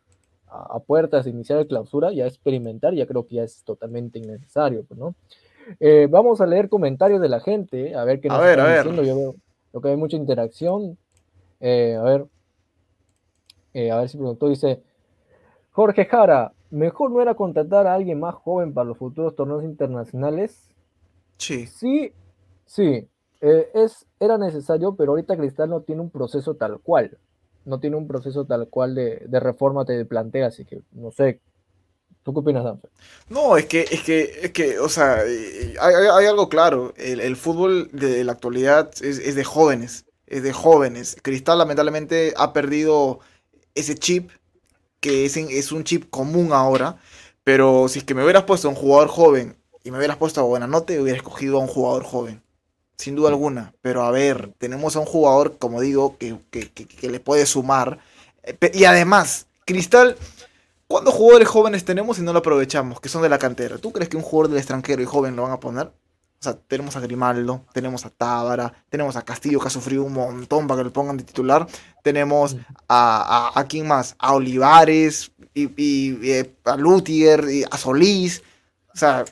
a, 0.49 0.81
puertas 0.81 1.25
de 1.25 1.31
iniciar 1.31 1.61
de 1.61 1.69
clausura, 1.69 2.11
ya 2.12 2.27
experimentar, 2.27 2.95
ya 2.95 3.07
creo 3.07 3.29
que 3.29 3.37
ya 3.37 3.45
es 3.45 3.62
totalmente 3.62 4.19
innecesario, 4.19 4.83
pues, 4.88 4.99
¿no? 4.99 5.14
Eh, 5.79 6.09
vamos 6.11 6.40
a 6.40 6.47
leer 6.47 6.69
comentarios 6.69 7.21
de 7.21 7.29
la 7.29 7.38
gente, 7.38 7.95
a 7.95 8.03
ver 8.03 8.21
qué 8.21 8.27
nos 8.29 8.40
a 8.40 8.51
están 8.51 8.75
diciendo. 8.75 9.03
Yo 9.05 9.35
veo, 9.73 9.81
que 9.81 9.88
hay 9.88 9.97
mucha 9.97 10.17
interacción. 10.17 10.99
Eh, 11.66 11.96
a 11.96 12.03
ver, 12.03 12.27
eh, 13.72 13.90
a 13.90 13.96
ver 13.96 14.09
si 14.11 14.18
productor 14.18 14.50
dice, 14.50 14.83
Jorge 15.70 16.05
Jara, 16.05 16.53
¿mejor 16.70 17.11
no 17.11 17.22
era 17.22 17.35
contratar 17.35 17.87
a 17.87 17.94
alguien 17.94 18.20
más 18.20 18.35
joven 18.35 18.74
para 18.74 18.88
los 18.88 18.98
futuros 18.98 19.35
torneos 19.35 19.64
internacionales? 19.64 20.68
Sí. 21.38 21.66
Sí, 21.66 22.12
sí, 22.66 23.09
es, 23.40 24.07
era 24.20 24.37
necesario, 24.37 24.94
pero 24.94 25.12
ahorita 25.12 25.38
Cristal 25.38 25.70
no 25.70 25.81
tiene 25.81 26.03
un 26.03 26.11
proceso 26.11 26.55
tal 26.55 26.81
cual. 26.81 27.16
No 27.64 27.81
tiene 27.81 27.96
un 27.96 28.07
proceso 28.07 28.44
tal 28.44 28.68
cual 28.68 28.94
de, 28.94 29.24
de 29.27 29.40
reforma 29.40 29.87
te 29.87 30.05
plantea, 30.05 30.48
así 30.48 30.66
que 30.66 30.83
no 30.92 31.12
sé 31.12 31.40
¿Tú 32.24 32.33
qué 32.33 32.40
opinas, 32.40 32.64
Danfer? 32.64 32.90
No, 33.29 33.57
es 33.59 33.66
que, 33.66 33.83
es 33.83 34.03
que, 34.03 34.22
es 34.42 34.50
que, 34.53 34.79
o 34.79 34.88
sea, 34.88 35.16
hay, 35.16 35.77
hay, 35.79 36.27
algo 36.27 36.48
claro. 36.48 36.94
El, 36.96 37.20
el, 37.20 37.37
fútbol 37.37 37.90
de 37.92 38.24
la 38.24 38.33
actualidad 38.33 38.90
es, 39.03 39.18
es, 39.18 39.35
de 39.35 39.44
jóvenes. 39.44 40.07
Es 40.27 40.43
de 40.43 40.53
jóvenes. 40.53 41.17
Cristal 41.23 41.59
lamentablemente 41.59 42.35
ha 42.37 42.53
perdido 42.53 43.21
ese 43.75 43.95
chip, 43.95 44.31
que 45.01 45.27
es, 45.27 45.37
es 45.37 45.73
un 45.73 45.85
chip 45.85 46.11
común 46.11 46.53
ahora. 46.53 46.99
Pero 47.45 47.89
si 47.89 47.99
es 47.99 48.05
que 48.05 48.15
me 48.15 48.25
hubieras 48.25 48.45
puesto 48.45 48.69
a 48.69 48.71
un 48.71 48.77
jugador 48.77 49.09
joven 49.09 49.57
y 49.83 49.91
me 49.91 49.99
hubieras 49.99 50.17
puesto 50.17 50.41
a 50.41 50.45
buena 50.45 50.67
nota, 50.67 50.95
hubiera 50.95 51.19
escogido 51.19 51.59
a 51.59 51.61
un 51.61 51.69
jugador 51.69 52.05
joven. 52.05 52.43
Sin 52.97 53.17
duda 53.17 53.29
alguna. 53.29 53.75
Pero 53.83 54.03
a 54.03 54.11
ver, 54.11 54.53
tenemos 54.59 54.97
a 54.97 55.01
un 55.01 55.07
jugador, 55.07 55.59
como 55.59 55.81
digo, 55.81 56.17
que, 56.19 56.39
que, 56.51 56.71
que, 56.71 56.87
que 56.87 57.11
le 57.11 57.21
puede 57.21 57.45
sumar. 57.45 57.99
Eh, 58.43 58.57
y 58.73 58.85
además, 58.85 59.47
Cristal 59.67 60.17
¿Cuántos 60.87 61.15
jugadores 61.15 61.49
jóvenes 61.49 61.85
tenemos 61.85 62.19
y 62.19 62.23
no 62.23 62.33
lo 62.33 62.41
aprovechamos? 62.41 63.01
Que 63.01 63.09
son 63.09 63.23
de 63.23 63.29
la 63.29 63.39
cantera. 63.39 63.79
¿Tú 63.79 63.93
crees 63.93 64.09
que 64.09 64.17
un 64.17 64.23
jugador 64.23 64.51
del 64.51 64.59
extranjero 64.59 65.03
y 65.03 65.07
joven 65.07 65.35
lo 65.35 65.43
van 65.43 65.53
a 65.53 65.61
poner? 65.61 65.91
O 66.40 66.44
sea, 66.44 66.55
tenemos 66.55 66.94
a 66.97 67.01
Grimaldo, 67.01 67.64
tenemos 67.73 68.05
a 68.05 68.11
Tábara, 68.11 68.73
tenemos 68.90 69.16
a 69.16 69.23
Castillo 69.23 69.61
que 69.61 69.68
ha 69.68 69.70
sufrido 69.70 70.05
un 70.05 70.12
montón 70.12 70.66
para 70.66 70.81
que 70.81 70.85
lo 70.85 70.92
pongan 70.92 71.16
de 71.16 71.25
titular. 71.25 71.66
Tenemos 72.03 72.57
a, 72.87 73.53
a, 73.59 73.64
quién 73.64 73.88
más? 73.88 74.14
A 74.18 74.35
Olivares, 74.35 75.33
y, 75.55 76.31
eh, 76.31 76.55
a 76.64 76.77
Lutiger, 76.77 77.49
y 77.49 77.64
a 77.64 77.79
Solís. 77.79 78.42
O 78.92 78.97
sea, 78.97 79.25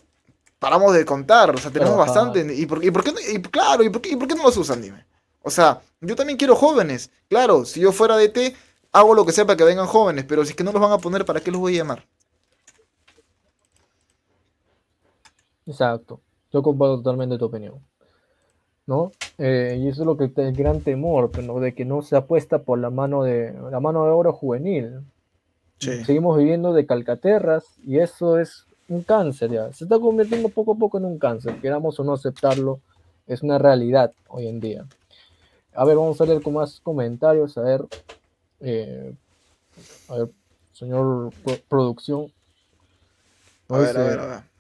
paramos 0.59 0.95
de 0.95 1.05
contar. 1.05 1.55
O 1.55 1.59
sea, 1.59 1.71
tenemos 1.71 1.97
bastante. 1.97 2.47
¿Y 2.55 2.65
por, 2.65 2.81
por 2.93 3.05
qué, 3.05 3.13
y, 3.31 3.43
claro, 3.43 3.83
¿y 3.83 3.91
por, 3.91 4.01
qué, 4.01 4.11
¿y 4.11 4.17
por 4.17 4.27
qué 4.27 4.35
no 4.35 4.45
los 4.45 4.57
usan? 4.57 4.81
Dime. 4.81 5.05
O 5.43 5.51
sea, 5.51 5.83
yo 6.01 6.17
también 6.17 6.39
quiero 6.39 6.57
jóvenes. 6.57 7.11
Claro, 7.29 7.65
si 7.65 7.81
yo 7.81 7.93
fuera 7.93 8.17
de 8.17 8.29
T, 8.29 8.57
hago 8.93 9.15
lo 9.15 9.27
que 9.27 9.33
sea 9.33 9.45
para 9.45 9.57
que 9.57 9.65
vengan 9.65 9.87
jóvenes, 9.87 10.25
pero 10.27 10.45
si 10.45 10.51
es 10.51 10.57
que 10.57 10.65
no 10.65 10.73
los 10.73 10.81
van 10.81 10.93
a 10.93 10.99
poner, 10.99 11.25
¿para 11.25 11.41
qué 11.41 11.51
los 11.51 11.61
voy 11.61 11.75
a 11.75 11.79
llamar? 11.79 12.07
Exacto, 15.67 16.21
yo 16.53 16.63
comparto 16.63 16.99
totalmente 16.99 17.39
tu 17.39 17.47
opinión. 17.47 17.75
¿No? 18.87 19.13
Eh, 19.39 19.79
y 19.81 19.89
eso 19.89 20.03
es 20.03 20.07
lo 20.07 20.17
que 20.17 20.31
el 20.35 20.53
gran 20.53 20.81
temor, 20.81 21.31
¿no? 21.43 21.61
de 21.61 21.73
que 21.73 21.85
no 21.85 22.03
se 22.03 22.17
apuesta 22.17 22.63
por 22.63 22.79
la 22.79 22.91
mano 22.91 23.23
de 23.23 23.55
la 23.71 23.79
mano 23.81 24.05
de 24.05 24.11
oro 24.11 24.33
juvenil. 24.33 25.01
Seguimos 25.79 26.39
viviendo 26.39 26.73
de 26.73 26.87
calcaterras 26.87 27.65
y 27.85 27.99
eso 27.99 28.39
es 28.39 28.67
un 28.89 29.03
cáncer 29.03 29.51
ya. 29.51 29.73
Se 29.73 29.85
está 29.85 29.99
convirtiendo 29.99 30.49
poco 30.49 30.73
a 30.73 30.77
poco 30.77 30.99
en 30.99 31.05
un 31.05 31.19
cáncer, 31.19 31.61
queramos 31.61 31.99
o 31.99 32.05
no 32.05 32.13
aceptarlo, 32.13 32.81
es 33.27 33.43
una 33.43 33.59
realidad 33.59 34.13
hoy 34.29 34.47
en 34.47 34.61
día. 34.61 34.85
A 35.75 35.85
ver, 35.85 35.97
vamos 35.97 36.21
a 36.21 36.27
leer 36.27 36.43
con 36.43 36.55
más 36.55 36.81
comentarios, 36.81 37.57
a 37.57 37.63
ver 37.63 37.87
eh, 38.65 39.13
a 40.09 40.15
ver, 40.15 40.29
señor 40.73 41.33
producción. 41.69 42.33
A 43.69 43.79
ver, 43.79 43.97
a 43.97 44.03
ver, 44.03 44.19
a 44.21 44.27
ver. 44.27 44.52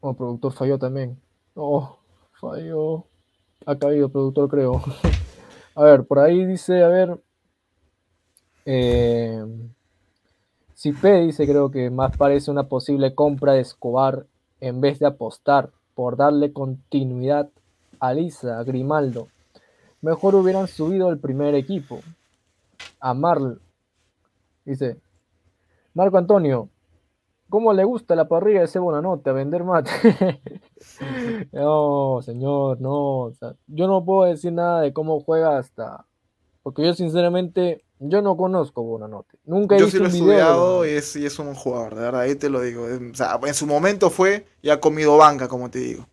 Oh, 0.00 0.14
productor 0.14 0.52
falló 0.52 0.78
también. 0.78 1.20
Oh, 1.54 1.98
falló. 2.32 3.04
Ha 3.66 3.76
caído 3.76 4.08
productor, 4.08 4.48
creo. 4.48 4.82
a 5.74 5.82
ver, 5.82 6.04
por 6.04 6.18
ahí 6.18 6.44
dice, 6.44 6.82
a 6.82 6.88
ver. 6.88 7.20
Eh, 8.64 9.44
P 11.00 11.20
dice, 11.22 11.46
creo 11.46 11.70
que 11.70 11.90
más 11.90 12.16
parece 12.16 12.50
una 12.50 12.68
posible 12.68 13.14
compra 13.14 13.54
de 13.54 13.60
Escobar 13.60 14.26
en 14.60 14.80
vez 14.80 14.98
de 14.98 15.06
apostar 15.06 15.70
por 15.94 16.16
darle 16.16 16.52
continuidad 16.52 17.50
a 17.98 18.12
Lisa, 18.12 18.58
a 18.58 18.64
Grimaldo 18.64 19.28
mejor 20.00 20.34
hubieran 20.34 20.68
subido 20.68 21.08
al 21.08 21.18
primer 21.18 21.54
equipo. 21.54 22.00
A 23.00 23.14
Marl. 23.14 23.60
Dice, 24.64 25.00
Marco 25.94 26.18
Antonio, 26.18 26.68
¿cómo 27.48 27.72
le 27.72 27.84
gusta 27.84 28.14
la 28.14 28.28
parrilla 28.28 28.60
de 28.60 28.66
ese 28.66 28.78
Bonanote 28.78 29.30
a 29.30 29.32
vender 29.32 29.64
mate? 29.64 29.90
no, 31.52 32.20
señor, 32.22 32.80
no. 32.80 33.32
yo 33.66 33.86
no 33.86 34.04
puedo 34.04 34.30
decir 34.30 34.52
nada 34.52 34.80
de 34.82 34.92
cómo 34.92 35.20
juega 35.20 35.58
hasta... 35.58 36.04
Porque 36.62 36.84
yo 36.84 36.92
sinceramente, 36.92 37.84
yo 37.98 38.20
no 38.20 38.36
conozco 38.36 38.82
Bonanote. 38.82 39.38
Nunca 39.44 39.76
he 39.76 39.78
yo 39.78 39.86
visto 39.86 39.98
sí 39.98 40.02
lo 40.02 40.08
he 40.08 40.18
estudiado 40.18 40.86
y 40.86 40.90
es, 40.90 41.16
y 41.16 41.24
es 41.24 41.38
un 41.38 41.54
jugador, 41.54 41.94
de 41.94 42.02
verdad, 42.02 42.20
ahí 42.20 42.34
te 42.34 42.50
lo 42.50 42.60
digo. 42.60 42.84
O 42.84 43.14
sea, 43.14 43.40
en 43.42 43.54
su 43.54 43.66
momento 43.66 44.10
fue 44.10 44.46
y 44.60 44.68
ha 44.68 44.80
comido 44.80 45.16
banca, 45.16 45.48
como 45.48 45.70
te 45.70 45.78
digo. 45.78 46.06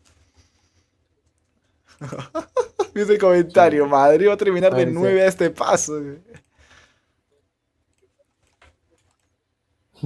Ese 2.95 3.17
comentario, 3.17 3.85
Madrid 3.87 4.29
va 4.29 4.33
a 4.33 4.37
terminar 4.37 4.73
de 4.73 4.85
9 4.85 5.23
a 5.23 5.27
este 5.27 5.49
paso. 5.49 5.99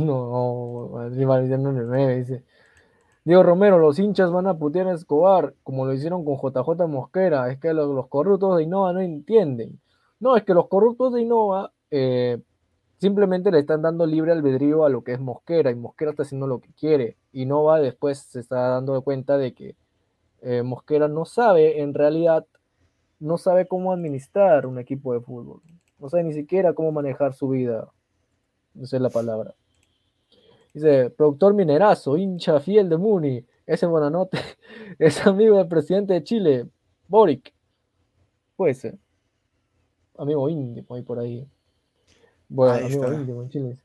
No, 0.05 0.89
Madrid 0.93 1.27
va 1.27 1.35
a 1.35 1.41
de 1.41 1.57
9, 1.57 2.17
dice. 2.17 2.43
Diego 3.25 3.43
Romero, 3.43 3.77
los 3.79 3.99
hinchas 3.99 4.31
van 4.31 4.47
a 4.47 4.57
putear 4.57 4.87
a 4.87 4.93
Escobar, 4.93 5.53
como 5.63 5.85
lo 5.85 5.93
hicieron 5.93 6.25
con 6.25 6.37
JJ 6.37 6.87
Mosquera. 6.87 7.51
Es 7.51 7.59
que 7.59 7.73
los, 7.73 8.07
corruptos 8.07 8.57
de 8.57 8.63
Innova 8.63 8.93
no 8.93 9.01
entienden. 9.01 9.79
No, 10.19 10.35
es 10.35 10.43
que 10.43 10.53
los 10.53 10.67
corruptos 10.67 11.13
de 11.13 11.21
Innova 11.21 11.71
eh, 11.91 12.41
simplemente 12.97 13.51
le 13.51 13.59
están 13.59 13.81
dando 13.81 14.05
libre 14.05 14.31
albedrío 14.31 14.85
a 14.85 14.89
lo 14.89 15.03
que 15.03 15.13
es 15.13 15.19
Mosquera 15.19 15.71
y 15.71 15.75
Mosquera 15.75 16.11
está 16.11 16.23
haciendo 16.23 16.47
lo 16.47 16.59
que 16.59 16.73
quiere. 16.73 17.17
Innova 17.33 17.79
después 17.79 18.19
se 18.19 18.39
está 18.39 18.69
dando 18.69 19.01
cuenta 19.01 19.37
de 19.37 19.53
que 19.53 19.75
eh, 20.41 20.63
Mosquera 20.63 21.07
no 21.07 21.25
sabe 21.25 21.81
en 21.81 21.93
realidad 21.93 22.45
no 23.19 23.37
sabe 23.37 23.67
cómo 23.67 23.91
administrar 23.91 24.65
un 24.65 24.79
equipo 24.79 25.13
de 25.13 25.19
fútbol. 25.21 25.61
No 25.99 26.09
sabe 26.09 26.23
ni 26.23 26.33
siquiera 26.33 26.73
cómo 26.73 26.91
manejar 26.91 27.33
su 27.33 27.49
vida. 27.49 27.89
Esa 28.81 28.95
es 28.95 29.01
la 29.01 29.09
palabra. 29.09 29.53
Dice, 30.73 31.09
productor 31.09 31.53
minerazo, 31.53 32.17
hincha 32.17 32.59
fiel 32.59 32.89
de 32.89 32.97
Muni. 32.97 33.45
Ese 33.65 33.85
Buenanote 33.85 34.39
es 34.99 35.25
amigo 35.25 35.57
del 35.57 35.67
presidente 35.67 36.13
de 36.13 36.23
Chile, 36.23 36.67
Boric. 37.07 37.53
Puede 38.55 38.73
ser. 38.73 38.97
Amigo 40.17 40.49
íntimo 40.49 40.95
ahí 40.95 41.01
por 41.01 41.19
ahí. 41.19 41.47
Bueno, 42.47 42.85
amigo 42.85 43.13
íntimo 43.13 43.41
en 43.43 43.49
Chile. 43.49 43.77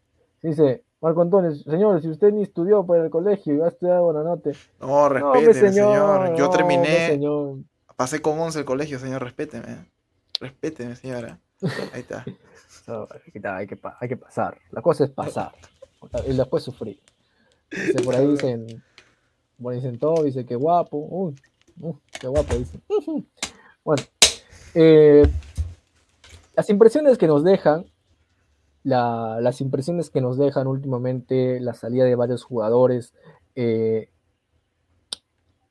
Dice, 0.42 0.84
Marco 1.00 1.22
Antonio, 1.22 1.54
señor, 1.54 2.00
si 2.00 2.08
usted 2.08 2.32
ni 2.32 2.42
estudió 2.42 2.84
para 2.84 3.04
el 3.04 3.10
colegio 3.10 3.54
y 3.54 3.58
va 3.58 3.66
a 3.66 3.68
estudiar 3.68 4.00
Bonanote. 4.00 4.52
No, 4.80 5.08
respete, 5.08 5.70
señor, 5.70 6.34
Yo 6.34 6.50
terminé. 6.50 7.20
Pasé 7.96 8.20
con 8.20 8.38
11 8.38 8.60
el 8.60 8.64
colegio, 8.64 8.98
señor, 8.98 9.22
respéteme. 9.22 9.86
Respéteme, 10.40 10.96
señora. 10.96 11.38
Ahí 11.92 12.00
está. 12.00 12.24
hay, 13.46 13.66
que, 13.66 13.78
hay 14.00 14.08
que 14.08 14.16
pasar. 14.16 14.58
La 14.70 14.82
cosa 14.82 15.04
es 15.04 15.10
pasar. 15.10 15.52
Y 16.26 16.32
después 16.32 16.62
sufrir. 16.62 17.00
por 18.04 18.14
ahí 18.14 18.26
dicen, 18.26 18.82
bueno, 19.58 19.80
dicen 19.80 19.98
todo, 19.98 20.24
dice 20.24 20.44
que 20.44 20.56
guapo. 20.56 20.98
Uy, 21.10 21.34
qué 22.20 22.28
guapo, 22.28 22.54
dice. 22.56 22.78
Bueno, 23.84 24.02
eh, 24.74 25.28
las 26.56 26.70
impresiones 26.70 27.18
que 27.18 27.26
nos 27.26 27.44
dejan, 27.44 27.84
las 28.82 29.60
impresiones 29.60 30.10
que 30.10 30.20
nos 30.20 30.38
dejan 30.38 30.66
últimamente 30.66 31.60
la 31.60 31.74
salida 31.74 32.04
de 32.04 32.14
varios 32.14 32.44
jugadores, 32.44 33.12
eh, 33.54 34.08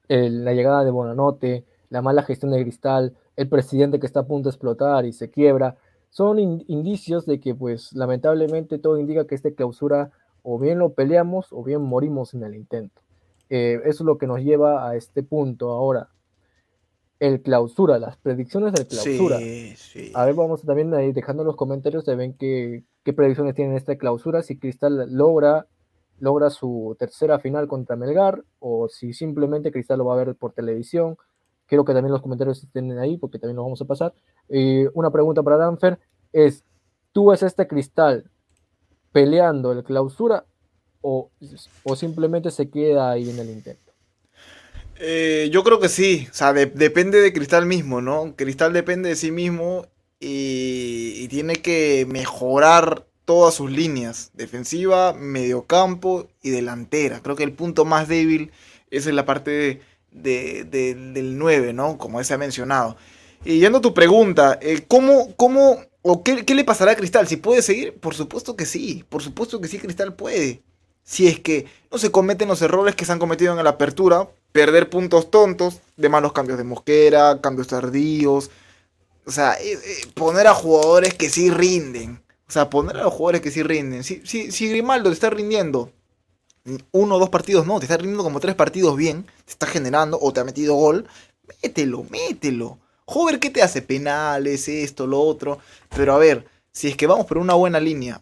la 0.07 0.53
llegada 0.53 0.83
de 0.83 0.91
Bonanote, 0.91 1.65
la 1.89 2.01
mala 2.01 2.23
gestión 2.23 2.51
de 2.51 2.61
Cristal, 2.61 3.15
el 3.35 3.49
presidente 3.49 3.99
que 3.99 4.05
está 4.05 4.21
a 4.21 4.27
punto 4.27 4.49
de 4.49 4.53
explotar 4.53 5.05
y 5.05 5.13
se 5.13 5.29
quiebra, 5.29 5.77
son 6.09 6.39
indicios 6.39 7.25
de 7.25 7.39
que 7.39 7.55
pues 7.55 7.93
lamentablemente 7.93 8.77
todo 8.77 8.99
indica 8.99 9.25
que 9.25 9.35
esta 9.35 9.51
clausura 9.51 10.11
o 10.43 10.59
bien 10.59 10.77
lo 10.77 10.93
peleamos 10.93 11.47
o 11.51 11.63
bien 11.63 11.81
morimos 11.81 12.33
en 12.33 12.43
el 12.43 12.55
intento. 12.55 13.01
Eh, 13.49 13.79
eso 13.85 14.03
es 14.03 14.05
lo 14.05 14.17
que 14.17 14.27
nos 14.27 14.41
lleva 14.41 14.87
a 14.87 14.95
este 14.95 15.23
punto 15.23 15.71
ahora. 15.71 16.09
El 17.19 17.41
clausura, 17.41 17.97
las 17.99 18.17
predicciones 18.17 18.73
del 18.73 18.87
clausura. 18.87 19.37
A 20.13 20.25
ver, 20.25 20.35
vamos 20.35 20.61
también 20.63 20.93
ahí 20.93 21.13
dejando 21.13 21.43
los 21.43 21.55
comentarios 21.55 22.05
de 22.05 22.15
ven 22.15 22.33
qué, 22.33 22.83
qué 23.03 23.13
predicciones 23.13 23.55
tienen 23.55 23.77
esta 23.77 23.95
clausura, 23.97 24.43
si 24.43 24.57
Cristal 24.57 25.07
logra, 25.15 25.67
logra 26.19 26.49
su 26.49 26.95
tercera 26.99 27.39
final 27.39 27.67
contra 27.67 27.95
Melgar 27.95 28.43
o 28.59 28.89
si 28.89 29.13
simplemente 29.13 29.71
Cristal 29.71 29.99
lo 29.99 30.05
va 30.05 30.15
a 30.15 30.23
ver 30.23 30.35
por 30.35 30.51
televisión. 30.51 31.17
Quiero 31.65 31.85
que 31.85 31.93
también 31.93 32.11
los 32.11 32.21
comentarios 32.21 32.61
estén 32.61 32.91
ahí 32.99 33.17
porque 33.17 33.39
también 33.39 33.55
los 33.55 33.65
vamos 33.65 33.81
a 33.81 33.85
pasar. 33.85 34.13
Eh, 34.49 34.89
una 34.93 35.11
pregunta 35.11 35.41
para 35.41 35.57
Danfer 35.57 35.99
es, 36.33 36.65
¿tú 37.13 37.29
ves 37.29 37.43
este 37.43 37.67
Cristal 37.67 38.29
peleando 39.13 39.71
el 39.71 39.83
clausura 39.83 40.45
o, 41.01 41.29
o 41.83 41.95
simplemente 41.95 42.51
se 42.51 42.69
queda 42.69 43.11
ahí 43.11 43.29
en 43.29 43.39
el 43.39 43.49
intento? 43.49 43.93
Eh, 44.97 45.49
yo 45.51 45.63
creo 45.63 45.79
que 45.79 45.89
sí, 45.89 46.27
o 46.29 46.33
sea, 46.33 46.53
depende 46.53 47.21
de 47.21 47.33
Cristal 47.33 47.65
mismo, 47.65 48.01
¿no? 48.01 48.35
Cristal 48.35 48.73
depende 48.73 49.09
de 49.09 49.15
sí 49.15 49.31
mismo 49.31 49.87
y, 50.19 51.27
tiene 51.29 51.55
que 51.55 52.05
mejorar 52.07 53.05
todas 53.25 53.55
sus 53.55 53.71
líneas, 53.71 54.31
defensiva, 54.33 55.13
mediocampo 55.13 56.27
y 56.41 56.51
delantera. 56.51 57.21
Creo 57.21 57.35
que 57.35 57.43
el 57.43 57.53
punto 57.53 57.85
más 57.85 58.07
débil 58.07 58.51
es 58.91 59.07
en 59.07 59.15
la 59.15 59.25
parte 59.25 59.81
del 60.11 61.37
9, 61.37 61.73
¿no? 61.73 61.97
Como 61.97 62.23
se 62.23 62.33
ha 62.33 62.37
mencionado. 62.37 62.97
Y 63.43 63.59
yendo 63.59 63.79
a 63.79 63.81
tu 63.81 63.93
pregunta, 63.93 64.59
eh, 64.61 64.85
¿cómo, 64.87 65.35
cómo 65.35 65.79
¿O 66.05 66.21
qué, 66.21 66.43
le 66.43 66.65
pasará 66.65 66.91
a 66.91 66.95
Cristal? 66.95 67.27
¿Si 67.27 67.37
puede 67.37 67.61
seguir? 67.61 67.97
Por 67.97 68.13
supuesto 68.13 68.57
que 68.57 68.65
sí. 68.65 69.05
Por 69.07 69.23
supuesto 69.23 69.61
que 69.61 69.69
sí, 69.69 69.79
Cristal 69.79 70.15
puede. 70.15 70.61
Si 71.01 71.27
es 71.27 71.39
que 71.39 71.65
no 71.91 71.97
se 71.97 72.11
cometen 72.11 72.49
los 72.49 72.61
errores 72.61 72.95
que 72.95 73.05
se 73.05 73.13
han 73.13 73.19
cometido 73.19 73.57
en 73.57 73.63
la 73.63 73.69
apertura, 73.71 74.29
perder 74.51 74.89
puntos 74.89 75.31
tontos, 75.31 75.79
de 75.95 76.09
malos 76.09 76.33
cambios 76.33 76.57
de 76.57 76.65
mosquera, 76.65 77.39
cambios 77.41 77.67
tardíos. 77.67 78.51
O 79.25 79.31
sea, 79.31 79.53
eh, 79.53 79.73
eh, 79.73 80.07
poner 80.13 80.47
a 80.47 80.53
jugadores 80.53 81.13
que 81.13 81.29
sí 81.29 81.49
rinden. 81.49 82.21
O 82.49 82.51
sea, 82.51 82.69
poner 82.69 82.97
a 82.97 83.03
los 83.03 83.13
jugadores 83.13 83.41
que 83.41 83.51
sí 83.51 83.63
rinden. 83.63 84.03
Si, 84.03 84.21
si, 84.25 84.51
si 84.51 84.69
Grimaldo 84.69 85.09
te 85.09 85.13
está 85.13 85.29
rindiendo 85.29 85.93
uno 86.91 87.15
o 87.15 87.19
dos 87.19 87.29
partidos, 87.29 87.65
no, 87.65 87.79
te 87.79 87.85
está 87.85 87.95
rindiendo 87.95 88.23
como 88.23 88.41
tres 88.41 88.55
partidos 88.55 88.97
bien, 88.97 89.23
te 89.45 89.51
está 89.51 89.67
generando 89.67 90.17
o 90.21 90.33
te 90.33 90.41
ha 90.41 90.43
metido 90.43 90.75
gol, 90.75 91.07
mételo, 91.61 92.05
mételo. 92.09 92.79
Joder, 93.05 93.39
¿qué 93.39 93.49
te 93.49 93.61
hace? 93.61 93.81
Penales, 93.81 94.67
esto, 94.67 95.07
lo 95.07 95.19
otro. 95.19 95.59
Pero 95.95 96.13
a 96.13 96.17
ver, 96.17 96.45
si 96.71 96.87
es 96.87 96.97
que 96.97 97.07
vamos 97.07 97.25
por 97.25 97.37
una 97.37 97.53
buena 97.53 97.79
línea 97.79 98.21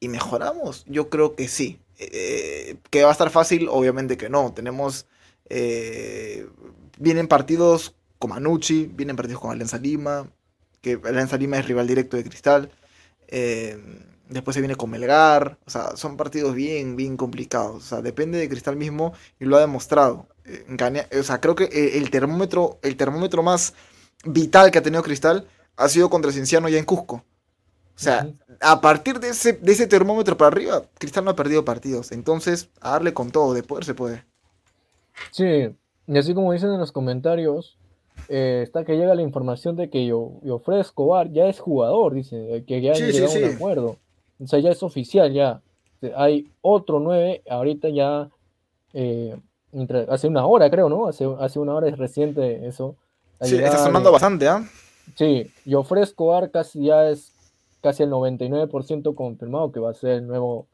y 0.00 0.08
mejoramos, 0.08 0.84
yo 0.86 1.10
creo 1.10 1.34
que 1.34 1.48
sí. 1.48 1.80
Eh, 1.98 2.76
que 2.90 3.02
va 3.02 3.10
a 3.10 3.12
estar 3.12 3.30
fácil, 3.30 3.68
obviamente 3.68 4.16
que 4.16 4.28
no. 4.28 4.52
Tenemos. 4.52 5.06
Eh, 5.48 6.46
vienen 6.98 7.28
partidos 7.28 7.94
con 8.18 8.30
Manucci, 8.30 8.86
vienen 8.86 9.16
partidos 9.16 9.40
con 9.40 9.50
Alianza 9.50 9.78
Lima, 9.78 10.30
que 10.80 11.00
Alianza 11.04 11.36
Lima 11.36 11.58
es 11.58 11.66
rival 11.66 11.86
directo 11.86 12.16
de 12.16 12.24
Cristal. 12.24 12.70
Eh, 13.28 13.78
después 14.28 14.54
se 14.54 14.60
viene 14.60 14.76
con 14.76 14.90
Melgar. 14.90 15.58
O 15.66 15.70
sea, 15.70 15.96
son 15.96 16.16
partidos 16.16 16.54
bien, 16.54 16.96
bien 16.96 17.16
complicados. 17.16 17.84
O 17.84 17.86
sea, 17.86 18.02
depende 18.02 18.38
de 18.38 18.48
Cristal 18.48 18.76
mismo 18.76 19.12
y 19.40 19.44
lo 19.44 19.56
ha 19.56 19.60
demostrado. 19.60 20.28
o 21.18 21.22
sea, 21.22 21.40
creo 21.40 21.54
que 21.54 21.98
el 21.98 22.10
termómetro, 22.10 22.78
el 22.82 22.96
termómetro 22.96 23.42
más 23.42 23.74
vital 24.24 24.70
que 24.70 24.78
ha 24.78 24.82
tenido 24.82 25.02
Cristal 25.02 25.46
ha 25.76 25.88
sido 25.88 26.10
contra 26.10 26.32
Cienciano 26.32 26.68
ya 26.68 26.78
en 26.78 26.84
Cusco. 26.84 27.16
O 27.16 28.02
sea, 28.02 28.28
a 28.60 28.80
partir 28.80 29.20
de 29.20 29.28
ese, 29.28 29.52
de 29.52 29.72
ese 29.72 29.86
termómetro 29.86 30.36
para 30.36 30.48
arriba, 30.48 30.84
Cristal 30.98 31.24
no 31.24 31.32
ha 31.32 31.36
perdido 31.36 31.66
partidos. 31.66 32.12
Entonces, 32.12 32.70
a 32.80 32.92
darle 32.92 33.12
con 33.12 33.30
todo, 33.30 33.52
de 33.52 33.62
poder 33.62 33.84
se 33.84 33.94
puede. 33.94 34.24
Sí, 35.32 35.68
y 36.06 36.18
así 36.18 36.32
como 36.32 36.52
dicen 36.52 36.70
en 36.70 36.80
los 36.80 36.92
comentarios, 36.92 37.76
eh, 38.28 38.60
está 38.62 38.84
que 38.84 38.96
llega 38.96 39.14
la 39.14 39.22
información 39.22 39.76
de 39.76 39.90
que 39.90 40.06
yo, 40.06 40.32
yo 40.42 40.62
Escobar 40.80 41.30
ya 41.30 41.46
es 41.46 41.60
jugador, 41.60 42.14
dice, 42.14 42.64
que 42.66 42.80
ya 42.80 42.94
sí, 42.94 43.04
llegado 43.04 43.38
un 43.38 43.54
acuerdo. 43.54 43.96
O 44.42 44.46
sea, 44.46 44.60
ya 44.60 44.70
es 44.70 44.82
oficial, 44.82 45.32
ya. 45.34 45.60
Hay 46.16 46.50
otro 46.62 47.00
9, 47.00 47.42
ahorita 47.50 47.90
ya, 47.90 48.30
eh, 48.94 49.36
hace 50.08 50.26
una 50.26 50.46
hora 50.46 50.70
creo, 50.70 50.88
¿no? 50.88 51.06
Hace, 51.06 51.26
hace 51.38 51.58
una 51.58 51.74
hora 51.74 51.88
es 51.88 51.98
reciente 51.98 52.66
eso 52.66 52.96
Sí, 53.42 53.56
está 53.56 53.78
sonando 53.78 54.12
bastante, 54.12 54.48
¿ah? 54.48 54.64
Sí, 55.16 55.50
y 55.64 55.74
ofrezco 55.74 56.32
casi 56.52 56.84
ya 56.84 57.08
es 57.08 57.32
casi 57.80 58.02
el 58.02 58.10
99% 58.10 59.14
confirmado 59.14 59.72
que 59.72 59.80
va 59.80 59.90
a 59.90 59.94
ser 59.94 60.10
el 60.10 60.26
nuevo, 60.26 60.66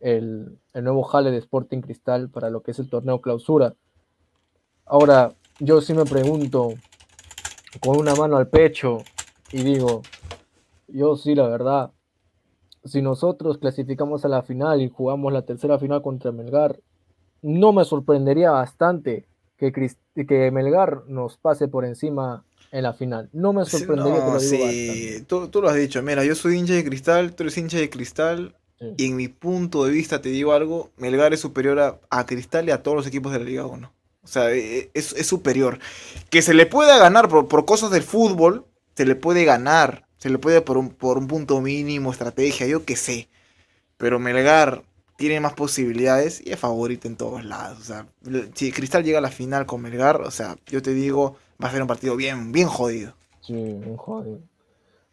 el, 0.00 0.58
nuevo 0.74 1.02
jale 1.02 1.30
de 1.30 1.38
Sporting 1.38 1.80
Cristal 1.80 2.28
para 2.28 2.50
lo 2.50 2.62
que 2.62 2.72
es 2.72 2.78
el 2.78 2.90
torneo 2.90 3.20
clausura. 3.20 3.74
Ahora, 4.84 5.32
yo 5.58 5.80
sí 5.80 5.94
me 5.94 6.04
pregunto, 6.04 6.74
con 7.80 7.98
una 7.98 8.14
mano 8.14 8.36
al 8.36 8.48
pecho, 8.48 8.98
y 9.52 9.62
digo, 9.62 10.02
yo 10.88 11.16
sí, 11.16 11.34
la 11.34 11.48
verdad, 11.48 11.92
si 12.84 13.00
nosotros 13.00 13.58
clasificamos 13.58 14.24
a 14.24 14.28
la 14.28 14.42
final 14.42 14.82
y 14.82 14.90
jugamos 14.90 15.32
la 15.32 15.42
tercera 15.42 15.78
final 15.78 16.02
contra 16.02 16.32
Melgar, 16.32 16.78
no 17.42 17.72
me 17.72 17.84
sorprendería 17.84 18.50
bastante 18.50 19.29
que, 19.60 20.26
que 20.26 20.50
Melgar 20.50 21.02
nos 21.06 21.36
pase 21.36 21.68
por 21.68 21.84
encima 21.84 22.44
en 22.72 22.82
la 22.84 22.94
final. 22.94 23.28
No 23.32 23.52
me 23.52 23.64
sorprendería 23.64 24.24
que 24.24 24.30
lo 24.32 24.40
sí. 24.40 25.24
tú, 25.26 25.48
tú, 25.48 25.60
lo 25.60 25.68
has 25.68 25.76
dicho. 25.76 26.02
Mira, 26.02 26.24
yo 26.24 26.34
soy 26.34 26.56
hincha 26.56 26.74
de 26.74 26.84
cristal, 26.84 27.34
tú 27.34 27.42
eres 27.42 27.58
hincha 27.58 27.78
de 27.78 27.90
cristal. 27.90 28.54
Y 28.96 29.08
en 29.08 29.16
mi 29.16 29.28
punto 29.28 29.84
de 29.84 29.90
vista 29.90 30.22
te 30.22 30.30
digo 30.30 30.54
algo, 30.54 30.90
Melgar 30.96 31.34
es 31.34 31.40
superior 31.40 32.00
a, 32.08 32.26
Cristal 32.26 32.66
y 32.66 32.70
a 32.70 32.82
todos 32.82 32.96
los 32.96 33.06
equipos 33.06 33.30
de 33.30 33.38
la 33.38 33.44
Liga 33.44 33.66
1. 33.66 33.92
O 34.22 34.26
sea, 34.26 34.50
e, 34.52 34.78
e, 34.78 34.90
es, 34.94 35.12
es 35.12 35.26
superior. 35.26 35.78
Que 36.30 36.40
se 36.40 36.54
le 36.54 36.64
pueda 36.64 36.96
ganar 36.96 37.28
por, 37.28 37.46
por, 37.46 37.66
cosas 37.66 37.90
del 37.90 38.02
fútbol, 38.02 38.64
se 38.96 39.04
le 39.04 39.16
puede 39.16 39.44
ganar. 39.44 40.06
Se 40.16 40.30
le 40.30 40.38
puede 40.38 40.62
por 40.62 40.78
un, 40.78 40.88
por 40.88 41.18
un 41.18 41.26
punto 41.26 41.60
mínimo, 41.60 42.10
estrategia, 42.10 42.66
yo 42.66 42.86
qué 42.86 42.96
sé. 42.96 43.28
Pero 43.98 44.18
Melgar 44.18 44.82
tiene 45.20 45.38
más 45.38 45.52
posibilidades 45.52 46.40
y 46.42 46.50
es 46.50 46.58
favorito 46.58 47.06
en 47.06 47.14
todos 47.14 47.44
lados. 47.44 47.78
O 47.78 47.82
sea, 47.82 48.06
si 48.54 48.72
Cristal 48.72 49.04
llega 49.04 49.18
a 49.18 49.20
la 49.20 49.28
final 49.28 49.66
con 49.66 49.82
Melgar, 49.82 50.22
o 50.22 50.30
sea, 50.30 50.56
yo 50.64 50.80
te 50.80 50.94
digo, 50.94 51.36
va 51.62 51.68
a 51.68 51.70
ser 51.70 51.82
un 51.82 51.88
partido 51.88 52.16
bien, 52.16 52.52
bien 52.52 52.68
jodido. 52.68 53.12
Sí, 53.42 53.52
bien 53.52 53.98
jodido. 53.98 54.38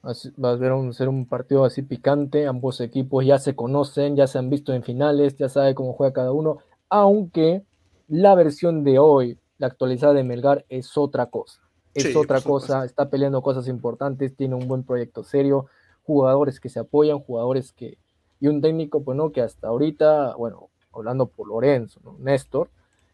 Va 0.02 0.54
a 0.54 0.58
ser 0.58 0.72
un, 0.72 0.94
ser 0.94 1.10
un 1.10 1.26
partido 1.26 1.66
así 1.66 1.82
picante, 1.82 2.48
ambos 2.48 2.80
equipos 2.80 3.26
ya 3.26 3.38
se 3.38 3.54
conocen, 3.54 4.16
ya 4.16 4.28
se 4.28 4.38
han 4.38 4.50
visto 4.50 4.74
en 4.74 4.82
finales, 4.82 5.36
ya 5.36 5.50
sabe 5.50 5.76
cómo 5.76 5.92
juega 5.92 6.14
cada 6.14 6.32
uno, 6.32 6.60
aunque 6.88 7.64
la 8.08 8.34
versión 8.34 8.86
de 8.86 9.00
hoy, 9.00 9.38
la 9.58 9.68
actualizada 9.68 10.14
de 10.14 10.24
Melgar, 10.24 10.64
es 10.70 10.98
otra 10.98 11.26
cosa. 11.26 11.60
Es 11.94 12.16
otra 12.16 12.40
cosa, 12.40 12.86
está 12.86 13.10
peleando 13.10 13.42
cosas 13.42 13.68
importantes, 13.68 14.38
tiene 14.38 14.56
un 14.56 14.70
buen 14.70 14.84
proyecto 14.84 15.26
serio, 15.26 15.66
jugadores 16.04 16.62
que 16.62 16.70
se 16.70 16.80
apoyan, 16.80 17.20
jugadores 17.20 17.74
que, 17.74 17.98
y 18.40 18.48
un 18.48 18.62
técnico, 18.62 19.04
pues 19.04 19.18
no, 19.18 19.32
que 19.32 19.42
hasta 19.42 19.68
ahorita, 19.68 20.36
bueno, 20.36 20.70
hablando 20.94 21.28
por 21.28 21.48
Lorenzo, 21.48 22.00
Néstor, 22.20 22.70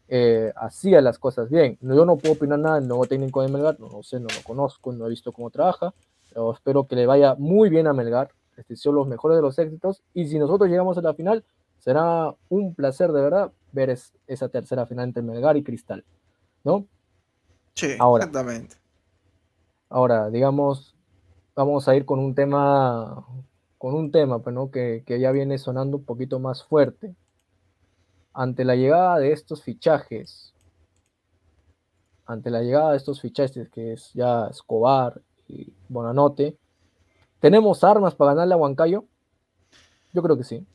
eh, 0.08 0.52
hacía 0.56 1.00
las 1.00 1.18
cosas 1.18 1.48
bien. 1.48 1.78
Yo 1.80 2.04
no 2.04 2.16
puedo 2.16 2.34
opinar 2.34 2.58
nada 2.58 2.78
del 2.78 2.88
nuevo 2.88 3.06
técnico 3.06 3.42
de 3.42 3.48
Melgar, 3.48 3.78
no, 3.80 4.02
sé, 4.02 4.20
no 4.20 4.28
lo 4.28 4.42
conozco, 4.44 4.92
no 4.92 5.06
he 5.06 5.10
visto 5.10 5.32
cómo 5.32 5.50
trabaja, 5.50 5.94
pero 6.28 6.52
espero 6.52 6.86
que 6.86 6.96
le 6.96 7.06
vaya 7.06 7.34
muy 7.38 7.70
bien 7.70 7.86
a 7.86 7.92
Melgar, 7.92 8.30
este 8.56 8.76
son 8.76 8.94
los 8.96 9.06
mejores 9.06 9.36
de 9.36 9.42
los 9.42 9.58
éxitos, 9.58 10.02
y 10.12 10.26
si 10.28 10.38
nosotros 10.38 10.68
llegamos 10.68 10.98
a 10.98 11.02
la 11.02 11.14
final, 11.14 11.44
será 11.78 12.34
un 12.48 12.74
placer 12.74 13.12
de 13.12 13.22
verdad 13.22 13.52
ver 13.72 13.96
esa 14.26 14.48
tercera 14.48 14.86
final 14.86 15.06
entre 15.06 15.22
Melgar 15.22 15.56
y 15.56 15.62
Cristal, 15.62 16.04
¿no? 16.64 16.86
Sí, 17.74 17.96
ahora, 17.98 18.24
exactamente. 18.24 18.76
Ahora, 19.88 20.30
digamos, 20.30 20.94
vamos 21.54 21.88
a 21.88 21.96
ir 21.96 22.04
con 22.04 22.18
un 22.18 22.34
tema 22.34 23.26
con 23.84 23.94
un 23.94 24.10
tema 24.10 24.38
pues, 24.38 24.54
¿no? 24.54 24.70
que, 24.70 25.02
que 25.06 25.20
ya 25.20 25.30
viene 25.30 25.58
sonando 25.58 25.98
un 25.98 26.04
poquito 26.06 26.38
más 26.40 26.64
fuerte. 26.64 27.14
Ante 28.32 28.64
la 28.64 28.76
llegada 28.76 29.18
de 29.18 29.30
estos 29.30 29.62
fichajes, 29.62 30.54
ante 32.24 32.48
la 32.48 32.62
llegada 32.62 32.92
de 32.92 32.96
estos 32.96 33.20
fichajes, 33.20 33.68
que 33.68 33.92
es 33.92 34.10
ya 34.14 34.46
Escobar 34.46 35.20
y 35.48 35.70
Bonanote, 35.90 36.56
¿tenemos 37.40 37.84
armas 37.84 38.14
para 38.14 38.32
ganarle 38.32 38.54
a 38.54 38.56
Huancayo? 38.56 39.04
Yo 40.14 40.22
creo 40.22 40.38
que 40.38 40.44
sí. 40.44 40.66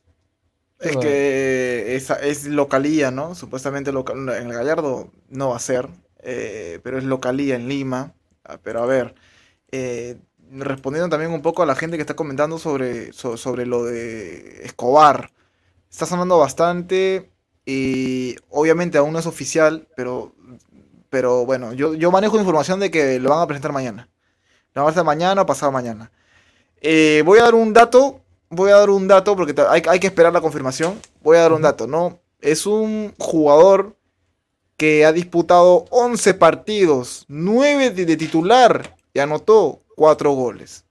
Es 0.78 0.96
que 0.96 1.96
es, 1.96 2.10
es 2.10 2.46
localía, 2.46 3.10
¿no? 3.10 3.34
Supuestamente 3.34 3.90
local, 3.90 4.18
en 4.18 4.46
el 4.46 4.52
Gallardo 4.52 5.10
no 5.28 5.48
va 5.48 5.56
a 5.56 5.58
ser, 5.58 5.88
eh, 6.20 6.78
pero 6.84 6.98
es 6.98 7.02
localía 7.02 7.56
en 7.56 7.66
Lima. 7.66 8.14
Ah, 8.44 8.60
pero 8.62 8.84
a 8.84 8.86
ver, 8.86 9.16
eh, 9.72 10.20
respondiendo 10.50 11.08
también 11.08 11.32
un 11.32 11.42
poco 11.42 11.62
a 11.62 11.66
la 11.66 11.74
gente 11.74 11.96
que 11.96 12.02
está 12.02 12.14
comentando 12.14 12.58
sobre, 12.58 13.12
sobre 13.12 13.66
lo 13.66 13.84
de 13.84 14.64
Escobar. 14.64 15.30
Está 15.90 16.06
sonando 16.06 16.38
bastante 16.38 17.30
y 17.64 18.36
obviamente 18.48 18.98
aún 18.98 19.12
no 19.12 19.18
es 19.18 19.26
oficial, 19.26 19.88
pero, 19.96 20.34
pero 21.08 21.44
bueno, 21.44 21.72
yo, 21.72 21.94
yo 21.94 22.10
manejo 22.10 22.38
información 22.38 22.80
de 22.80 22.90
que 22.90 23.18
lo 23.18 23.30
van 23.30 23.40
a 23.40 23.46
presentar 23.46 23.72
mañana. 23.72 24.08
Lo 24.74 24.82
van 24.82 24.84
a 24.84 24.92
presentar 24.92 25.04
mañana 25.04 25.42
o 25.42 25.46
pasado 25.46 25.72
mañana. 25.72 26.10
Eh, 26.80 27.22
voy 27.24 27.38
a 27.38 27.42
dar 27.42 27.54
un 27.54 27.72
dato 27.72 28.20
voy 28.50 28.72
a 28.72 28.76
dar 28.76 28.90
un 28.90 29.08
dato 29.08 29.36
porque 29.36 29.54
hay, 29.68 30.00
que 30.00 30.06
esperar 30.06 30.32
la 30.32 30.40
confirmación. 30.40 31.00
Voy 31.22 31.38
a 31.38 31.42
dar 31.42 31.52
un 31.52 31.62
dato, 31.62 31.86
¿no? 31.86 32.20
Es 32.40 32.66
un 32.66 33.14
jugador 33.18 33.96
que 34.76 35.04
ha 35.04 35.12
disputado 35.12 35.86
11 35.90 36.34
partidos, 36.34 37.24
9 37.28 37.90
de, 37.90 38.16
titular 38.16 38.96
y 39.12 39.20
anotó 39.20 39.80
4 40.00 40.32
goles. 40.32 40.86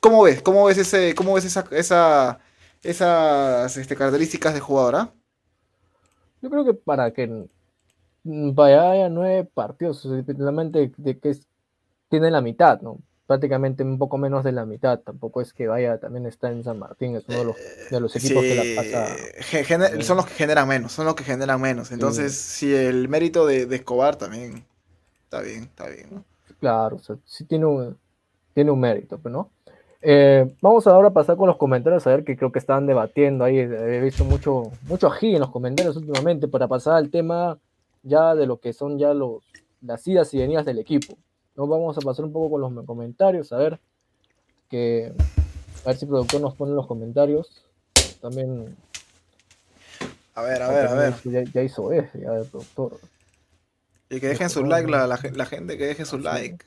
¿Cómo, 0.00 0.22
ves? 0.22 0.40
¿Cómo 0.40 0.64
ves 0.64 0.78
ese 0.78 1.14
cómo 1.14 1.34
ves 1.34 1.44
esa, 1.44 2.38
esas 2.80 3.76
este, 3.76 3.94
características 3.94 4.54
de 4.54 4.60
jugador? 4.60 4.96
Ah? 4.96 5.10
Yo 6.40 6.48
creo 6.48 6.64
que 6.64 6.72
para 6.72 7.10
que 7.10 7.46
vaya 8.24 9.04
a 9.04 9.10
9 9.10 9.50
partidos, 9.52 10.00
simplemente 10.00 10.90
de 10.96 11.18
que 11.18 11.36
tiene 12.08 12.30
la 12.30 12.40
mitad, 12.40 12.80
¿no? 12.80 13.00
prácticamente 13.26 13.82
un 13.82 13.98
poco 13.98 14.16
menos 14.16 14.44
de 14.44 14.52
la 14.52 14.64
mitad. 14.64 14.98
Tampoco 15.00 15.42
es 15.42 15.52
que 15.52 15.66
vaya, 15.66 15.98
también 15.98 16.24
está 16.24 16.50
en 16.50 16.64
San 16.64 16.78
Martín, 16.78 17.16
es 17.16 17.28
uno 17.28 17.54
de 17.90 18.00
los, 18.00 18.16
equipos 18.16 18.42
que 18.42 18.54
la 18.54 18.82
pasa. 18.82 20.02
son 20.02 20.16
los 20.16 20.24
que 20.24 20.32
generan 20.32 20.66
menos, 20.66 20.92
son 20.92 21.04
los 21.04 21.16
que 21.16 21.24
generan 21.24 21.60
menos. 21.60 21.92
Entonces, 21.92 22.34
si 22.34 22.74
el 22.74 23.10
mérito 23.10 23.44
de, 23.44 23.64
Escobar 23.76 24.16
también 24.16 24.64
está 25.24 25.42
bien, 25.42 25.64
está 25.64 25.86
bien. 25.88 26.24
Claro, 26.60 26.96
o 26.96 27.18
sí 27.26 27.44
tiene 27.44 27.66
un, 27.66 27.98
tiene 28.56 28.70
un 28.70 28.80
mérito, 28.80 29.18
pero 29.18 29.22
pues, 29.22 29.32
no. 29.34 29.50
Eh, 30.00 30.50
vamos 30.62 30.86
ahora 30.86 31.08
a 31.08 31.12
pasar 31.12 31.36
con 31.36 31.46
los 31.46 31.58
comentarios, 31.58 32.06
a 32.06 32.10
ver 32.10 32.24
que 32.24 32.38
creo 32.38 32.50
que 32.50 32.58
estaban 32.58 32.86
debatiendo 32.86 33.44
ahí. 33.44 33.58
He 33.58 34.00
visto 34.00 34.24
mucho, 34.24 34.72
mucho 34.88 35.08
ají 35.08 35.34
en 35.34 35.40
los 35.40 35.50
comentarios 35.50 35.94
últimamente 35.94 36.48
para 36.48 36.66
pasar 36.66 36.94
al 36.94 37.10
tema 37.10 37.58
ya 38.02 38.34
de 38.34 38.46
lo 38.46 38.58
que 38.58 38.72
son 38.72 38.98
ya 38.98 39.12
los, 39.12 39.42
las 39.82 40.08
idas 40.08 40.32
y 40.32 40.38
venidas 40.38 40.64
del 40.64 40.78
equipo. 40.78 41.18
Nos 41.54 41.68
vamos 41.68 41.98
a 41.98 42.00
pasar 42.00 42.24
un 42.24 42.32
poco 42.32 42.52
con 42.52 42.74
los 42.74 42.86
comentarios, 42.86 43.52
a 43.52 43.58
ver 43.58 43.78
que 44.70 45.12
a 45.84 45.88
ver 45.88 45.96
si 45.98 46.06
el 46.06 46.08
productor 46.08 46.40
nos 46.40 46.54
pone 46.54 46.72
los 46.72 46.86
comentarios. 46.86 47.62
También. 48.22 48.74
A 50.34 50.40
ver, 50.40 50.62
a 50.62 50.68
ver, 50.70 50.86
a 50.86 50.94
ver. 50.94 51.14
Ya, 51.52 51.62
hizo 51.62 51.92
ese, 51.92 52.20
ya 52.20 52.32
el 52.32 52.46
productor. 52.46 52.98
Y 54.08 54.18
que 54.18 54.28
dejen 54.28 54.48
su 54.48 54.64
like, 54.64 54.90
la, 54.90 55.06
la, 55.06 55.46
gente 55.46 55.76
que 55.76 55.84
deje 55.84 56.06
su 56.06 56.16
like. 56.16 56.64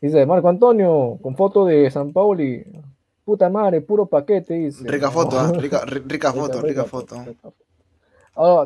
Dice 0.00 0.26
Marco 0.26 0.48
Antonio, 0.48 1.18
con 1.22 1.36
foto 1.36 1.64
de 1.66 1.90
San 1.90 2.12
Pauli. 2.12 2.64
Puta 3.24 3.48
madre, 3.48 3.80
puro 3.80 4.06
paquete. 4.06 4.54
Dice. 4.54 4.86
Rica 4.86 5.10
foto, 5.10 5.38
¿ah? 5.38 5.52
rica, 5.58 5.84
rica, 5.84 6.32
foto, 6.32 6.60
rica, 6.60 6.84
foto. 6.84 7.16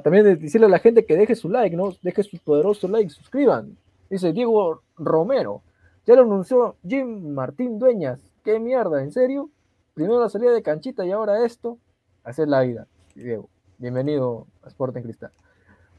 También 0.02 0.40
decirle 0.40 0.66
a 0.66 0.70
la 0.70 0.78
gente 0.78 1.04
que 1.04 1.16
deje 1.16 1.34
su 1.34 1.48
like, 1.48 1.76
¿no? 1.76 1.92
Deje 2.02 2.22
su 2.22 2.38
poderoso 2.38 2.88
like, 2.88 3.10
suscriban. 3.10 3.76
Dice 4.10 4.32
Diego 4.32 4.82
Romero. 4.96 5.62
Ya 6.06 6.14
lo 6.14 6.22
anunció 6.22 6.76
Jim 6.86 7.34
Martín 7.34 7.78
Dueñas. 7.78 8.18
¿Qué 8.42 8.58
mierda? 8.58 9.02
¿En 9.02 9.12
serio? 9.12 9.50
Primero 9.94 10.20
la 10.20 10.30
salida 10.30 10.52
de 10.52 10.62
canchita 10.62 11.04
y 11.04 11.12
ahora 11.12 11.44
esto. 11.44 11.78
Hacer 12.24 12.48
la 12.48 12.62
vida. 12.62 12.86
Diego, 13.14 13.48
bienvenido 13.78 14.46
a 14.62 14.68
Sporting 14.68 15.02
Cristal. 15.02 15.30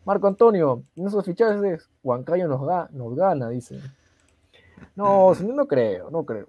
Marco 0.06 0.28
Antonio, 0.28 0.82
en 0.96 1.08
esos 1.08 1.24
fichajes 1.24 1.88
Huancayo 2.04 2.48
nos, 2.48 2.62
nos 2.92 3.15
gana, 3.15 3.50
dice. 3.50 3.80
No, 4.96 5.34
no 5.34 5.68
creo, 5.68 6.10
no 6.10 6.24
creo. 6.24 6.48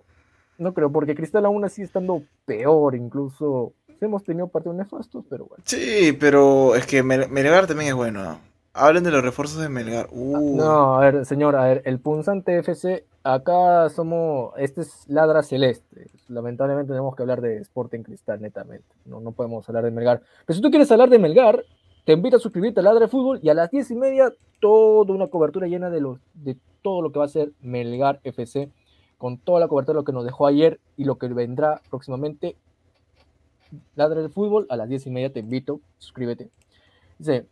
No 0.59 0.75
creo, 0.75 0.93
porque 0.93 1.15
Cristal 1.15 1.47
aún 1.47 1.65
así 1.65 1.83
estando 1.83 2.23
peor, 2.45 2.95
incluso 2.95 3.73
hemos 4.01 4.25
tenido 4.25 4.49
partidos 4.49 4.77
nefastos, 4.77 5.25
pero 5.29 5.47
bueno. 5.47 5.63
Sí, 5.67 6.17
pero 6.19 6.75
es 6.75 6.87
que 6.87 7.03
Melgar 7.03 7.67
también 7.67 7.91
es 7.91 7.95
bueno. 7.95 8.23
¿no? 8.23 8.39
Hablen 8.73 9.05
de 9.05 9.11
los 9.11 9.23
refuerzos 9.23 9.61
de 9.61 9.69
Melgar. 9.69 10.09
Uh. 10.11 10.57
No, 10.57 10.97
a 10.97 11.01
ver, 11.01 11.27
señor, 11.27 11.57
a 11.57 11.65
ver, 11.65 11.83
el 11.85 11.99
punzante 11.99 12.59
FC, 12.59 13.05
acá 13.25 13.89
somos, 13.89 14.53
este 14.59 14.83
es 14.83 15.05
Ladra 15.09 15.43
Celeste. 15.43 16.09
Lamentablemente 16.29 16.93
tenemos 16.93 17.17
que 17.17 17.23
hablar 17.23 17.41
de 17.41 17.57
Sporting 17.59 18.03
Cristal, 18.03 18.41
netamente. 18.41 18.87
No, 19.05 19.21
no 19.21 19.33
podemos 19.33 19.69
hablar 19.69 19.85
de 19.85 19.91
Melgar. 19.91 20.23
Pero 20.47 20.57
si 20.57 20.63
tú 20.63 20.71
quieres 20.71 20.91
hablar 20.93 21.11
de 21.11 21.19
Melgar, 21.19 21.65
te 22.11 22.15
invito 22.15 22.39
a 22.39 22.41
suscribirte 22.41 22.81
a 22.81 22.83
Ladra 22.83 23.07
Fútbol 23.07 23.39
y 23.41 23.51
a 23.51 23.55
las 23.55 23.71
diez 23.71 23.89
y 23.93 23.95
media 23.95 24.35
toda 24.59 25.15
una 25.15 25.29
cobertura 25.29 25.69
llena 25.69 25.91
de, 25.91 26.01
los, 26.01 26.19
de 26.35 26.57
todo 26.83 27.03
lo 27.03 27.13
que 27.13 27.21
va 27.21 27.27
a 27.27 27.29
ser 27.29 27.53
Melgar 27.63 28.19
FC, 28.25 28.69
con 29.17 29.39
toda 29.39 29.61
la 29.61 29.69
cobertura 29.69 29.95
de 29.95 30.01
lo 30.01 30.05
que 30.05 30.11
nos 30.11 30.25
dejó 30.25 30.49
ayer 30.49 30.81
y 30.97 31.05
lo 31.05 31.19
que 31.19 31.29
vendrá 31.29 31.81
próximamente. 31.89 32.57
Ladra 33.95 34.23
del 34.23 34.33
Fútbol, 34.33 34.67
a 34.71 34.77
las 34.77 34.89
diez 34.89 35.07
y 35.07 35.11
media 35.11 35.33
te 35.33 35.39
invito, 35.39 35.79
suscríbete. 35.99 36.51
Dice, 37.21 37.47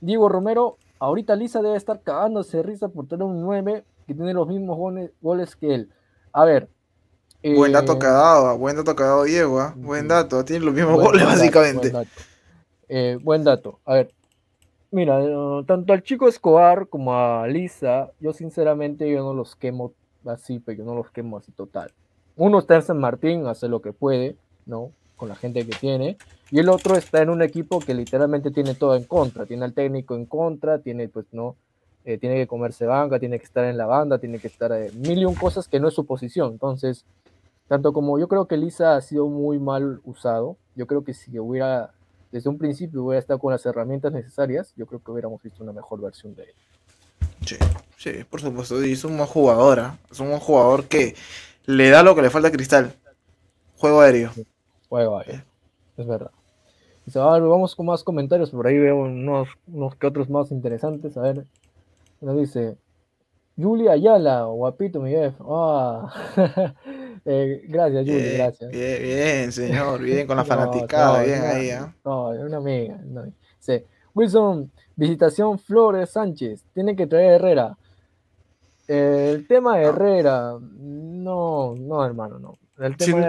Diego 0.00 0.28
Romero, 0.28 0.76
ahorita 1.00 1.34
Lisa 1.34 1.60
debe 1.60 1.76
estar 1.76 2.00
cagándose 2.00 2.58
de 2.58 2.62
risa 2.62 2.86
por 2.86 3.08
tener 3.08 3.24
un 3.24 3.40
9 3.40 3.82
que 4.06 4.14
tiene 4.14 4.32
los 4.34 4.46
mismos 4.46 4.78
goles, 5.20 5.56
que 5.56 5.74
él. 5.74 5.90
A 6.32 6.44
ver. 6.44 6.68
buen 7.42 7.72
dato 7.72 7.98
que 7.98 8.06
ha 8.06 8.10
dado, 8.10 8.56
buen 8.56 8.76
dato 8.76 8.94
que 8.94 9.02
ha 9.02 9.06
dado 9.06 9.24
Diego, 9.24 9.58
¿ah? 9.58 9.74
buen 9.76 10.06
dato, 10.06 10.44
tiene 10.44 10.64
los 10.64 10.74
mismos 10.74 11.02
goles 11.02 11.24
básicamente. 11.24 11.92
Eh, 12.88 13.18
buen 13.22 13.44
dato. 13.44 13.80
A 13.84 13.94
ver, 13.94 14.12
mira, 14.90 15.22
eh, 15.22 15.64
tanto 15.66 15.92
al 15.92 16.02
chico 16.02 16.28
Escobar 16.28 16.88
como 16.88 17.14
a 17.14 17.46
Lisa, 17.46 18.10
yo 18.20 18.32
sinceramente 18.32 19.10
yo 19.10 19.22
no 19.22 19.34
los 19.34 19.56
quemo 19.56 19.92
así, 20.24 20.58
pero 20.58 20.78
yo 20.78 20.84
no 20.84 20.94
los 20.94 21.10
quemo 21.10 21.38
así 21.38 21.52
total. 21.52 21.92
Uno 22.36 22.58
está 22.58 22.76
en 22.76 22.82
San 22.82 22.98
Martín, 22.98 23.46
hace 23.46 23.68
lo 23.68 23.80
que 23.80 23.92
puede, 23.92 24.36
¿no? 24.66 24.92
Con 25.16 25.28
la 25.28 25.36
gente 25.36 25.66
que 25.66 25.74
tiene 25.74 26.18
y 26.50 26.60
el 26.60 26.68
otro 26.68 26.94
está 26.96 27.22
en 27.22 27.30
un 27.30 27.42
equipo 27.42 27.80
que 27.80 27.94
literalmente 27.94 28.50
tiene 28.50 28.74
todo 28.74 28.94
en 28.94 29.04
contra, 29.04 29.46
tiene 29.46 29.64
al 29.64 29.72
técnico 29.72 30.14
en 30.14 30.26
contra, 30.26 30.78
tiene 30.78 31.08
pues 31.08 31.26
no, 31.32 31.56
eh, 32.04 32.18
tiene 32.18 32.36
que 32.36 32.46
comerse 32.46 32.86
banca, 32.86 33.18
tiene 33.18 33.38
que 33.38 33.44
estar 33.44 33.64
en 33.64 33.76
la 33.76 33.86
banda, 33.86 34.18
tiene 34.18 34.38
que 34.38 34.46
estar 34.46 34.70
en 34.72 35.00
mil 35.00 35.18
y 35.18 35.24
un 35.24 35.34
cosas 35.34 35.66
que 35.66 35.80
no 35.80 35.88
es 35.88 35.94
su 35.94 36.06
posición. 36.06 36.52
Entonces, 36.52 37.04
tanto 37.66 37.92
como 37.92 38.18
yo 38.18 38.28
creo 38.28 38.46
que 38.46 38.56
Lisa 38.56 38.94
ha 38.94 39.00
sido 39.00 39.26
muy 39.26 39.58
mal 39.58 40.00
usado, 40.04 40.56
yo 40.76 40.86
creo 40.86 41.02
que 41.02 41.14
si 41.14 41.36
hubiera, 41.36 41.90
desde 42.32 42.50
un 42.50 42.58
principio 42.58 43.04
hubiera 43.04 43.20
estado 43.20 43.38
con 43.38 43.52
las 43.52 43.64
herramientas 43.66 44.12
necesarias, 44.12 44.72
yo 44.76 44.86
creo 44.86 45.00
que 45.00 45.10
hubiéramos 45.10 45.42
visto 45.42 45.62
una 45.62 45.72
mejor 45.72 46.00
versión 46.00 46.34
de 46.34 46.44
él. 46.44 46.54
Sí, 47.44 47.56
sí, 47.96 48.24
por 48.28 48.40
supuesto, 48.40 48.84
y 48.84 48.92
es 48.92 49.04
un 49.04 49.16
buen 49.16 49.28
jugador, 49.28 49.80
¿ah? 49.80 49.98
es 50.10 50.18
un 50.20 50.28
buen 50.28 50.40
jugador 50.40 50.84
que 50.86 51.14
le 51.66 51.90
da 51.90 52.02
lo 52.02 52.14
que 52.14 52.22
le 52.22 52.30
falta 52.30 52.48
a 52.48 52.52
Cristal, 52.52 52.94
juego 53.76 54.00
aéreo. 54.00 54.32
juego 54.88 55.18
aéreo 55.18 55.56
es 55.96 56.06
verdad. 56.06 56.30
vamos 57.14 57.74
con 57.74 57.86
más 57.86 58.04
comentarios, 58.04 58.50
por 58.50 58.66
ahí 58.66 58.78
veo 58.78 58.96
unos, 58.96 59.48
unos 59.66 59.96
que 59.96 60.06
otros 60.06 60.28
más 60.28 60.50
interesantes. 60.50 61.16
A 61.16 61.22
ver, 61.22 61.46
nos 62.20 62.36
dice 62.36 62.76
Julia 63.56 63.92
Ayala, 63.92 64.44
guapito 64.44 65.00
mi 65.00 65.10
jefe. 65.10 65.36
Ah, 65.48 66.12
eh, 67.26 67.62
gracias, 67.68 68.06
Julia, 68.06 68.32
gracias. 68.34 68.70
Bien, 68.70 69.02
bien, 69.02 69.52
señor, 69.52 70.00
bien 70.00 70.26
con 70.26 70.36
la 70.36 70.44
fanaticada, 70.46 71.22
bien 71.22 71.42
ahí. 71.42 71.70
¿eh? 71.70 71.80
No, 72.04 72.28
una 72.30 72.56
amiga. 72.56 72.98
Dice, 73.58 73.86
Wilson, 74.14 74.70
visitación 74.94 75.58
Flores 75.58 76.10
Sánchez, 76.10 76.64
tiene 76.72 76.96
que 76.96 77.06
traer 77.06 77.34
Herrera. 77.34 77.76
el 78.88 79.46
tema 79.46 79.76
de 79.76 79.84
Herrera, 79.84 80.54
no, 80.60 81.74
no, 81.76 82.04
hermano, 82.06 82.38
no 82.38 82.58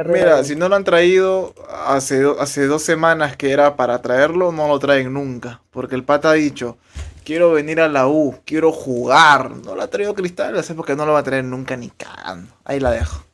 mira, 0.05 0.43
si 0.43 0.55
no 0.55 0.67
lo 0.67 0.75
han 0.75 0.83
traído 0.83 1.53
hace, 1.85 2.25
hace 2.39 2.67
dos 2.67 2.81
semanas 2.81 3.37
que 3.37 3.51
era 3.51 3.75
para 3.75 4.01
traerlo, 4.01 4.51
no 4.51 4.67
lo 4.67 4.79
traen 4.79 5.13
nunca. 5.13 5.61
Porque 5.71 5.95
el 5.95 6.03
pata 6.03 6.31
ha 6.31 6.33
dicho, 6.33 6.77
quiero 7.23 7.51
venir 7.51 7.79
a 7.79 7.87
la 7.87 8.07
U, 8.07 8.35
quiero 8.45 8.71
jugar. 8.71 9.51
No 9.51 9.75
lo 9.75 9.81
ha 9.81 9.87
traído 9.87 10.13
Cristal, 10.13 10.61
sé 10.63 10.75
porque 10.75 10.95
no 10.95 11.05
lo 11.05 11.13
va 11.13 11.19
a 11.19 11.23
traer 11.23 11.45
nunca 11.45 11.77
ni 11.77 11.89
cagando. 11.89 12.53
Ahí 12.65 12.79
la 12.79 12.91
dejo. 12.91 13.26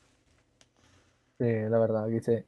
Sí, 1.38 1.46
la 1.70 1.78
verdad, 1.80 2.08
dice. 2.08 2.46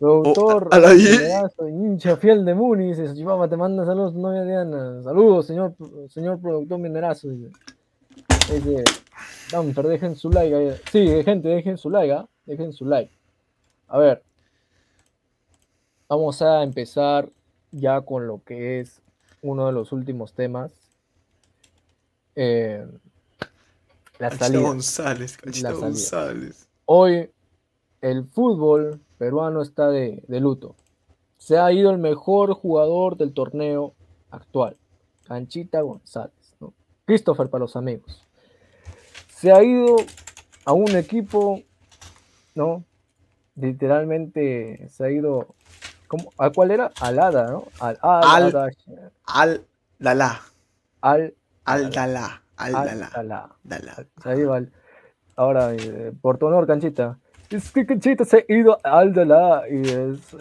Oh, 0.00 0.22
Productor, 0.22 0.68
oh, 0.72 1.68
hincha 1.68 2.16
fiel 2.16 2.44
de 2.44 2.54
Muni, 2.54 2.88
dice, 2.88 3.14
te 3.14 3.56
manda 3.56 3.86
saludos, 3.86 4.14
novia 4.14 4.44
Diana. 4.44 5.02
Saludos, 5.02 5.46
señor, 5.46 5.74
señor 6.08 6.40
productor 6.40 6.78
Minerazo. 6.78 7.28
Dice, 7.28 7.50
dice 8.52 8.84
dejen 9.88 10.16
su 10.16 10.30
like. 10.30 10.80
Sí, 10.90 11.22
gente, 11.24 11.48
dejen 11.48 11.78
su 11.78 11.88
like. 11.88 12.12
¿ah? 12.12 12.28
dejen 12.46 12.72
su 12.72 12.84
like. 12.84 13.12
A 13.88 13.98
ver, 13.98 14.22
vamos 16.08 16.42
a 16.42 16.62
empezar 16.62 17.28
ya 17.70 18.00
con 18.00 18.26
lo 18.26 18.42
que 18.44 18.80
es 18.80 19.00
uno 19.40 19.66
de 19.66 19.72
los 19.72 19.92
últimos 19.92 20.32
temas. 20.34 20.72
Eh, 22.34 22.86
la 24.18 24.30
salida. 24.30 24.62
González, 24.62 25.38
la 25.62 25.72
González. 25.72 26.68
Hoy 26.86 27.30
el 28.02 28.24
fútbol 28.24 29.00
peruano 29.16 29.62
está 29.62 29.88
de, 29.88 30.22
de, 30.26 30.40
luto. 30.40 30.74
Se 31.38 31.58
ha 31.58 31.72
ido 31.72 31.90
el 31.90 31.98
mejor 31.98 32.52
jugador 32.52 33.16
del 33.16 33.32
torneo 33.32 33.94
actual, 34.30 34.76
Canchita 35.26 35.80
González. 35.80 36.54
¿no? 36.60 36.74
Christopher 37.06 37.48
para 37.48 37.62
los 37.62 37.76
amigos. 37.76 38.26
Se 39.28 39.52
ha 39.52 39.62
ido 39.62 39.96
a 40.64 40.72
un 40.72 40.94
equipo, 40.96 41.62
¿no? 42.54 42.84
Literalmente 43.56 44.88
se 44.88 45.04
ha 45.04 45.10
ido. 45.10 45.54
¿cómo? 46.08 46.32
¿A 46.38 46.50
cuál 46.50 46.70
era? 46.70 46.90
Alada, 47.00 47.50
¿no? 47.50 47.64
Al, 47.80 47.98
al, 48.02 48.72
al, 49.26 49.66
Dala. 49.98 50.42
Al, 51.00 51.34
al 51.64 51.90
Dala. 51.90 52.42
Al 52.56 52.72
Dala. 52.72 53.56
Dala. 53.62 54.06
Se 54.22 54.28
ha 54.28 54.36
ido 54.36 54.54
al. 54.54 54.72
Ahora, 55.36 55.74
eh, 55.74 56.12
por 56.20 56.38
tu 56.38 56.46
honor, 56.46 56.66
Canchita. 56.66 57.18
Es 57.52 57.70
que 57.70 57.84
Canchita 57.84 58.24
se 58.24 58.38
ha 58.38 58.52
ido 58.52 58.78
al 58.82 59.12
Dala 59.12 59.64
y 59.68 59.82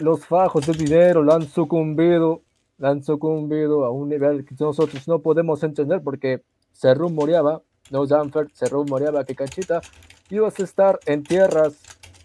los 0.02 0.26
fajos 0.26 0.66
de 0.66 0.74
dinero 0.74 1.22
lo 1.22 1.34
han 1.34 1.44
sucumbido, 1.44 2.42
lo 2.78 2.88
han 2.88 3.04
sucumbido 3.04 3.84
a 3.84 3.92
un 3.92 4.10
nivel 4.10 4.46
que 4.46 4.56
nosotros 4.60 5.08
no 5.08 5.20
podemos 5.20 5.62
entender 5.64 6.02
porque 6.02 6.42
se 6.72 6.94
rumoreaba 6.94 7.62
no 7.92 8.08
Danford 8.08 8.50
se 8.54 8.68
rumoreaba 8.68 9.26
que 9.26 9.36
Canchita 9.36 9.82
ibas 10.30 10.60
a 10.60 10.64
estar 10.64 11.00
en 11.06 11.24
tierras 11.24 11.82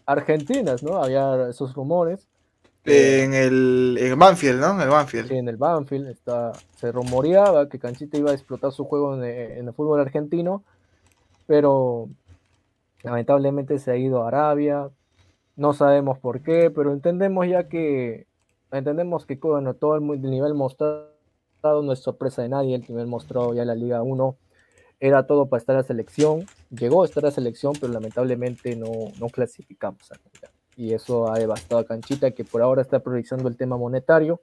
argentinas, 0.06 0.82
¿no? 0.82 1.02
Había 1.02 1.48
esos 1.50 1.74
rumores. 1.74 2.28
En 2.84 3.34
el 3.34 3.98
en 4.00 4.16
Banfield, 4.16 4.60
¿no? 4.60 4.74
En 4.74 4.80
el 4.82 4.88
Banfield. 4.88 5.28
Sí, 5.28 5.34
en 5.36 5.48
el 5.48 5.56
Banfield 5.56 6.08
está, 6.08 6.52
se 6.76 6.92
rumoreaba 6.92 7.68
que 7.68 7.80
Canchita 7.80 8.16
iba 8.16 8.30
a 8.30 8.34
explotar 8.34 8.70
su 8.70 8.84
juego 8.84 9.16
en, 9.16 9.24
en 9.24 9.66
el 9.66 9.74
fútbol 9.74 10.00
argentino, 10.00 10.62
pero 11.48 12.08
lamentablemente 13.06 13.78
se 13.78 13.92
ha 13.92 13.96
ido 13.96 14.24
a 14.24 14.28
Arabia. 14.28 14.90
No 15.54 15.72
sabemos 15.72 16.18
por 16.18 16.42
qué, 16.42 16.72
pero 16.72 16.92
entendemos 16.92 17.46
ya 17.46 17.68
que 17.68 18.26
entendemos 18.72 19.26
que 19.26 19.36
bueno, 19.36 19.74
todo 19.74 19.96
el 19.96 20.20
nivel 20.22 20.54
mostrado 20.54 21.06
no 21.62 21.92
es 21.92 22.00
sorpresa 22.00 22.42
de 22.42 22.48
nadie, 22.48 22.74
el 22.74 22.82
nivel 22.82 23.06
mostrado 23.06 23.54
ya 23.54 23.62
en 23.62 23.68
la 23.68 23.76
Liga 23.76 24.02
1 24.02 24.36
era 24.98 25.26
todo 25.26 25.48
para 25.48 25.60
estar 25.60 25.76
a 25.76 25.84
selección, 25.84 26.46
llegó 26.70 27.02
a 27.02 27.06
estar 27.06 27.24
a 27.26 27.30
selección, 27.30 27.74
pero 27.80 27.92
lamentablemente 27.92 28.74
no, 28.74 28.90
no 29.20 29.28
clasificamos 29.28 30.10
Y 30.76 30.92
eso 30.92 31.30
ha 31.30 31.38
devastado 31.38 31.80
a 31.80 31.84
Canchita, 31.84 32.32
que 32.32 32.44
por 32.44 32.60
ahora 32.60 32.82
está 32.82 32.98
priorizando 33.00 33.48
el 33.48 33.56
tema 33.56 33.76
monetario, 33.76 34.40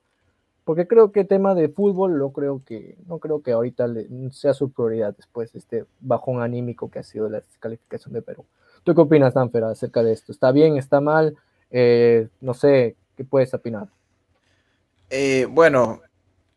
porque 0.66 0.88
creo 0.88 1.12
que 1.12 1.26
tema 1.26 1.56
de 1.56 1.70
fútbol, 1.70 2.18
no 2.18 2.32
creo 2.32 2.62
que, 2.66 2.96
no 3.08 3.20
creo 3.20 3.42
que 3.42 3.52
ahorita 3.52 3.88
sea 4.32 4.54
su 4.54 4.72
prioridad 4.72 5.16
después 5.16 5.52
de 5.52 5.60
este 5.60 5.86
bajón 6.00 6.42
anímico 6.42 6.90
que 6.90 7.00
ha 7.00 7.04
sido 7.04 7.30
la 7.30 7.42
descalificación 7.42 8.14
de 8.14 8.22
Perú. 8.22 8.46
¿Tú 8.84 8.96
qué 8.96 9.02
opinas, 9.02 9.34
Danfer, 9.34 9.64
acerca 9.64 10.04
de 10.04 10.14
esto? 10.14 10.32
¿Está 10.32 10.52
bien? 10.52 10.78
¿Está 10.78 11.02
mal? 11.02 11.36
Eh, 11.72 12.28
no 12.42 12.54
sé, 12.54 12.96
¿qué 13.16 13.24
puedes 13.24 13.54
opinar? 13.54 13.88
Eh, 15.10 15.48
bueno, 15.50 16.02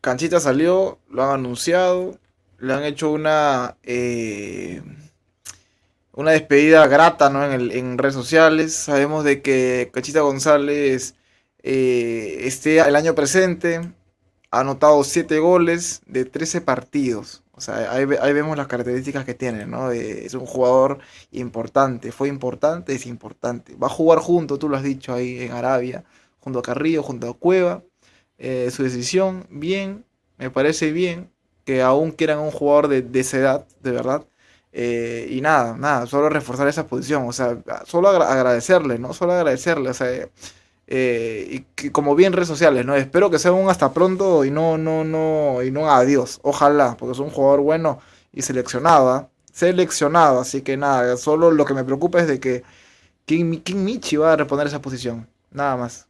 Canchita 0.01 0.39
salió, 0.39 0.99
lo 1.09 1.23
han 1.23 1.31
anunciado, 1.31 2.17
le 2.59 2.73
han 2.73 2.83
hecho 2.83 3.11
una, 3.11 3.77
eh, 3.83 4.81
una 6.13 6.31
despedida 6.31 6.87
grata 6.87 7.29
¿no? 7.29 7.43
en, 7.43 7.71
en, 7.71 7.97
redes 7.97 8.15
sociales. 8.15 8.73
Sabemos 8.73 9.23
de 9.23 9.41
que 9.41 9.89
Cachita 9.93 10.21
González 10.21 11.15
este, 11.69 12.79
el 12.79 12.95
año 12.95 13.15
presente 13.15 13.81
ha 14.51 14.61
anotado 14.61 15.03
7 15.03 15.39
goles 15.39 16.01
de 16.05 16.25
13 16.25 16.61
partidos. 16.61 17.43
O 17.51 17.61
sea, 17.61 17.91
ahí, 17.91 18.05
vemos 18.05 18.55
las 18.55 18.67
características 18.67 19.25
que 19.25 19.33
tiene, 19.33 19.65
¿no? 19.65 19.91
es 19.91 20.33
un 20.35 20.45
jugador 20.45 20.99
importante, 21.31 22.11
fue 22.11 22.29
importante, 22.29 22.93
es 22.93 23.07
importante. 23.07 23.75
Va 23.75 23.87
a 23.87 23.89
jugar 23.89 24.19
junto, 24.19 24.59
tú 24.59 24.69
lo 24.69 24.77
has 24.77 24.83
dicho 24.83 25.11
ahí 25.13 25.41
en 25.41 25.53
Arabia, 25.53 26.03
junto 26.39 26.59
a 26.59 26.61
Carrillo, 26.61 27.01
junto 27.01 27.27
a 27.27 27.33
Cueva. 27.33 27.83
Eh, 28.37 28.69
su 28.71 28.83
decisión, 28.83 29.47
bien, 29.49 30.05
me 30.37 30.51
parece 30.51 30.91
bien 30.91 31.31
que 31.65 31.81
aún 31.81 32.11
quieran 32.11 32.39
un 32.39 32.51
jugador 32.51 32.87
de, 32.89 33.19
esa 33.19 33.37
edad, 33.37 33.67
de 33.81 33.91
verdad. 33.91 34.27
Eh, 34.71 35.27
y 35.31 35.41
nada, 35.41 35.75
nada, 35.77 36.05
solo 36.05 36.29
reforzar 36.29 36.67
esa 36.67 36.87
posición, 36.87 37.27
o 37.27 37.33
sea, 37.33 37.57
solo 37.85 38.09
agradecerle, 38.09 38.99
¿no? 38.99 39.13
Solo 39.13 39.33
agradecerle, 39.33 39.89
o 39.89 39.93
sea, 39.95 40.29
eh, 40.87 41.47
y 41.49 41.59
que, 41.75 41.91
como 41.91 42.15
bien 42.15 42.33
redes 42.33 42.47
sociales, 42.47 42.85
¿no? 42.85 42.95
Espero 42.95 43.29
que 43.29 43.39
sea 43.39 43.51
un 43.51 43.69
hasta 43.69 43.93
pronto 43.93 44.45
y 44.45 44.51
no, 44.51 44.77
no, 44.77 45.03
no, 45.03 45.61
y 45.63 45.71
no 45.71 45.91
adiós, 45.91 46.39
ojalá, 46.43 46.95
porque 46.97 47.13
es 47.13 47.19
un 47.19 47.29
jugador 47.29 47.61
bueno 47.61 47.99
y 48.31 48.41
seleccionado, 48.41 49.09
¿ah? 49.09 49.29
seleccionado, 49.51 50.39
así 50.39 50.61
que 50.61 50.77
nada, 50.77 51.17
solo 51.17 51.51
lo 51.51 51.65
que 51.65 51.73
me 51.73 51.83
preocupa 51.83 52.19
es 52.19 52.27
de 52.27 52.39
que 52.39 52.63
King, 53.25 53.59
King 53.61 53.83
Michi 53.83 54.17
va 54.17 54.33
a 54.33 54.37
reponer 54.37 54.67
esa 54.67 54.81
posición, 54.81 55.27
nada 55.51 55.75
más. 55.75 56.07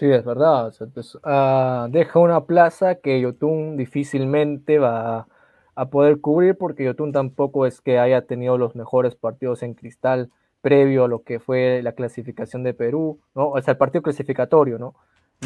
Sí, 0.00 0.10
es 0.10 0.24
verdad. 0.24 0.72
Pues, 0.94 1.18
ah, 1.24 1.86
deja 1.90 2.18
una 2.20 2.46
plaza 2.46 2.94
que 2.94 3.20
Yotun 3.20 3.76
difícilmente 3.76 4.78
va 4.78 5.28
a, 5.74 5.86
poder 5.90 6.22
cubrir 6.22 6.56
porque 6.56 6.84
Yotun 6.84 7.12
tampoco 7.12 7.66
es 7.66 7.82
que 7.82 7.98
haya 7.98 8.22
tenido 8.22 8.56
los 8.56 8.74
mejores 8.74 9.14
partidos 9.14 9.62
en 9.62 9.74
cristal 9.74 10.30
previo 10.60 11.04
a 11.04 11.08
lo 11.08 11.22
que 11.22 11.40
fue 11.40 11.82
la 11.82 11.92
clasificación 11.92 12.62
de 12.62 12.74
Perú, 12.74 13.18
¿no? 13.34 13.50
O 13.50 13.62
sea, 13.62 13.72
el 13.72 13.78
partido 13.78 14.02
clasificatorio, 14.02 14.78
¿no? 14.78 14.94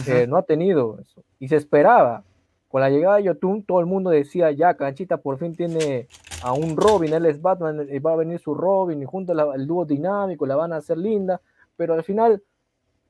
Eh, 0.07 0.27
no 0.29 0.37
ha 0.37 0.43
tenido 0.43 0.99
eso. 1.01 1.23
Y 1.39 1.49
se 1.49 1.57
esperaba. 1.57 2.25
Con 2.69 2.81
la 2.81 2.91
llegada 2.91 3.19
de 3.19 3.25
Yotun, 3.25 3.63
todo 3.63 3.79
el 3.79 3.87
mundo 3.87 4.11
decía, 4.11 4.51
ya, 4.51 4.75
Canchita 4.75 5.19
por 5.19 5.39
fin 5.39 5.55
tiene 5.55 6.09
a 6.43 6.53
un 6.53 6.77
Robin, 6.77 7.13
él 7.13 7.27
es 7.27 7.41
Batman, 7.41 7.87
y 7.89 8.01
va 8.01 8.15
a 8.15 8.17
venir 8.17 8.41
su 8.41 8.53
Robin, 8.53 9.01
y 9.01 9.05
junto 9.05 9.33
al 9.33 9.67
dúo 9.67 9.85
dinámico, 9.85 10.45
la 10.45 10.57
van 10.57 10.73
a 10.73 10.79
hacer 10.79 10.99
linda, 10.99 11.41
pero 11.77 11.95
al 11.95 12.03
final 12.03 12.43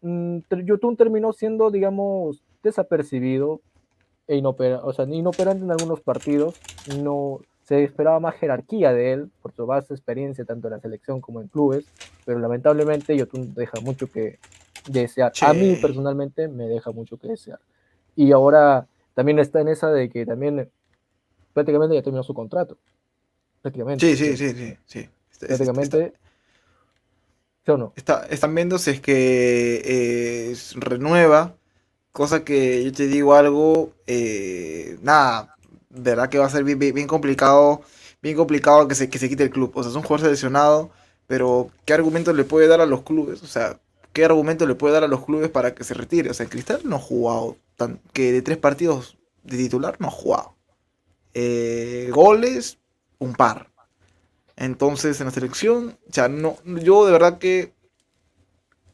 Mm, 0.05 0.40
YouTube 0.66 0.98
terminó 0.98 1.32
siendo, 1.32 1.70
digamos, 1.70 2.42
desapercibido 2.62 3.62
e 4.26 4.36
inoperante, 4.36 4.84
o 4.86 4.92
sea, 4.92 5.07
inoperante 5.07 5.64
en 5.64 5.70
algunos 5.70 6.02
partidos. 6.02 6.61
No 7.02 7.40
se 7.65 7.83
esperaba 7.85 8.21
más 8.21 8.35
jerarquía 8.37 8.93
de 8.93 9.12
él 9.12 9.31
por 9.43 9.53
su 9.53 9.67
vasta 9.67 9.95
experiencia 9.95 10.45
tanto 10.45 10.69
en 10.69 10.75
la 10.75 10.81
selección 10.81 11.21
como 11.21 11.41
en 11.41 11.49
clubes, 11.49 11.85
pero 12.25 12.39
lamentablemente 12.39 13.17
YouTube 13.17 13.55
deja 13.55 13.81
mucho 13.81 14.07
que 14.07 14.39
desear. 14.89 15.33
A 15.41 15.53
mí 15.55 15.77
personalmente 15.77 16.49
me 16.49 16.65
deja 16.65 16.91
mucho 16.93 17.17
que 17.17 17.29
desear. 17.29 17.59
Y 18.17 18.33
ahora 18.33 18.87
también 19.15 19.39
está 19.39 19.61
en 19.61 19.69
esa 19.69 19.91
de 19.91 20.11
que 20.11 20.27
también 20.27 20.71
prácticamente 21.53 21.95
ya 21.95 22.03
terminó 22.03 22.23
su 22.23 22.35
contrato. 22.35 22.77
Prácticamente. 23.62 24.05
Sí, 24.05 24.17
sí, 24.17 24.37
sí, 24.37 24.55
sí. 24.55 24.77
sí. 24.85 25.09
Prácticamente 25.41 26.12
Está, 27.97 28.27
están 28.27 28.55
viendo 28.55 28.79
si 28.79 28.91
es 28.91 29.01
que 29.01 29.81
eh, 29.83 30.55
renueva, 30.75 31.55
cosa 32.12 32.45
que 32.45 32.85
yo 32.85 32.93
te 32.93 33.07
digo 33.07 33.35
algo, 33.35 33.93
eh, 34.07 34.99
nada, 35.01 35.53
verdad 35.95 36.28
que 36.28 36.38
va 36.38 36.47
a 36.47 36.51
ser 36.51 36.64
bien, 36.64 37.07
complicado, 37.07 37.82
bien 38.22 38.36
complicado 38.36 38.88
que 38.88 38.95
se, 38.95 39.09
que 39.09 39.18
se 39.18 39.28
quite 39.28 39.45
el 39.45 39.51
club. 39.51 39.72
O 39.74 39.82
sea, 39.82 39.90
es 39.90 39.97
un 39.97 40.03
jugador 40.03 40.26
seleccionado, 40.26 40.90
pero 41.26 41.70
¿qué 41.84 41.95
argumento 41.95 42.32
le 42.32 42.45
puede 42.45 42.68
dar 42.68 42.80
a 42.80 42.86
los 42.86 43.03
clubes? 43.03 43.42
O 43.42 43.47
sea, 43.47 43.78
¿qué 44.12 44.24
argumento 44.24 44.66
le 44.66 44.74
puede 44.74 44.95
dar 44.95 45.05
a 45.05 45.09
los 45.09 45.24
clubes 45.24 45.51
para 45.51 45.74
que 45.74 45.84
se 45.84 45.95
retire? 45.95 46.30
O 46.30 46.34
sea, 46.34 46.47
Cristal 46.47 46.80
no 46.84 46.97
ha 46.97 47.01
jugado, 47.01 47.57
tan, 47.76 48.01
que 48.12 48.32
de 48.32 48.42
tres 48.42 48.59
partidos 48.59 49.16
de 49.42 49.57
titular 49.57 49.97
no 49.99 50.09
ha 50.09 50.11
jugado. 50.11 50.55
Eh, 51.34 52.11
goles, 52.12 52.78
un 53.18 53.34
par. 53.34 53.70
Entonces, 54.57 55.20
en 55.20 55.26
la 55.26 55.32
selección, 55.32 55.99
ya 56.09 56.28
no, 56.28 56.59
yo 56.64 57.07
de 57.07 57.12
verdad 57.12 57.38
que 57.38 57.72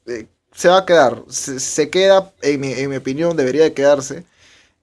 eh, 0.07 0.27
se 0.53 0.69
va 0.69 0.79
a 0.79 0.87
quedar, 0.87 1.25
se, 1.29 1.91
queda, 1.91 2.33
en 2.43 2.61
mi, 2.61 2.97
opinión, 2.97 3.37
debería 3.37 3.63
de 3.63 3.75
quedarse. 3.75 4.25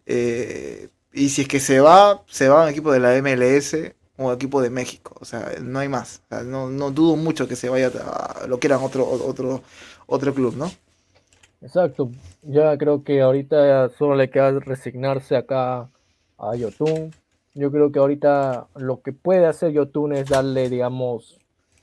Eh, 0.05 0.89
y 1.13 1.29
si 1.29 1.43
es 1.43 1.47
que 1.47 1.59
se 1.59 1.79
va, 1.79 2.23
se 2.27 2.49
va 2.49 2.61
a 2.61 2.63
un 2.65 2.69
equipo 2.69 2.91
de 2.91 2.99
la 2.99 3.19
MLS 3.21 3.75
o 4.17 4.27
un 4.27 4.33
equipo 4.33 4.61
de 4.61 4.69
México. 4.69 5.15
O 5.19 5.25
sea, 5.25 5.53
no 5.61 5.79
hay 5.79 5.89
más. 5.89 6.21
no, 6.45 6.91
dudo 6.91 7.15
mucho 7.15 7.47
que 7.47 7.55
se 7.55 7.69
vaya 7.69 7.87
a 7.87 8.47
lo 8.47 8.59
quieran 8.59 8.81
otro, 8.81 9.07
otro, 9.07 9.61
otro 10.05 10.33
club, 10.33 10.55
¿no? 10.55 10.71
Exacto. 11.61 12.11
Ya 12.43 12.77
creo 12.77 13.03
que 13.03 13.21
ahorita 13.21 13.89
solo 13.97 14.15
le 14.15 14.29
queda 14.29 14.51
resignarse 14.59 15.35
acá 15.35 15.89
a 16.37 16.55
Yotun 16.55 17.11
yo 17.57 17.71
creo 17.71 17.91
que 17.91 17.97
ahorita 17.97 18.67
lo 18.75 19.01
que 19.01 19.13
puede 19.13 19.47
hacer 19.47 19.71
Yotun 19.71 20.13
es 20.13 20.29
darle, 20.29 20.69
digamos, 20.69 21.39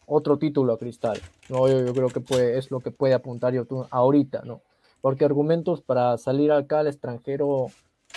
otro 0.07 0.39
título 0.39 0.73
a 0.73 0.79
Cristal. 0.79 1.21
¿no? 1.49 1.67
Yo, 1.69 1.93
creo 1.93 2.09
que 2.11 2.21
puede, 2.21 2.59
es 2.59 2.71
lo 2.71 2.79
que 2.79 2.93
puede 2.93 3.13
apuntar 3.13 3.55
Yotun 3.55 3.87
ahorita, 3.91 4.43
¿no? 4.45 4.63
Porque 5.01 5.25
argumentos 5.25 5.83
para 5.83 6.17
salir 6.17 6.53
acá 6.53 6.79
al 6.79 6.87
extranjero 6.87 7.67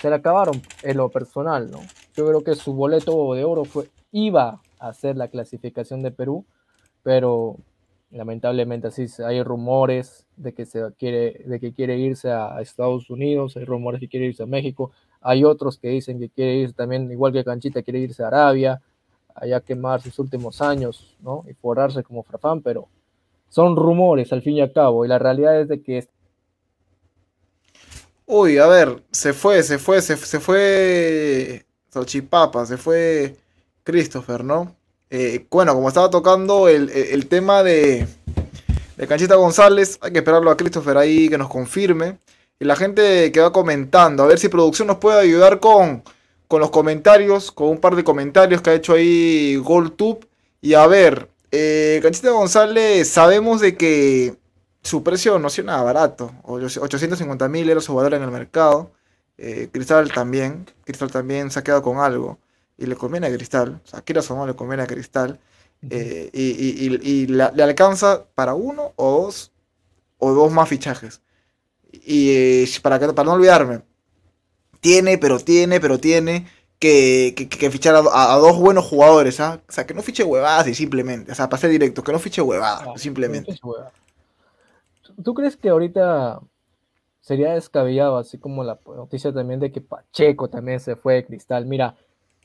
se 0.02 0.10
le 0.10 0.16
acabaron 0.16 0.62
en 0.84 0.98
lo 0.98 1.10
personal, 1.10 1.70
¿no? 1.70 1.80
Yo 2.16 2.28
creo 2.28 2.43
que 2.43 2.56
su 2.56 2.74
boleto 2.74 3.34
de 3.34 3.43
oro 3.43 3.66
fue, 3.66 3.89
iba 4.12 4.62
a 4.80 4.93
ser 4.93 5.18
la 5.18 5.28
clasificación 5.28 6.04
de 6.04 6.12
Perú, 6.12 6.45
pero 7.04 7.58
Lamentablemente 8.10 8.88
así 8.88 9.06
hay 9.22 9.43
rumores 9.43 10.26
de 10.38 10.54
que 10.54 10.66
se 10.66 10.82
quiere, 10.98 11.43
de 11.45 11.60
que 11.60 11.74
quiere 11.74 11.98
irse 11.98 12.32
a 12.32 12.62
Estados 12.62 13.10
Unidos, 13.10 13.58
hay 13.58 13.66
rumores 13.66 14.00
que 14.00 14.08
quiere 14.08 14.28
irse 14.28 14.43
a 14.43 14.45
México, 14.45 14.91
hay 15.20 15.43
otros 15.43 15.78
que 15.78 15.89
dicen 15.89 16.18
que 16.18 16.30
quiere 16.30 16.56
irse 16.56 16.74
también, 16.74 17.12
igual 17.12 17.34
que 17.34 17.43
Canchita, 17.43 17.84
quiere 17.84 18.00
irse 18.00 18.24
a 18.24 18.28
Arabia, 18.28 18.82
allá 19.36 19.60
quemar 19.60 20.02
sus 20.02 20.18
últimos 20.20 20.62
años, 20.62 21.18
¿no? 21.20 21.43
Y 21.50 21.54
forrarse 21.54 22.02
como 22.02 22.24
Frafán, 22.24 22.62
pero 22.62 22.88
son 23.50 23.76
rumores 23.76 24.32
al 24.32 24.41
fin 24.41 24.54
y 24.54 24.62
al 24.62 24.72
cabo, 24.72 25.04
y 25.04 25.10
la 25.10 25.20
realidad 25.20 25.60
es 25.60 25.68
de 25.68 25.82
que... 25.82 26.08
Uy, 28.30 28.57
a 28.57 28.67
ver, 28.67 29.03
se 29.09 29.32
fue, 29.32 29.63
se 29.63 29.80
fue, 29.80 30.01
se, 30.01 30.17
se 30.17 30.41
fue 30.41 31.65
Xochipapa, 31.93 32.65
se 32.65 32.75
fue 32.75 33.38
Christopher, 33.86 34.43
¿no? 34.43 34.75
Eh, 35.09 35.45
bueno, 35.49 35.73
como 35.73 35.88
estaba 35.88 36.09
tocando 36.09 36.67
el, 36.67 37.28
tema 37.30 37.63
de, 37.63 38.05
de, 38.97 39.07
Canchita 39.07 39.36
González, 39.36 39.97
hay 40.01 40.11
que 40.11 40.17
esperarlo 40.19 40.51
a 40.51 40.57
Christopher 40.57 40.97
ahí 40.97 41.30
que 41.30 41.38
nos 41.38 41.47
confirme. 41.47 42.17
Y 42.59 42.65
la 42.65 42.75
gente 42.75 43.32
que 43.32 43.39
va 43.39 43.53
comentando, 43.53 44.23
a 44.23 44.28
ver 44.28 44.39
si 44.39 44.49
producción 44.49 44.89
nos 44.89 44.97
puede 44.97 45.21
ayudar 45.21 45.61
con, 45.61 46.03
con 46.49 46.59
los 46.59 46.69
comentarios, 46.69 47.49
con 47.49 47.69
un 47.69 47.78
par 47.80 47.95
de 47.95 48.03
comentarios 48.03 48.61
que 48.61 48.71
ha 48.71 48.73
hecho 48.73 48.93
ahí 48.93 49.55
GoldTube. 49.55 50.28
Y 50.61 50.73
a 50.73 50.86
ver, 50.86 51.30
eh, 51.51 52.01
Canchita 52.03 52.32
González, 52.32 53.07
sabemos 53.07 53.61
de 53.61 53.78
que 53.78 54.36
su 54.88 55.04
precio 55.04 55.38
no 55.38 55.50
nada 55.66 55.84
barato, 55.84 56.32
850 56.44 57.50
mil 57.50 57.68
euros 57.68 57.84
su 57.84 57.94
valor 57.94 58.14
en 58.14 58.24
el 58.24 58.32
mercado. 58.32 58.94
Eh, 59.38 59.70
Cristal 59.72 60.12
también, 60.12 60.66
Cristal 60.86 61.12
también 61.12 61.52
se 61.52 61.60
ha 61.60 61.64
quedado 61.64 61.84
con 61.84 62.00
algo 62.00 62.40
y 62.78 62.86
le 62.86 62.96
conviene 62.96 63.28
a 63.28 63.34
Cristal, 63.34 63.82
o 63.84 63.88
sea, 63.88 64.02
quieras 64.02 64.32
o 64.32 64.36
no 64.36 64.48
le 64.48 64.56
conviene 64.56 64.84
a 64.84 64.88
Cristal, 64.88 65.40
eh, 65.90 66.30
y, 66.34 67.28
le, 67.28 67.44
alcanza 67.44 68.26
para 68.34 68.54
uno 68.54 68.94
o 68.96 69.24
dos, 69.24 69.52
o 70.20 70.34
dos 70.34 70.52
más 70.52 70.70
fichajes. 70.70 71.22
Y 71.92 72.32
eh, 72.32 72.70
para, 72.82 73.00
para 73.00 73.24
no 73.26 73.34
olvidarme, 73.34 73.82
tiene, 74.80 75.18
pero 75.18 75.40
tiene, 75.40 75.80
pero 75.82 76.00
tiene 76.00 76.48
que, 76.80 77.70
fichar 77.72 77.96
a, 77.96 78.36
dos 78.38 78.58
buenos 78.58 78.86
jugadores, 78.86 79.40
¿ah? 79.42 79.62
O 79.68 79.72
sea, 79.72 79.86
que 79.86 79.94
no 79.94 80.02
fiche 80.02 80.24
huevadas 80.24 80.68
y 80.68 80.76
simplemente, 80.76 81.32
o 81.32 81.36
sea, 81.36 81.50
para 81.50 81.60
ser 81.60 81.72
directo, 81.72 82.04
que 82.04 82.14
no 82.14 82.20
fiche 82.20 82.42
huevadas, 82.42 83.02
simplemente. 83.02 83.60
¿Tú 85.24 85.34
crees 85.34 85.57
que 85.57 85.70
ahorita 85.70 86.41
sería 87.20 87.53
descabellado, 87.53 88.18
así 88.18 88.38
como 88.38 88.63
la 88.63 88.80
noticia 88.86 89.34
también 89.34 89.59
de 89.59 89.72
que 89.72 89.82
Pacheco 89.82 90.49
también 90.49 90.80
se 90.80 90.95
fue 90.95 91.15
de 91.15 91.26
Cristal? 91.26 91.65
Mira, 91.65 91.95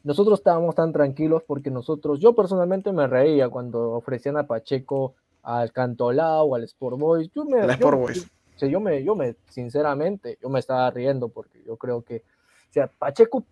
nosotros 0.04 0.40
estábamos 0.40 0.74
tan 0.74 0.92
tranquilos 0.92 1.42
porque 1.46 1.70
nosotros, 1.70 2.18
yo 2.18 2.34
personalmente 2.34 2.92
me 2.92 3.06
reía 3.06 3.48
cuando 3.48 3.92
ofrecían 3.92 4.36
a 4.36 4.46
Pacheco 4.46 5.14
al 5.42 5.72
Cantolao, 5.72 6.54
al 6.54 6.64
Sport 6.64 6.98
Boys. 6.98 7.30
Yo 7.34 7.44
me, 7.44 7.60
Sport 7.72 7.98
Boys. 7.98 8.30
Yo, 8.58 8.80
me, 8.80 9.02
yo 9.02 9.16
me, 9.16 9.34
sinceramente, 9.48 10.38
yo 10.40 10.48
me 10.48 10.60
estaba 10.60 10.88
riendo 10.90 11.28
porque 11.28 11.62
yo 11.64 11.76
creo 11.76 12.02
que, 12.02 12.18
o 12.18 12.72
sea, 12.72 12.86
Pacheco 12.86 13.44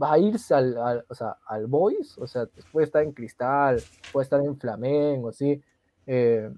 va 0.00 0.14
a 0.14 0.18
irse 0.18 0.54
al, 0.54 1.04
o 1.08 1.14
sea, 1.14 1.36
al 1.46 1.66
Boys, 1.66 2.16
o 2.18 2.26
sea, 2.26 2.46
puede 2.72 2.86
estar 2.86 3.02
en 3.02 3.12
Cristal, 3.12 3.82
puede 4.12 4.24
estar 4.24 4.40
en 4.40 4.56
Flamengo, 4.58 5.28
así, 5.28 5.60
eh, 6.06 6.50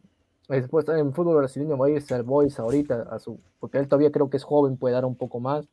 después 0.49 0.88
en 0.88 1.12
fútbol 1.12 1.36
brasileño, 1.36 1.76
va 1.76 1.86
a 1.86 1.90
irse 1.90 2.14
al 2.14 2.22
Boys 2.22 2.59
ahorita, 2.59 3.09
a 3.11 3.18
su, 3.18 3.38
porque 3.59 3.78
él 3.78 3.88
todavía 3.88 4.12
creo 4.12 4.30
que 4.30 4.36
es 4.36 4.44
joven, 4.44 4.76
puede 4.76 4.94
dar 4.94 5.05
un 5.05 5.16
poco 5.16 5.40
más, 5.40 5.66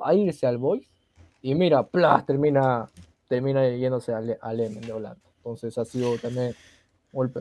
va 0.00 0.10
a 0.10 0.14
irse 0.14 0.46
al 0.46 0.58
Boys 0.58 0.88
y 1.42 1.54
mira, 1.54 1.82
plas, 1.82 2.26
termina, 2.26 2.88
termina 3.28 3.68
yéndose 3.68 4.12
al, 4.12 4.38
al 4.40 4.60
Emen 4.60 4.80
de 4.80 4.92
Holanda. 4.92 5.20
Entonces 5.36 5.76
ha 5.78 5.84
sido 5.84 6.16
también 6.18 6.54
golpe, 7.12 7.40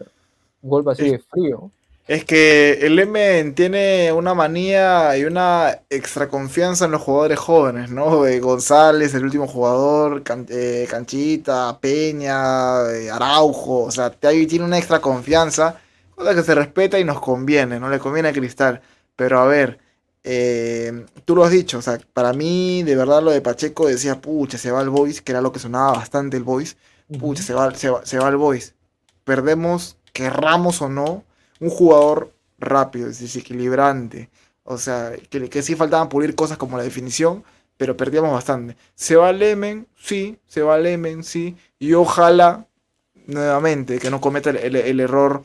un 0.61 0.69
golpe 0.69 0.91
así 0.91 1.09
de 1.09 1.19
frío. 1.19 1.71
Es 2.07 2.23
que 2.23 2.85
el 2.85 2.97
Emen 2.99 3.53
tiene 3.53 4.13
una 4.13 4.33
manía 4.33 5.17
y 5.17 5.25
una 5.25 5.81
extra 5.89 6.29
confianza 6.29 6.85
en 6.85 6.91
los 6.91 7.01
jugadores 7.01 7.37
jóvenes, 7.37 7.91
¿no? 7.91 8.25
Eh, 8.25 8.39
González, 8.39 9.13
el 9.13 9.25
último 9.25 9.45
jugador, 9.45 10.23
eh, 10.47 10.87
Canchita, 10.89 11.77
Peña, 11.81 12.89
eh, 12.93 13.11
Araujo, 13.11 13.83
o 13.83 13.91
sea, 13.91 14.09
tiene 14.09 14.63
una 14.63 14.77
extra 14.77 15.01
confianza, 15.01 15.81
cosa 16.17 16.35
que 16.35 16.43
se 16.43 16.55
respeta 16.55 16.99
y 16.99 17.03
nos 17.03 17.21
conviene, 17.21 17.79
no 17.79 17.89
le 17.89 17.99
conviene 17.99 18.29
a 18.29 18.33
Cristal. 18.33 18.81
Pero 19.15 19.39
a 19.39 19.45
ver, 19.45 19.79
eh, 20.23 21.05
tú 21.25 21.35
lo 21.35 21.43
has 21.43 21.51
dicho, 21.51 21.77
o 21.77 21.81
sea, 21.81 21.99
para 22.13 22.33
mí, 22.33 22.83
de 22.83 22.95
verdad, 22.95 23.21
lo 23.21 23.31
de 23.31 23.41
Pacheco 23.41 23.87
decía, 23.87 24.19
pucha, 24.19 24.57
se 24.57 24.71
va 24.71 24.81
el 24.81 24.89
voice, 24.89 25.23
que 25.23 25.31
era 25.31 25.41
lo 25.41 25.51
que 25.51 25.59
sonaba 25.59 25.93
bastante 25.93 26.37
el 26.37 26.43
voice, 26.43 26.75
pucha, 27.19 27.43
se 27.43 27.53
va, 27.53 27.73
se, 27.75 27.89
va, 27.89 28.29
el 28.29 28.37
voice. 28.37 28.73
Perdemos, 29.23 29.97
querramos 30.13 30.81
o 30.81 30.89
no, 30.89 31.23
un 31.59 31.69
jugador 31.69 32.33
rápido, 32.59 33.07
desequilibrante. 33.07 34.29
O 34.63 34.77
sea, 34.77 35.13
que, 35.29 35.49
que 35.49 35.61
sí 35.61 35.75
faltaban 35.75 36.09
pulir 36.09 36.35
cosas 36.35 36.57
como 36.57 36.77
la 36.77 36.83
definición, 36.83 37.43
pero 37.77 37.95
perdíamos 37.95 38.31
bastante. 38.31 38.75
Se 38.95 39.15
va 39.15 39.31
Lemen, 39.31 39.87
sí, 39.95 40.39
se 40.47 40.61
va 40.63 40.77
Lemen, 40.79 41.23
sí, 41.23 41.55
y 41.79 41.93
ojalá, 41.93 42.67
nuevamente, 43.27 43.99
que 43.99 44.09
no 44.09 44.19
cometa 44.21 44.49
el 44.49 44.99
error 44.99 45.43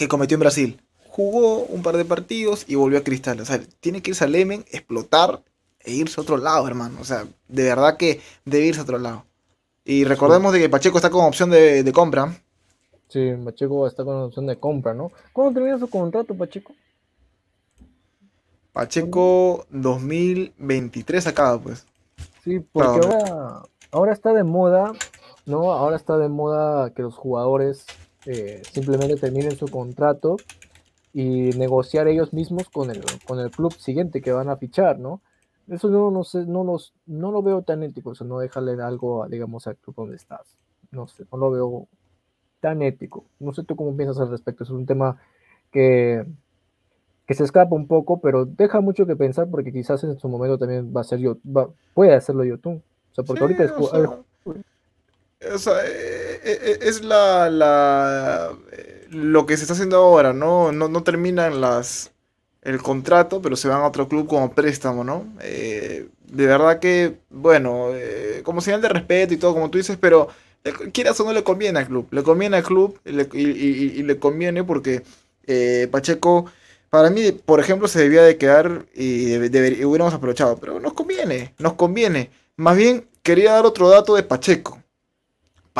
que 0.00 0.08
cometió 0.08 0.36
en 0.36 0.40
Brasil 0.40 0.80
jugó 1.10 1.64
un 1.64 1.82
par 1.82 1.98
de 1.98 2.06
partidos 2.06 2.64
y 2.66 2.76
volvió 2.76 2.98
a 2.98 3.02
Cristal. 3.02 3.38
O 3.40 3.44
sea, 3.44 3.60
tiene 3.80 4.00
que 4.00 4.12
irse 4.12 4.24
al 4.24 4.32
Lemen, 4.32 4.64
explotar 4.70 5.42
e 5.80 5.92
irse 5.92 6.18
a 6.18 6.22
otro 6.22 6.38
lado, 6.38 6.66
hermano. 6.66 6.98
O 7.00 7.04
sea, 7.04 7.26
de 7.48 7.64
verdad 7.64 7.98
que 7.98 8.20
debe 8.46 8.66
irse 8.66 8.80
a 8.80 8.84
otro 8.84 8.98
lado. 8.98 9.24
Y 9.84 10.04
recordemos 10.04 10.52
de 10.52 10.60
que 10.60 10.68
Pacheco 10.70 10.96
está 10.96 11.10
con 11.10 11.26
opción 11.26 11.50
de, 11.50 11.90
compra. 11.92 12.34
Sí, 13.08 13.32
Pacheco 13.44 13.86
está 13.86 14.02
con 14.02 14.16
opción 14.16 14.46
de 14.46 14.56
compra, 14.56 14.94
¿no? 14.94 15.10
¿Cuándo 15.32 15.52
termina 15.52 15.78
su 15.78 15.90
contrato, 15.90 16.34
Pacheco? 16.34 16.72
Pacheco 18.72 19.66
2023 19.70 21.26
acaba, 21.26 21.60
pues. 21.60 21.84
Sí, 22.44 22.60
porque 22.60 23.06
ahora, 23.06 23.62
ahora 23.90 24.12
está 24.12 24.32
de 24.32 24.44
moda, 24.44 24.92
¿no? 25.44 25.72
Ahora 25.72 25.96
está 25.96 26.16
de 26.16 26.28
moda 26.28 26.94
que 26.94 27.02
los 27.02 27.14
jugadores 27.14 27.84
eh, 28.26 28.62
simplemente 28.70 29.16
terminen 29.16 29.56
su 29.56 29.66
contrato 29.68 30.36
y 31.12 31.50
negociar 31.50 32.08
ellos 32.08 32.32
mismos 32.32 32.68
con 32.68 32.90
el, 32.90 33.02
con 33.26 33.40
el 33.40 33.50
club 33.50 33.72
siguiente 33.74 34.20
que 34.20 34.32
van 34.32 34.48
a 34.48 34.56
fichar, 34.56 34.98
¿no? 34.98 35.20
Eso 35.68 35.88
no, 35.88 36.10
no, 36.10 36.24
sé, 36.24 36.46
no, 36.46 36.64
los, 36.64 36.94
no 37.06 37.30
lo 37.30 37.42
veo 37.42 37.62
tan 37.62 37.82
ético, 37.82 38.10
o 38.10 38.14
sea, 38.14 38.26
no 38.26 38.38
dejarle 38.38 38.80
algo, 38.82 39.26
digamos, 39.28 39.66
al 39.66 39.76
club 39.76 39.94
donde 39.96 40.16
estás. 40.16 40.58
No 40.90 41.06
sé, 41.06 41.24
no 41.30 41.38
lo 41.38 41.50
veo 41.50 41.88
tan 42.60 42.82
ético. 42.82 43.24
No 43.38 43.52
sé 43.52 43.62
tú 43.64 43.76
cómo 43.76 43.96
piensas 43.96 44.18
al 44.18 44.30
respecto, 44.30 44.64
es 44.64 44.70
un 44.70 44.86
tema 44.86 45.16
que, 45.70 46.26
que 47.26 47.34
se 47.34 47.44
escapa 47.44 47.74
un 47.74 47.86
poco, 47.86 48.20
pero 48.20 48.44
deja 48.44 48.80
mucho 48.80 49.06
que 49.06 49.16
pensar 49.16 49.48
porque 49.48 49.72
quizás 49.72 50.02
en 50.04 50.18
su 50.18 50.28
momento 50.28 50.58
también 50.58 50.92
va 50.94 51.02
a 51.02 51.04
ser 51.04 51.20
yo, 51.20 51.36
puede 51.94 52.14
hacerlo 52.14 52.44
YouTube. 52.44 52.82
O 53.12 53.14
sea, 53.14 53.24
porque 53.24 53.42
ahorita 53.42 53.64
es, 53.64 53.72
o 53.72 53.88
sea, 53.88 54.18
eh, 55.40 56.40
eh, 56.44 56.78
es 56.82 57.02
la, 57.02 57.48
la 57.50 58.52
lo 59.10 59.46
que 59.46 59.56
se 59.56 59.64
está 59.64 59.74
haciendo 59.74 59.96
ahora, 59.96 60.32
¿no? 60.32 60.72
No, 60.72 60.88
no 60.88 61.02
terminan 61.02 61.60
las, 61.60 62.12
el 62.62 62.80
contrato, 62.82 63.42
pero 63.42 63.56
se 63.56 63.68
van 63.68 63.82
a 63.82 63.86
otro 63.86 64.08
club 64.08 64.26
como 64.28 64.52
préstamo, 64.52 65.04
¿no? 65.04 65.26
Eh, 65.42 66.08
de 66.26 66.46
verdad 66.46 66.78
que, 66.78 67.16
bueno, 67.30 67.90
eh, 67.94 68.42
como 68.44 68.60
señal 68.60 68.80
de 68.80 68.88
respeto 68.88 69.34
y 69.34 69.36
todo, 69.36 69.54
como 69.54 69.70
tú 69.70 69.78
dices, 69.78 69.98
pero 70.00 70.28
eh, 70.64 70.72
quieras 70.92 71.18
o 71.20 71.24
no 71.24 71.32
le 71.32 71.42
conviene 71.44 71.78
al 71.80 71.86
club, 71.86 72.06
le 72.10 72.22
conviene 72.22 72.56
al 72.58 72.62
club 72.62 72.98
y, 73.04 74.02
le 74.02 74.18
conviene 74.18 74.64
porque 74.64 75.02
Pacheco, 75.90 76.46
para 76.90 77.10
mí, 77.10 77.32
por 77.32 77.60
ejemplo, 77.60 77.88
se 77.88 78.00
debía 78.00 78.22
de 78.22 78.36
quedar 78.36 78.86
y, 78.94 79.36
hubiéramos 79.84 80.14
aprovechado, 80.14 80.58
pero 80.58 80.78
nos 80.80 80.92
conviene, 80.92 81.54
nos 81.58 81.74
conviene. 81.74 82.30
Más 82.56 82.76
bien, 82.76 83.06
quería 83.22 83.52
dar 83.52 83.66
otro 83.66 83.88
dato 83.88 84.14
de 84.14 84.22
Pacheco. 84.22 84.79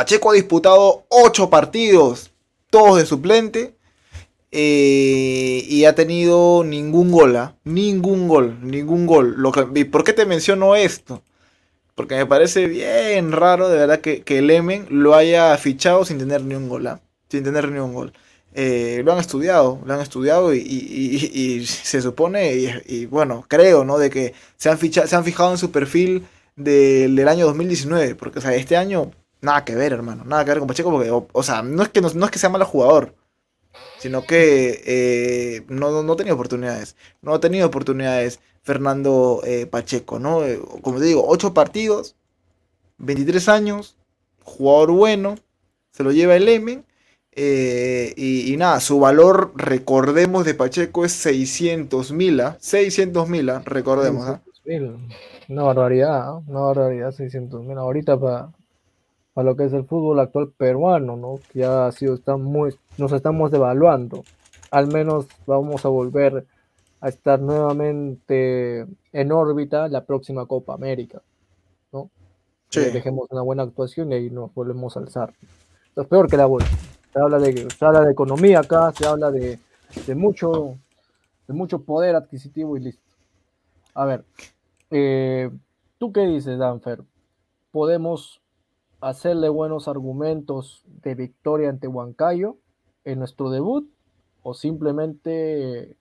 Pacheco 0.00 0.30
ha 0.30 0.32
disputado 0.32 1.04
8 1.10 1.50
partidos 1.50 2.30
todos 2.70 2.96
de 2.96 3.04
suplente. 3.04 3.76
Eh, 4.50 5.62
y 5.68 5.84
ha 5.84 5.94
tenido 5.94 6.64
ningún 6.64 7.12
gol, 7.12 7.36
¿ah? 7.36 7.54
ningún 7.64 8.26
gol, 8.26 8.56
ningún 8.62 9.06
gol. 9.06 9.36
¿Y 9.74 9.84
por 9.84 10.02
qué 10.02 10.14
te 10.14 10.24
menciono 10.24 10.74
esto? 10.74 11.22
Porque 11.94 12.14
me 12.14 12.24
parece 12.24 12.64
bien 12.64 13.30
raro, 13.30 13.68
de 13.68 13.76
verdad, 13.76 14.00
que, 14.00 14.22
que 14.22 14.38
el 14.38 14.50
Emen 14.50 14.86
lo 14.88 15.14
haya 15.14 15.54
fichado 15.58 16.06
sin 16.06 16.16
tener 16.16 16.44
ni 16.44 16.54
un 16.54 16.70
gol, 16.70 16.86
¿ah? 16.86 17.02
sin 17.28 17.44
tener 17.44 17.70
ni 17.70 17.78
un 17.78 17.92
gol. 17.92 18.14
Eh, 18.54 19.02
lo 19.04 19.12
han 19.12 19.18
estudiado, 19.18 19.80
lo 19.84 19.92
han 19.92 20.00
estudiado 20.00 20.54
y, 20.54 21.66
se 21.66 22.00
supone, 22.00 22.54
y, 22.86 23.04
bueno, 23.04 23.44
creo, 23.46 23.84
¿no? 23.84 23.98
De 23.98 24.08
que 24.08 24.32
se 24.56 24.70
han, 24.70 24.78
se 24.78 25.14
han 25.14 25.24
fijado 25.24 25.50
en 25.50 25.58
su 25.58 25.70
perfil 25.70 26.26
del 26.56 27.28
año 27.28 27.44
2019, 27.44 28.14
porque 28.14 28.38
o 28.38 28.42
sea, 28.42 28.54
este 28.54 28.78
año 28.78 29.12
Nada 29.40 29.64
que 29.64 29.74
ver, 29.74 29.92
hermano. 29.92 30.24
Nada 30.24 30.44
que 30.44 30.50
ver 30.50 30.58
con 30.58 30.68
Pacheco 30.68 30.90
porque, 30.90 31.10
o, 31.10 31.42
sea, 31.42 31.62
no 31.62 31.82
es, 31.82 31.88
que 31.88 32.00
no, 32.00 32.08
es 32.08 32.30
que 32.30 32.38
sea 32.38 32.50
malo 32.50 32.66
jugador, 32.66 33.14
sino 33.98 34.26
que 34.26 34.82
eh, 34.84 35.64
no, 35.68 36.02
no, 36.02 36.12
ha 36.12 36.16
tenido 36.16 36.34
oportunidades. 36.34 36.96
No 37.22 37.34
ha 37.34 37.40
tenido 37.40 37.66
oportunidades 37.66 38.40
Fernando 38.62 39.40
eh, 39.44 39.66
Pacheco, 39.66 40.18
¿no? 40.18 40.44
Eh, 40.44 40.60
como 40.82 40.98
te 40.98 41.06
digo, 41.06 41.24
8 41.26 41.54
partidos, 41.54 42.16
23 42.98 43.48
años, 43.48 43.96
jugador 44.44 44.92
bueno, 44.92 45.36
se 45.90 46.02
lo 46.04 46.12
lleva 46.12 46.36
el 46.36 46.48
Emen. 46.48 46.84
Eh, 47.32 48.12
y, 48.16 48.56
nada, 48.56 48.80
su 48.80 48.98
valor, 48.98 49.52
recordemos, 49.54 50.44
de 50.44 50.54
Pacheco 50.54 51.04
es 51.04 51.12
600 51.12 52.12
mil, 52.12 52.42
600 52.58 53.28
mil, 53.28 53.50
recordemos. 53.64 54.28
¿ah? 54.28 54.42
Una 55.48 55.62
barbaridad, 55.62 56.36
una 56.46 56.60
barbaridad, 56.60 57.12
600 57.12 57.62
mil. 57.64 57.78
Ahorita 57.78 58.18
para, 58.18 58.50
para 59.40 59.52
lo 59.52 59.56
que 59.56 59.64
es 59.64 59.72
el 59.72 59.86
fútbol 59.86 60.20
actual 60.20 60.50
peruano, 60.50 61.16
¿no? 61.16 61.36
Que 61.50 61.60
ya 61.60 61.86
ha 61.86 61.92
sido, 61.92 62.12
está 62.12 62.36
muy, 62.36 62.76
nos 62.98 63.10
estamos 63.12 63.50
devaluando. 63.50 64.22
Al 64.70 64.88
menos 64.88 65.28
vamos 65.46 65.82
a 65.86 65.88
volver 65.88 66.44
a 67.00 67.08
estar 67.08 67.40
nuevamente 67.40 68.86
en 69.14 69.32
órbita 69.32 69.88
la 69.88 70.04
próxima 70.04 70.44
Copa 70.44 70.74
América, 70.74 71.22
¿no? 71.90 72.10
Sí. 72.68 72.80
dejemos 72.90 73.28
una 73.30 73.40
buena 73.40 73.62
actuación 73.62 74.12
y 74.12 74.16
ahí 74.16 74.30
nos 74.30 74.52
volvemos 74.52 74.94
a 74.98 75.00
alzar. 75.00 75.32
es 75.96 76.06
peor 76.06 76.28
que 76.28 76.36
la 76.36 76.44
bolsa. 76.44 76.68
Se 77.10 77.18
habla 77.18 77.38
de, 77.38 77.66
se 77.70 77.82
habla 77.82 78.02
de 78.02 78.12
economía 78.12 78.60
acá, 78.60 78.92
se 78.92 79.06
habla 79.06 79.30
de, 79.30 79.58
de 80.06 80.14
mucho, 80.14 80.76
de 81.48 81.54
mucho 81.54 81.82
poder 81.82 82.14
adquisitivo 82.14 82.76
y 82.76 82.80
listo. 82.80 83.14
A 83.94 84.04
ver, 84.04 84.22
eh, 84.90 85.50
¿tú 85.96 86.12
qué 86.12 86.26
dices, 86.26 86.58
Danfer? 86.58 87.02
¿Podemos 87.72 88.39
hacerle 89.00 89.48
buenos 89.48 89.88
argumentos 89.88 90.82
de 91.02 91.14
victoria 91.14 91.68
ante 91.68 91.88
Huancayo 91.88 92.56
en 93.04 93.18
nuestro 93.18 93.50
debut? 93.50 93.88
¿O 94.42 94.54
simplemente 94.54 95.96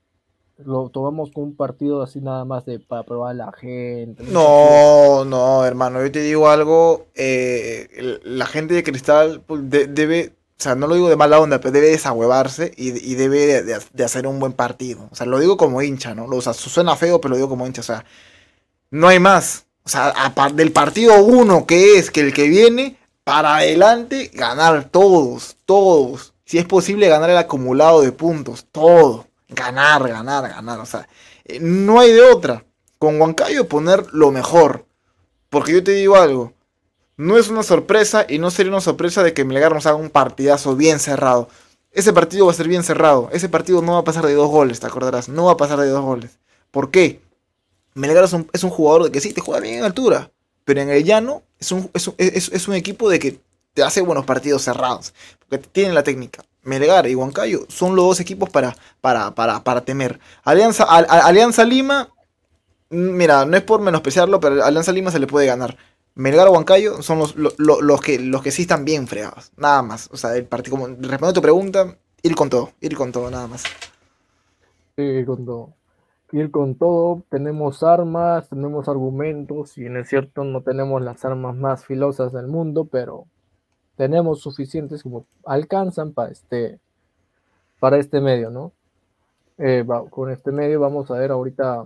lo 0.66 0.90
tomamos 0.90 1.32
como 1.32 1.48
un 1.48 1.56
partido 1.56 2.02
así 2.02 2.20
nada 2.20 2.44
más 2.46 2.66
de 2.66 2.80
para 2.80 3.04
probar 3.04 3.32
a 3.32 3.34
la 3.34 3.52
gente. 3.54 4.24
No, 4.24 5.24
no, 5.26 5.66
hermano, 5.66 6.04
yo 6.04 6.12
te 6.12 6.22
digo 6.22 6.50
algo, 6.50 7.08
eh, 7.16 8.20
la 8.24 8.46
gente 8.46 8.74
de 8.74 8.84
Cristal 8.84 9.42
pues, 9.46 9.62
debe, 9.70 10.34
o 10.60 10.62
sea, 10.62 10.76
no 10.76 10.88
lo 10.88 10.96
digo 10.96 11.10
de 11.10 11.16
mala 11.16 11.40
onda, 11.40 11.60
pero 11.60 11.72
debe 11.72 11.88
desahuevarse 11.88 12.74
y, 12.76 12.90
y 12.90 13.16
debe 13.16 13.64
de, 13.64 14.04
hacer 14.04 14.28
un 14.28 14.40
buen 14.40 14.54
partido. 14.54 15.08
O 15.12 15.16
sea, 15.16 15.26
lo 15.26 15.40
digo 15.40 15.56
como 15.56 15.82
hincha, 15.82 16.14
¿no? 16.14 16.26
O 16.26 16.42
sea, 16.42 16.54
suena 16.54 16.96
feo, 16.96 17.22
pero 17.22 17.32
lo 17.32 17.36
digo 17.38 17.50
como 17.50 17.66
hincha, 17.66 17.82
o 17.82 17.86
sea, 17.86 18.04
no 18.92 19.08
hay 19.08 19.20
más. 19.20 19.66
O 19.90 19.92
sea, 19.92 20.50
del 20.54 20.72
partido 20.72 21.24
uno 21.24 21.66
que 21.66 21.98
es 21.98 22.12
que 22.12 22.22
el 22.22 22.34
que 22.34 22.48
viene, 22.48 22.98
para 23.24 23.58
adelante, 23.58 24.30
ganar 24.34 24.90
todos, 24.90 25.58
todos. 25.66 26.34
Si 26.46 26.58
es 26.58 26.66
posible, 26.66 27.10
ganar 27.10 27.30
el 27.30 27.38
acumulado 27.38 28.02
de 28.02 28.12
puntos, 28.12 28.66
todo 28.72 29.30
ganar, 29.50 30.08
ganar, 30.08 30.50
ganar. 30.50 30.80
O 30.80 30.86
sea, 30.86 31.08
eh, 31.46 31.60
no 31.60 32.00
hay 32.00 32.14
de 32.14 32.22
otra. 32.22 32.66
Con 32.98 33.20
Huancayo 33.20 33.68
poner 33.68 34.06
lo 34.12 34.32
mejor. 34.32 34.86
Porque 35.50 35.74
yo 35.74 35.84
te 35.84 35.92
digo 35.92 36.16
algo. 36.16 36.54
No 37.18 37.38
es 37.38 37.50
una 37.50 37.64
sorpresa 37.64 38.26
y 38.30 38.38
no 38.38 38.52
sería 38.52 38.72
una 38.72 38.82
sorpresa 38.82 39.24
de 39.24 39.34
que 39.34 39.44
Melgar 39.44 39.74
nos 39.74 39.86
haga 39.86 39.98
un 39.98 40.10
partidazo 40.10 40.76
bien 40.76 41.00
cerrado. 41.00 41.50
Ese 41.92 42.14
partido 42.14 42.46
va 42.46 42.52
a 42.52 42.56
ser 42.56 42.68
bien 42.68 42.84
cerrado. 42.84 43.30
Ese 43.34 43.50
partido 43.50 43.82
no 43.82 43.94
va 43.94 44.00
a 44.00 44.04
pasar 44.04 44.26
de 44.26 44.34
dos 44.34 44.50
goles, 44.50 44.80
te 44.80 44.88
acordarás. 44.88 45.28
No 45.28 45.46
va 45.46 45.54
a 45.54 45.58
pasar 45.58 45.80
de 45.80 45.90
dos 45.90 46.04
goles. 46.04 46.40
¿Por 46.72 46.92
qué? 46.92 47.22
Melgar 48.00 48.24
es 48.24 48.64
un, 48.64 48.70
jugador 48.70 49.04
de 49.04 49.12
que 49.12 49.20
sí, 49.20 49.34
te 49.34 49.42
juega 49.42 49.60
bien 49.60 49.80
en 49.80 49.84
altura. 49.84 50.32
Pero 50.64 50.82
en 50.82 50.90
el 50.90 51.04
llano 51.04 51.44
es 51.60 51.72
un, 51.72 51.92
es, 51.94 52.68
un 52.68 52.74
equipo 52.76 53.10
de 53.10 53.20
que 53.20 53.40
te 53.74 53.84
hace 53.84 54.02
buenos 54.02 54.26
partidos 54.26 54.64
cerrados. 54.64 55.14
Porque 55.40 55.68
tienen 55.68 55.94
la 55.94 56.04
técnica. 56.04 56.44
Melgar 56.64 57.08
y 57.08 57.16
Huancayo 57.16 57.66
son 57.68 57.96
los 57.96 58.06
dos 58.06 58.20
equipos 58.20 58.50
para, 58.50 58.76
temer. 59.84 60.20
Alianza, 60.44 60.84
Alianza 60.86 61.66
Lima, 61.66 62.10
mm, 62.90 62.96
mira, 62.96 63.46
no 63.46 63.58
es 63.58 63.64
por 63.64 63.82
menospreciarlo, 63.82 64.40
pero 64.40 64.64
Alianza 64.64 64.92
Lima 64.92 65.12
se 65.12 65.20
le 65.20 65.28
puede 65.28 65.48
ganar. 65.48 65.78
Melgar 66.16 66.48
o 66.48 66.52
Huancayo 66.52 67.02
son 67.02 67.20
los, 67.20 68.02
que, 68.02 68.52
sí 68.52 68.62
están 68.62 68.86
bien 68.86 69.08
fregados. 69.08 69.52
Nada 69.58 69.82
más. 69.82 70.10
O 70.12 70.18
sea, 70.18 70.36
el 70.38 70.46
partido, 70.46 70.78
respondiendo 70.78 71.28
a 71.28 71.34
tu 71.34 71.42
pregunta, 71.42 71.98
ir 72.22 72.36
con 72.36 72.50
todo. 72.50 72.72
Ir 72.80 72.96
con 72.96 73.12
todo, 73.12 73.30
nada 73.30 73.48
más. 73.48 73.64
Ir 74.96 75.26
con 75.26 75.46
todo. 75.46 75.79
Ir 76.32 76.52
con 76.52 76.76
todo. 76.76 77.24
Tenemos 77.30 77.84
armas, 77.84 78.50
tenemos 78.50 78.88
argumentos. 78.88 79.78
Y 79.78 79.86
en 79.86 79.98
es 79.98 80.10
cierto, 80.10 80.44
no 80.44 80.62
tenemos 80.62 81.02
las 81.02 81.24
armas 81.26 81.56
más 81.56 81.86
filosas 81.86 82.32
del 82.34 82.48
mundo, 82.48 82.86
pero 82.86 83.26
tenemos 83.96 84.42
suficientes 84.42 85.04
como 85.04 85.26
alcanzan 85.46 86.14
para 86.14 86.32
este, 86.32 86.80
para 87.80 87.98
este 87.98 88.22
medio, 88.22 88.50
¿no? 88.50 88.72
Eh, 89.58 89.86
con 90.10 90.32
este 90.32 90.54
medio 90.54 90.80
vamos 90.80 91.12
a 91.12 91.16
ver 91.16 91.32
ahorita 91.32 91.84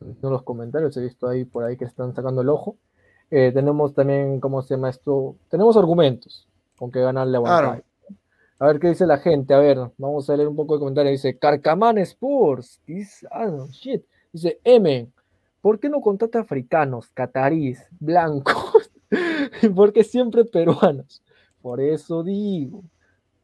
en 0.00 0.30
los 0.30 0.42
comentarios, 0.42 0.96
he 0.96 1.02
visto 1.02 1.28
ahí 1.28 1.44
por 1.44 1.64
ahí 1.64 1.76
que 1.76 1.84
están 1.84 2.14
sacando 2.14 2.40
el 2.40 2.48
ojo. 2.48 2.76
Eh, 3.30 3.50
tenemos 3.52 3.94
también, 3.94 4.40
¿cómo 4.40 4.62
se 4.62 4.74
llama 4.74 4.90
esto? 4.90 5.36
Tenemos 5.48 5.76
argumentos 5.76 6.46
con 6.78 6.90
que 6.90 7.00
ganarle 7.00 7.38
a 7.38 7.40
Claro. 7.40 7.82
A 8.62 8.66
ver 8.66 8.78
qué 8.78 8.90
dice 8.90 9.06
la 9.08 9.18
gente. 9.18 9.54
A 9.54 9.58
ver, 9.58 9.76
vamos 9.98 10.30
a 10.30 10.36
leer 10.36 10.48
un 10.48 10.54
poco 10.54 10.74
de 10.74 10.78
comentarios. 10.78 11.14
Dice 11.14 11.36
Carcamán 11.36 11.98
Sports. 11.98 12.80
Dice, 12.86 13.26
ah, 13.32 13.50
shit. 13.72 14.04
Dice 14.32 14.60
M. 14.62 15.10
¿Por 15.60 15.80
qué 15.80 15.88
no 15.88 16.00
contrata 16.00 16.38
africanos, 16.38 17.10
catarís, 17.12 17.84
blancos? 17.98 18.92
porque 19.74 20.04
siempre 20.04 20.44
peruanos. 20.44 21.24
Por 21.60 21.80
eso 21.80 22.22
digo. 22.22 22.84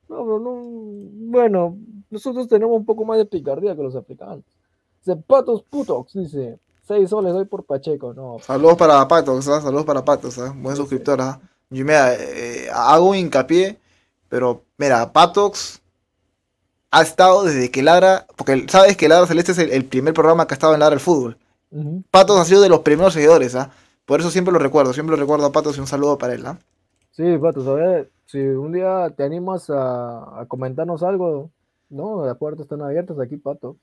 No, 0.08 0.38
no, 0.38 0.54
bueno, 0.62 1.76
nosotros 2.10 2.46
tenemos 2.46 2.76
un 2.76 2.86
poco 2.86 3.04
más 3.04 3.18
de 3.18 3.26
picardía 3.26 3.74
que 3.74 3.82
los 3.82 3.96
africanos. 3.96 4.44
Dice 5.00 5.16
Patos 5.16 5.64
Putox, 5.64 6.12
dice, 6.12 6.60
6 6.86 7.10
soles 7.10 7.34
hoy 7.34 7.44
por 7.44 7.64
Pacheco, 7.64 8.14
no. 8.14 8.38
Saludos 8.38 8.76
para 8.76 9.06
Patos, 9.08 9.48
¿eh? 9.48 9.60
saludos 9.60 9.84
para 9.84 10.04
Patos, 10.04 10.38
¿eh? 10.38 10.52
buen 10.54 10.76
suscriptor. 10.76 11.20
¿eh? 11.20 11.48
Yo 11.70 11.84
eh, 11.88 12.68
hago 12.72 13.16
hincapié, 13.16 13.80
pero 14.28 14.62
mira, 14.76 15.12
Patox 15.12 15.80
ha 16.90 17.02
estado 17.02 17.44
desde 17.44 17.70
que 17.70 17.82
Lara, 17.82 18.26
porque 18.36 18.66
sabes 18.68 18.96
que 18.96 19.08
Lara 19.08 19.26
Celeste 19.26 19.52
es 19.52 19.58
el, 19.58 19.84
primer 19.84 20.14
programa 20.14 20.46
que 20.46 20.54
ha 20.54 20.56
estado 20.56 20.74
en 20.74 20.80
Lara 20.80 20.94
el 20.94 21.00
Fútbol. 21.00 21.36
Patos 22.10 22.40
ha 22.40 22.44
sido 22.44 22.62
de 22.62 22.70
los 22.70 22.80
primeros 22.80 23.12
seguidores, 23.12 23.54
¿ah? 23.54 23.70
Por 24.06 24.20
eso 24.20 24.30
siempre 24.30 24.52
lo 24.52 24.58
recuerdo, 24.58 24.94
siempre 24.94 25.14
lo 25.14 25.20
recuerdo 25.20 25.46
a 25.46 25.52
Patos 25.52 25.76
y 25.76 25.80
un 25.80 25.86
saludo 25.86 26.16
para 26.16 26.32
él, 26.32 26.42
¿no? 26.42 26.56
Sí, 27.10 27.36
Patos, 27.36 27.66
a 27.66 27.74
ver, 27.74 28.10
si 28.24 28.38
un 28.38 28.72
día 28.72 29.12
te 29.14 29.22
animas 29.22 29.68
a, 29.68 30.46
comentarnos 30.48 31.02
algo, 31.02 31.50
¿no? 31.90 32.24
Las 32.24 32.38
puertas 32.38 32.62
están 32.62 32.80
abiertas 32.80 33.18
aquí, 33.20 33.36
Pato. 33.36 33.76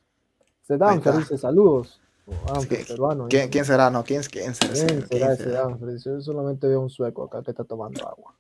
Se 0.63 0.77
dan 0.77 1.01
felices 1.03 1.41
saludos. 1.41 1.99
¿Quién, 3.29 3.49
¿Quién, 3.49 3.65
será? 3.65 3.91
No, 3.91 4.03
¿quién, 4.03 4.23
quién 4.23 4.55
será? 4.55 4.73
¿Quién 4.73 5.07
será 5.07 5.35
Danfred? 5.35 5.97
Yo 6.03 6.19
solamente 6.21 6.67
veo 6.67 6.81
un 6.81 6.89
sueco 6.89 7.25
acá 7.25 7.43
que 7.43 7.51
está 7.51 7.63
tomando 7.63 8.07
agua. 8.07 8.33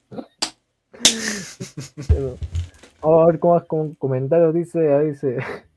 Vamos 3.01 3.23
a 3.23 3.25
ver 3.27 3.39
cómo 3.39 3.65
con 3.67 3.95
comentarios 3.95 4.53
dice, 4.53 4.93
ahí 4.93 5.09
dice. 5.09 5.37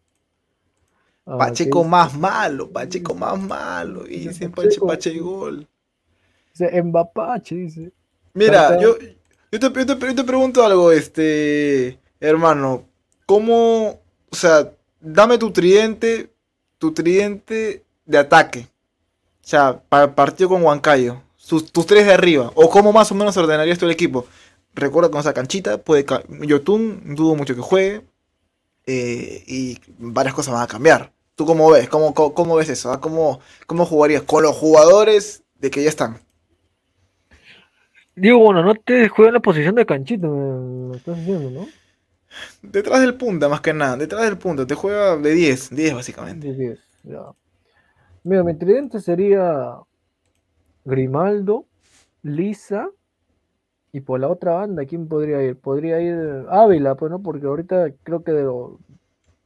Pacheco 1.25 1.85
más 1.85 2.17
malo, 2.17 2.71
Pacheco 2.71 3.15
más 3.15 3.39
malo. 3.39 4.07
Y 4.07 4.29
dice 4.29 4.49
Pacheco, 4.49 4.87
Pache 4.87 5.19
gol. 5.19 5.67
Dice 6.53 6.83
Mbapache, 6.83 7.55
dice. 7.55 7.93
Mira, 8.33 8.81
yo, 8.81 8.97
yo, 9.53 9.59
te, 9.59 9.85
te, 9.85 10.25
pregunto 10.25 10.65
algo, 10.65 10.91
este, 10.91 11.99
hermano. 12.21 12.85
¿Cómo, 13.27 14.01
o 14.31 14.37
sea, 14.37 14.73
dame 15.01 15.37
tu 15.37 15.51
tridente, 15.51 16.33
tu 16.79 16.93
tridente 16.93 17.85
de 18.07 18.19
ataque? 18.19 18.69
O 19.45 19.47
sea, 19.47 19.83
para 19.89 20.05
el 20.05 20.11
partido 20.11 20.49
con 20.49 20.63
Huancayo. 20.63 21.23
Tus, 21.47 21.73
tus 21.73 21.87
tres 21.87 22.07
de 22.07 22.13
arriba. 22.13 22.53
O 22.55 22.69
cómo 22.69 22.93
más 22.93 23.11
o 23.11 23.15
menos 23.15 23.37
ordenarías 23.37 23.79
tú 23.79 23.87
el 23.87 23.93
equipo. 23.93 24.27
Recuerda 24.75 25.11
con 25.11 25.21
esa 25.21 25.35
canchita, 25.35 25.79
puede 25.79 26.07
Yotun, 26.29 27.15
dudo 27.15 27.35
mucho 27.35 27.55
que 27.55 27.61
juegue. 27.61 28.05
Eh, 28.87 29.45
y 29.47 29.79
varias 29.99 30.35
cosas 30.35 30.55
van 30.55 30.63
a 30.63 30.67
cambiar. 30.67 31.13
¿Tú 31.35 31.45
cómo 31.45 31.71
ves? 31.71 31.89
¿Cómo, 31.89 32.15
cómo, 32.15 32.57
ves 32.57 32.69
eso? 32.69 32.91
Ah? 32.91 33.01
¿Cómo, 33.01 33.41
¿Cómo 33.67 33.85
jugarías 33.85 34.23
con 34.23 34.43
los 34.43 34.57
jugadores 34.57 35.45
de 35.57 35.71
que 35.71 35.83
ya 35.83 35.89
están? 35.89 36.19
Digo, 38.17 38.39
bueno, 38.39 38.65
no 38.65 38.75
te 38.75 39.09
juega 39.09 39.29
en 39.29 39.35
la 39.35 39.41
posición 39.41 39.75
de 39.77 39.87
canchito, 39.87 40.27
me, 40.29 40.97
estás 40.97 41.17
diciendo, 41.17 41.51
¿no? 41.51 41.69
Detrás 42.63 43.01
del 43.01 43.15
punta, 43.15 43.49
más 43.49 43.61
que 43.61 43.73
nada. 43.73 43.97
Detrás 43.97 44.25
del 44.25 44.39
punta. 44.39 44.67
Te 44.67 44.75
juega 44.75 45.17
de 45.17 45.33
10. 45.33 45.71
10, 45.75 45.95
básicamente. 45.95 46.49
De 46.49 46.55
10, 46.55 46.79
ya. 47.05 47.23
Mira, 48.25 48.43
mi 48.43 48.55
tridente 48.55 49.01
sería 49.01 49.77
Grimaldo, 50.85 51.67
Lisa. 52.23 52.89
Y 53.93 54.01
por 54.01 54.21
la 54.21 54.29
otra 54.29 54.55
banda, 54.55 54.85
¿quién 54.85 55.09
podría 55.09 55.43
ir? 55.43 55.57
Podría 55.57 56.01
ir 56.01 56.47
Ávila, 56.51 56.95
pues, 56.95 57.11
¿no? 57.11 57.23
Porque 57.23 57.47
ahorita 57.47 57.91
creo 58.03 58.23
que 58.23 58.33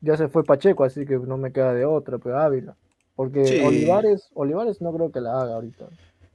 ya 0.01 0.17
se 0.17 0.29
fue 0.29 0.45
Pacheco, 0.45 0.85
así 0.85 1.07
que 1.07 1.17
no 1.17 1.37
me 1.37 1.53
queda 1.53 1.73
de 1.75 1.85
otra, 1.85 2.19
pero 2.19 2.39
Ávila. 2.39 2.77
Porque 3.15 3.65
Olivares, 3.65 4.31
Olivares 4.35 4.81
no 4.81 4.93
creo 4.93 5.13
que 5.13 5.21
la 5.21 5.41
haga 5.41 5.55
ahorita. 5.55 5.87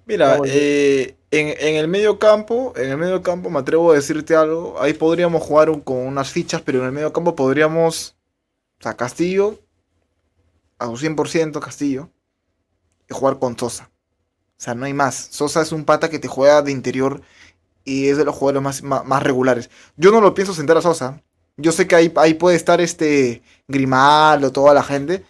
Mira, 0.05 0.39
eh, 0.45 1.18
en, 1.32 1.76
el 1.76 1.89
medio 1.89 2.18
campo, 2.18 2.72
en 2.78 2.91
el 2.91 2.97
medio 2.97 3.22
campo 3.22 3.49
me 3.49 3.60
atrevo 3.60 3.91
a 3.91 3.95
decirte 3.95 4.36
algo. 4.36 4.80
Ahí 4.80 4.93
podríamos 4.93 5.43
jugar 5.43 5.84
con 5.84 5.97
unas 5.97 6.32
fichas, 6.32 6.62
pero 6.62 6.80
en 6.80 6.86
el 6.86 6.91
medio 6.93 7.12
campo 7.12 7.36
podríamos. 7.36 8.16
O 8.80 8.84
sea, 8.84 8.95
Castillo, 8.95 9.60
a 10.78 10.86
su 10.86 10.93
100% 10.93 11.60
Castillo, 11.60 12.10
y 13.10 13.14
jugar 13.14 13.38
con 13.38 13.58
Sosa. 13.58 13.89
O 14.58 14.60
sea, 14.60 14.76
no 14.76 14.86
hay 14.86 14.93
más. 14.93 15.16
Sosa 15.16 15.62
es 15.62 15.74
un 15.74 15.84
pata 15.84 16.10
que 16.10 16.20
te 16.20 16.30
juega 16.30 16.62
de 16.62 16.72
interior 16.72 17.22
y 17.88 18.10
es 18.10 18.18
de 18.18 18.26
los 18.26 18.36
jugadores 18.36 18.84
más, 18.84 19.06
más, 19.06 19.24
regulares. 19.24 19.70
Yo 19.96 20.12
no 20.12 20.20
lo 20.20 20.34
pienso 20.34 20.54
sentar 20.54 20.76
a 20.76 20.82
Sosa. 20.82 21.22
Yo 21.56 21.72
sé 21.72 21.88
que 21.88 21.96
ahí, 21.96 22.12
ahí 22.18 22.34
puede 22.34 22.58
estar 22.58 22.82
este 22.82 23.42
Grimaldo, 23.68 24.52
toda 24.52 24.74
la 24.74 24.84
gente, 24.84 25.24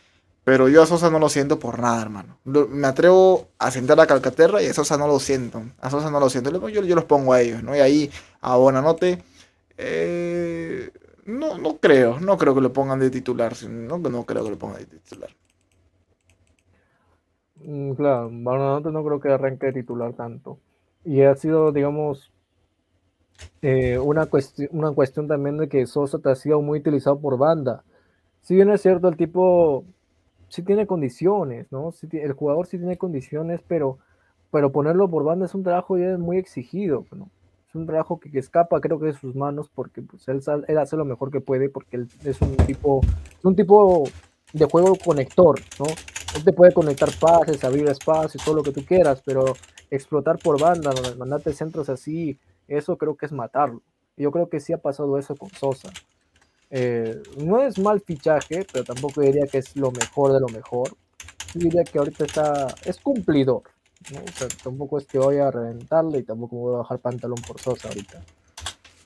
pero 0.43 0.67
yo 0.67 0.81
a 0.81 0.87
Sosa 0.87 1.11
no 1.11 1.19
lo 1.19 1.29
siento 1.29 1.59
por 1.59 1.77
nada, 1.77 2.01
hermano. 2.01 2.39
me 2.45 2.87
atrevo 2.87 3.49
a 3.59 3.69
sentar 3.69 3.99
a 3.99 4.07
Calcaterra 4.07 4.63
y 4.63 4.65
a 4.65 4.73
Sosa 4.73 4.97
no 4.97 5.05
lo 5.05 5.19
siento. 5.19 5.61
A 5.79 5.91
Sosa 5.91 6.09
no 6.09 6.19
lo 6.19 6.31
siento. 6.31 6.49
Yo, 6.67 6.81
yo 6.81 6.95
los 6.95 7.05
pongo 7.05 7.33
a 7.33 7.41
ellos, 7.41 7.61
¿no? 7.61 7.75
Y 7.75 7.79
ahí 7.79 8.11
a 8.41 8.55
Bonanote. 8.55 9.21
Eh, 9.77 10.89
no, 11.25 11.59
no 11.59 11.77
creo, 11.77 12.19
no 12.19 12.37
creo 12.39 12.55
que 12.55 12.61
lo 12.61 12.73
pongan 12.73 12.99
de 12.99 13.11
titular. 13.11 13.53
No, 13.69 13.99
no 13.99 14.23
creo 14.23 14.43
que 14.43 14.49
lo 14.49 14.57
pongan 14.57 14.79
de 14.79 14.85
titular. 14.85 15.29
Mm, 17.57 17.91
claro, 17.93 18.29
Bonanote 18.31 18.89
no 18.89 19.03
creo 19.03 19.19
que 19.19 19.29
arranque 19.29 19.67
de 19.67 19.73
titular 19.73 20.13
tanto. 20.13 20.57
Y 21.05 21.21
ha 21.21 21.35
sido, 21.35 21.71
digamos, 21.71 22.31
eh, 23.61 23.97
una, 23.97 24.25
cuestión, 24.25 24.69
una 24.71 24.91
cuestión 24.91 25.27
también 25.27 25.57
de 25.57 25.67
que 25.67 25.85
Sosa 25.87 26.19
te 26.19 26.29
ha 26.29 26.35
sido 26.35 26.61
muy 26.61 26.79
utilizado 26.79 27.19
por 27.19 27.37
banda. 27.37 27.83
Si 28.41 28.55
bien 28.55 28.69
es 28.69 28.81
cierto, 28.81 29.07
el 29.07 29.17
tipo 29.17 29.83
sí 30.49 30.63
tiene 30.63 30.87
condiciones, 30.87 31.71
¿no? 31.71 31.93
el 32.11 32.33
jugador 32.33 32.67
sí 32.67 32.77
tiene 32.77 32.97
condiciones, 32.97 33.61
pero, 33.67 33.97
pero 34.51 34.71
ponerlo 34.71 35.09
por 35.09 35.23
banda 35.23 35.45
es 35.45 35.55
un 35.55 35.63
trabajo 35.63 35.97
ya 35.97 36.17
muy 36.17 36.37
exigido, 36.37 37.05
¿no? 37.11 37.29
Es 37.67 37.75
un 37.75 37.85
trabajo 37.85 38.17
que, 38.19 38.29
escapa, 38.39 38.79
creo 38.79 38.97
que 38.99 39.07
de 39.07 39.13
sus 39.13 39.35
manos, 39.35 39.69
porque 39.73 40.01
pues, 40.01 40.27
él, 40.29 40.41
él, 40.67 40.77
hace 40.77 40.95
lo 40.95 41.03
mejor 41.03 41.31
que 41.31 41.41
puede, 41.41 41.69
porque 41.69 41.97
él 41.97 42.07
es 42.23 42.41
un 42.41 42.55
tipo, 42.55 43.01
un 43.43 43.55
tipo 43.55 44.05
de 44.53 44.65
juego 44.65 44.95
conector, 45.03 45.59
¿no? 45.79 45.85
Él 46.35 46.43
te 46.45 46.53
puede 46.53 46.73
conectar 46.73 47.09
pases, 47.19 47.63
abrir 47.63 47.89
espacios, 47.89 48.43
todo 48.43 48.55
lo 48.55 48.63
que 48.63 48.71
tú 48.71 48.85
quieras, 48.85 49.21
pero 49.25 49.53
explotar 49.91 50.37
por 50.37 50.59
banda, 50.59 50.91
mandarte 51.17 51.51
centros 51.51 51.89
así, 51.89 52.37
eso 52.67 52.97
creo 52.97 53.15
que 53.15 53.25
es 53.25 53.31
matarlo. 53.31 53.81
Yo 54.15 54.31
creo 54.31 54.49
que 54.49 54.59
sí 54.59 54.73
ha 54.73 54.77
pasado 54.77 55.17
eso 55.17 55.35
con 55.35 55.49
Sosa. 55.51 55.89
Eh, 56.69 57.21
no 57.37 57.61
es 57.61 57.79
mal 57.79 58.01
fichaje, 58.01 58.65
pero 58.71 58.83
tampoco 58.83 59.21
diría 59.21 59.45
que 59.47 59.59
es 59.59 59.75
lo 59.75 59.91
mejor 59.91 60.33
de 60.33 60.39
lo 60.39 60.47
mejor. 60.47 60.89
diría 61.53 61.83
que 61.83 61.99
ahorita 61.99 62.25
está, 62.25 62.75
es 62.83 62.99
cumplidor. 62.99 63.63
tampoco 64.63 64.97
es 64.97 65.05
que 65.05 65.19
voy 65.19 65.37
a 65.37 65.51
reventarle 65.51 66.19
y 66.19 66.23
tampoco 66.23 66.57
voy 66.57 66.75
a 66.75 66.77
bajar 66.79 66.99
pantalón 66.99 67.39
por 67.47 67.59
Sosa 67.59 67.87
ahorita. 67.87 68.21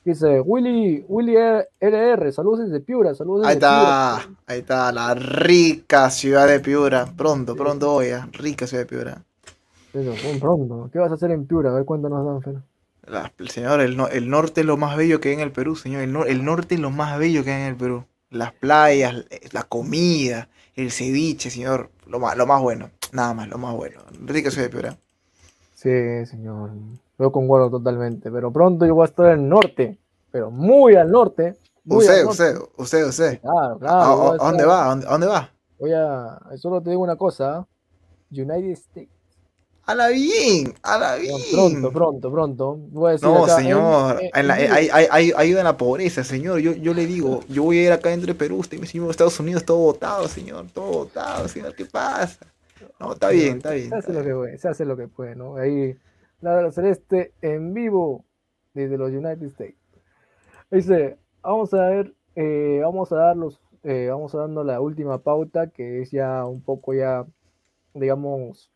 Dice 0.04 0.40
Willy, 0.40 1.04
Willy 1.06 1.36
LR, 1.78 2.32
saludos 2.32 2.68
desde 2.68 2.80
Piura, 2.80 3.14
saludos 3.14 3.42
desde 3.42 3.50
Ahí 3.50 3.54
está, 3.54 4.16
ahí 4.46 4.58
está, 4.58 4.90
la 4.90 5.14
rica 5.14 6.10
ciudad 6.10 6.48
de 6.48 6.58
Piura. 6.58 7.06
Pronto, 7.16 7.54
pronto 7.54 7.92
voy 7.92 8.08
a, 8.08 8.28
rica 8.32 8.66
ciudad 8.66 8.82
de 8.82 8.86
Piura. 8.86 9.22
pronto. 10.40 10.90
¿Qué 10.92 10.98
vas 10.98 11.12
a 11.12 11.14
hacer 11.14 11.30
en 11.30 11.46
Piura? 11.46 11.70
A 11.70 11.74
ver 11.74 11.84
cuánto 11.84 12.08
nos 12.08 12.42
dan, 12.44 12.64
Fer 13.04 13.50
señor, 13.50 13.80
el, 13.80 13.98
el, 14.12 14.30
norte 14.30 14.60
es 14.60 14.66
lo 14.66 14.76
más 14.76 14.96
bello 14.96 15.20
que 15.20 15.30
hay 15.30 15.34
en 15.34 15.40
el 15.40 15.52
Perú, 15.52 15.74
señor. 15.74 16.02
El, 16.02 16.16
el, 16.28 16.44
norte 16.44 16.76
es 16.76 16.80
lo 16.80 16.90
más 16.90 17.18
bello 17.18 17.42
que 17.42 17.50
hay 17.50 17.62
en 17.62 17.68
el 17.68 17.76
Perú. 17.76 18.04
Las 18.30 18.52
playas, 18.52 19.24
la 19.50 19.64
comida, 19.64 20.48
el 20.76 20.90
ceviche, 20.90 21.50
señor. 21.50 21.90
Lo 22.06 22.18
más, 22.18 22.36
lo 22.36 22.46
más 22.46 22.62
bueno. 22.62 22.90
Nada 23.12 23.34
más, 23.34 23.48
lo 23.48 23.58
más 23.58 23.74
bueno. 23.74 24.00
Rica 24.24 24.50
ciudad 24.50 24.68
de 24.68 24.70
Piura. 24.70 24.96
Sí, 25.74 26.26
señor. 26.26 26.70
Yo 27.18 27.32
concuerdo 27.32 27.70
totalmente. 27.70 28.30
Pero 28.30 28.50
pronto 28.52 28.86
yo 28.86 28.94
voy 28.94 29.02
a 29.02 29.08
estar 29.08 29.26
en 29.26 29.40
el 29.40 29.48
norte. 29.48 29.98
Pero 30.30 30.50
muy 30.50 30.94
al 30.94 31.10
norte. 31.10 31.56
usted, 31.84 32.24
usted, 32.24 32.56
usted, 32.76 33.06
usted. 33.06 33.40
Claro, 33.40 33.78
claro. 33.78 34.32
¿A, 34.32 34.36
dónde 34.36 34.64
va? 34.64 34.92
¿A 34.92 34.94
dónde, 34.94 35.26
va? 35.26 35.50
Voy 35.78 35.92
a. 35.92 36.38
Solo 36.56 36.80
te 36.80 36.90
digo 36.90 37.02
una 37.02 37.16
cosa. 37.16 37.66
United 38.30 38.70
States. 38.70 39.10
A 39.84 39.94
la 39.96 40.08
bien, 40.08 40.74
a 40.82 40.96
la 40.96 41.16
bien. 41.16 41.36
Pronto, 41.50 41.92
pronto, 41.92 42.30
pronto. 42.30 42.78
no, 42.92 43.48
señor, 43.48 44.20
hay, 44.32 44.88
hay, 45.10 45.32
ayuda 45.36 45.60
en 45.60 45.64
la 45.64 45.76
pobreza, 45.76 46.22
señor. 46.22 46.60
Yo, 46.60 46.72
yo 46.72 46.94
le 46.94 47.06
digo, 47.06 47.40
yo 47.48 47.64
voy 47.64 47.78
a 47.78 47.82
ir 47.86 47.92
acá 47.92 48.12
entre 48.12 48.34
Perú, 48.34 48.58
usted 48.58 48.78
me 48.78 48.82
dice, 48.82 48.98
Estados 49.10 49.40
Unidos, 49.40 49.64
todo 49.64 49.78
votado, 49.78 50.28
señor, 50.28 50.66
todo 50.72 50.86
votado, 50.86 51.48
señor, 51.48 51.74
¿qué 51.74 51.84
pasa? 51.84 52.46
No, 53.00 53.14
está 53.14 53.30
bien, 53.30 53.56
está 53.56 53.72
bien. 53.72 53.88
Se 53.88 53.96
hace, 53.96 54.12
lo 54.12 54.22
que 54.22 54.32
puede, 54.32 54.58
se 54.58 54.68
hace 54.68 54.84
lo 54.84 54.96
que 54.96 55.08
puede, 55.08 55.34
¿no? 55.34 55.56
Ahí, 55.56 55.96
la 56.40 56.70
celeste 56.70 57.32
en 57.40 57.74
vivo 57.74 58.24
desde 58.74 58.96
los 58.96 59.10
United 59.10 59.46
States. 59.46 59.76
Dice, 60.70 61.18
vamos 61.42 61.74
a 61.74 61.88
ver, 61.88 62.14
eh, 62.36 62.80
vamos 62.82 63.10
a 63.10 63.16
dar 63.16 63.36
los, 63.36 63.60
eh, 63.82 64.08
vamos 64.10 64.34
a 64.34 64.38
dando 64.38 64.62
la 64.62 64.80
última 64.80 65.18
pauta, 65.18 65.66
que 65.66 66.00
es 66.00 66.12
ya 66.12 66.44
un 66.46 66.62
poco 66.62 66.94
ya, 66.94 67.26
digamos, 67.94 68.71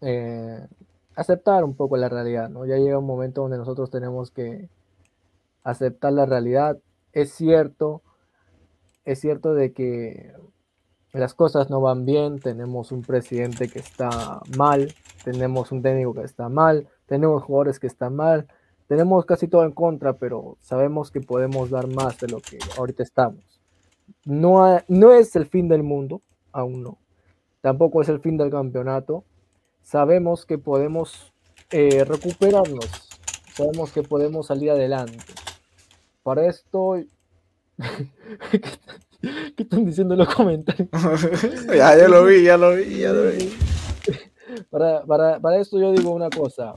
eh, 0.00 0.66
aceptar 1.14 1.64
un 1.64 1.74
poco 1.74 1.96
la 1.96 2.08
realidad, 2.08 2.48
¿no? 2.48 2.64
Ya 2.66 2.76
llega 2.76 2.98
un 2.98 3.06
momento 3.06 3.42
donde 3.42 3.58
nosotros 3.58 3.90
tenemos 3.90 4.30
que 4.30 4.68
aceptar 5.62 6.12
la 6.12 6.26
realidad. 6.26 6.78
Es 7.12 7.32
cierto, 7.32 8.02
es 9.04 9.20
cierto 9.20 9.54
de 9.54 9.72
que 9.72 10.32
las 11.12 11.34
cosas 11.34 11.70
no 11.70 11.80
van 11.80 12.06
bien, 12.06 12.38
tenemos 12.38 12.92
un 12.92 13.02
presidente 13.02 13.68
que 13.68 13.80
está 13.80 14.40
mal, 14.56 14.94
tenemos 15.24 15.72
un 15.72 15.82
técnico 15.82 16.14
que 16.14 16.22
está 16.22 16.48
mal, 16.48 16.88
tenemos 17.06 17.42
jugadores 17.42 17.80
que 17.80 17.88
están 17.88 18.14
mal, 18.14 18.46
tenemos 18.86 19.24
casi 19.24 19.48
todo 19.48 19.64
en 19.64 19.72
contra, 19.72 20.14
pero 20.14 20.56
sabemos 20.60 21.10
que 21.10 21.20
podemos 21.20 21.70
dar 21.70 21.88
más 21.88 22.18
de 22.20 22.28
lo 22.28 22.40
que 22.40 22.58
ahorita 22.78 23.02
estamos. 23.02 23.60
No, 24.24 24.80
no 24.88 25.12
es 25.12 25.34
el 25.36 25.46
fin 25.46 25.68
del 25.68 25.82
mundo, 25.82 26.22
aún 26.52 26.82
no. 26.82 26.98
Tampoco 27.60 28.02
es 28.02 28.08
el 28.08 28.20
fin 28.20 28.36
del 28.36 28.50
campeonato, 28.50 29.24
sabemos 29.82 30.46
que 30.46 30.58
podemos 30.58 31.32
eh, 31.70 32.04
recuperarnos, 32.04 33.08
sabemos 33.54 33.92
que 33.92 34.02
podemos 34.02 34.46
salir 34.46 34.70
adelante. 34.70 35.18
Para 36.22 36.46
esto, 36.46 36.96
¿qué 39.20 39.62
están 39.62 39.84
diciendo 39.84 40.16
los 40.16 40.34
comentarios? 40.34 40.88
ya, 41.68 41.96
ya 41.96 42.08
lo 42.08 42.24
vi, 42.24 42.42
ya 42.42 42.56
lo 42.56 42.74
vi, 42.74 42.98
ya 42.98 43.12
lo 43.12 43.30
vi. 43.30 43.56
Para, 44.68 45.04
para, 45.04 45.38
para 45.40 45.58
esto 45.58 45.78
yo 45.78 45.92
digo 45.92 46.10
una 46.10 46.28
cosa, 46.28 46.74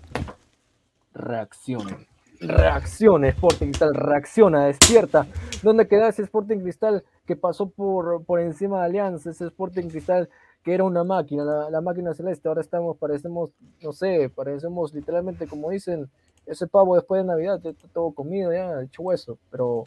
reacciona. 1.14 1.98
Reacciona, 2.40 3.30
Sporting 3.30 3.68
Cristal, 3.68 3.96
reacciona, 3.96 4.66
despierta. 4.66 5.28
¿Dónde 5.62 5.88
queda 5.88 6.10
ese 6.10 6.24
Sporting 6.24 6.60
Cristal 6.60 7.04
que 7.26 7.36
pasó 7.36 7.70
por, 7.70 8.24
por 8.26 8.42
encima 8.42 8.80
de 8.80 8.86
Alianza? 8.86 9.30
Ese 9.30 9.46
Sporting 9.46 9.88
Cristal 9.88 10.30
que 10.64 10.74
era 10.74 10.84
una 10.84 11.04
máquina, 11.04 11.44
la, 11.70 11.82
máquina 11.82 12.14
celeste, 12.14 12.48
ahora 12.48 12.62
estamos, 12.62 12.98
parecemos, 12.98 13.52
no 13.82 13.92
sé, 13.92 14.32
parecemos 14.34 14.94
literalmente, 14.94 15.48
como 15.48 15.70
dicen, 15.70 16.10
ese 16.46 16.68
pavo 16.68 16.96
después 16.96 17.22
de 17.22 17.28
Navidad, 17.28 17.60
está 17.66 17.88
todo 17.94 18.12
comido 18.12 18.54
ya, 18.54 18.82
hecho 18.82 19.02
hueso, 19.02 19.38
pero 19.52 19.86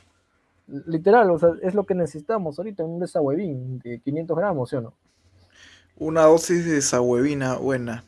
literal, 0.86 1.30
o 1.30 1.38
sea, 1.38 1.50
es 1.62 1.74
lo 1.74 1.84
que 1.84 1.94
necesitamos 1.94 2.58
ahorita, 2.58 2.84
un 2.84 3.00
desahuevín 3.00 3.78
de 3.78 4.00
500 4.00 4.36
gramos, 4.36 4.70
¿sí 4.70 4.76
o 4.76 4.80
no? 4.82 4.92
Una 5.98 6.24
dosis 6.24 6.64
de 6.66 6.72
desahuevina 6.72 7.56
buena, 7.56 8.04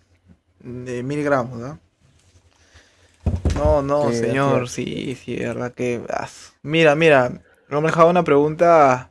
de 0.61 1.03
mil 1.03 1.25
gramos, 1.25 1.59
¿no? 1.59 1.79
No, 3.55 3.83
no, 3.83 4.13
señor, 4.13 4.69
sí, 4.69 5.15
sí, 5.15 5.37
verdad 5.37 5.73
que... 5.73 6.03
Mira, 6.63 6.95
mira, 6.95 7.41
no 7.69 7.81
me 7.81 7.89
dejaba 7.89 8.11
una 8.11 8.25
pregunta 8.25 9.11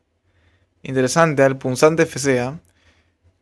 interesante 0.83 1.43
al 1.43 1.57
punzante 1.57 2.05
FCA. 2.05 2.59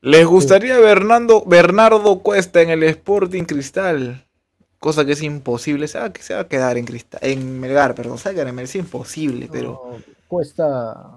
¿Les 0.06 0.24
gustaría 0.24 0.78
Bernardo, 0.78 1.44
Bernardo 1.48 2.20
Cuesta 2.20 2.62
en 2.62 2.70
el 2.70 2.84
Sporting 2.84 3.42
Cristal? 3.46 4.24
Cosa 4.78 5.04
que 5.04 5.14
es 5.14 5.24
imposible. 5.24 5.88
Se 5.88 5.98
va, 5.98 6.12
se 6.20 6.36
va 6.36 6.42
a 6.42 6.48
quedar 6.48 6.78
en 6.78 6.86
Cristal, 6.86 7.20
en 7.24 7.60
Melgar, 7.60 7.96
perdón. 7.96 8.20
Se 8.20 8.30
va 8.30 8.32
a 8.32 8.34
quedar 8.36 8.48
en 8.50 8.54
Melgar. 8.54 8.70
Es 8.70 8.76
imposible, 8.76 9.50
pero. 9.52 9.98
cuesta. 10.28 11.10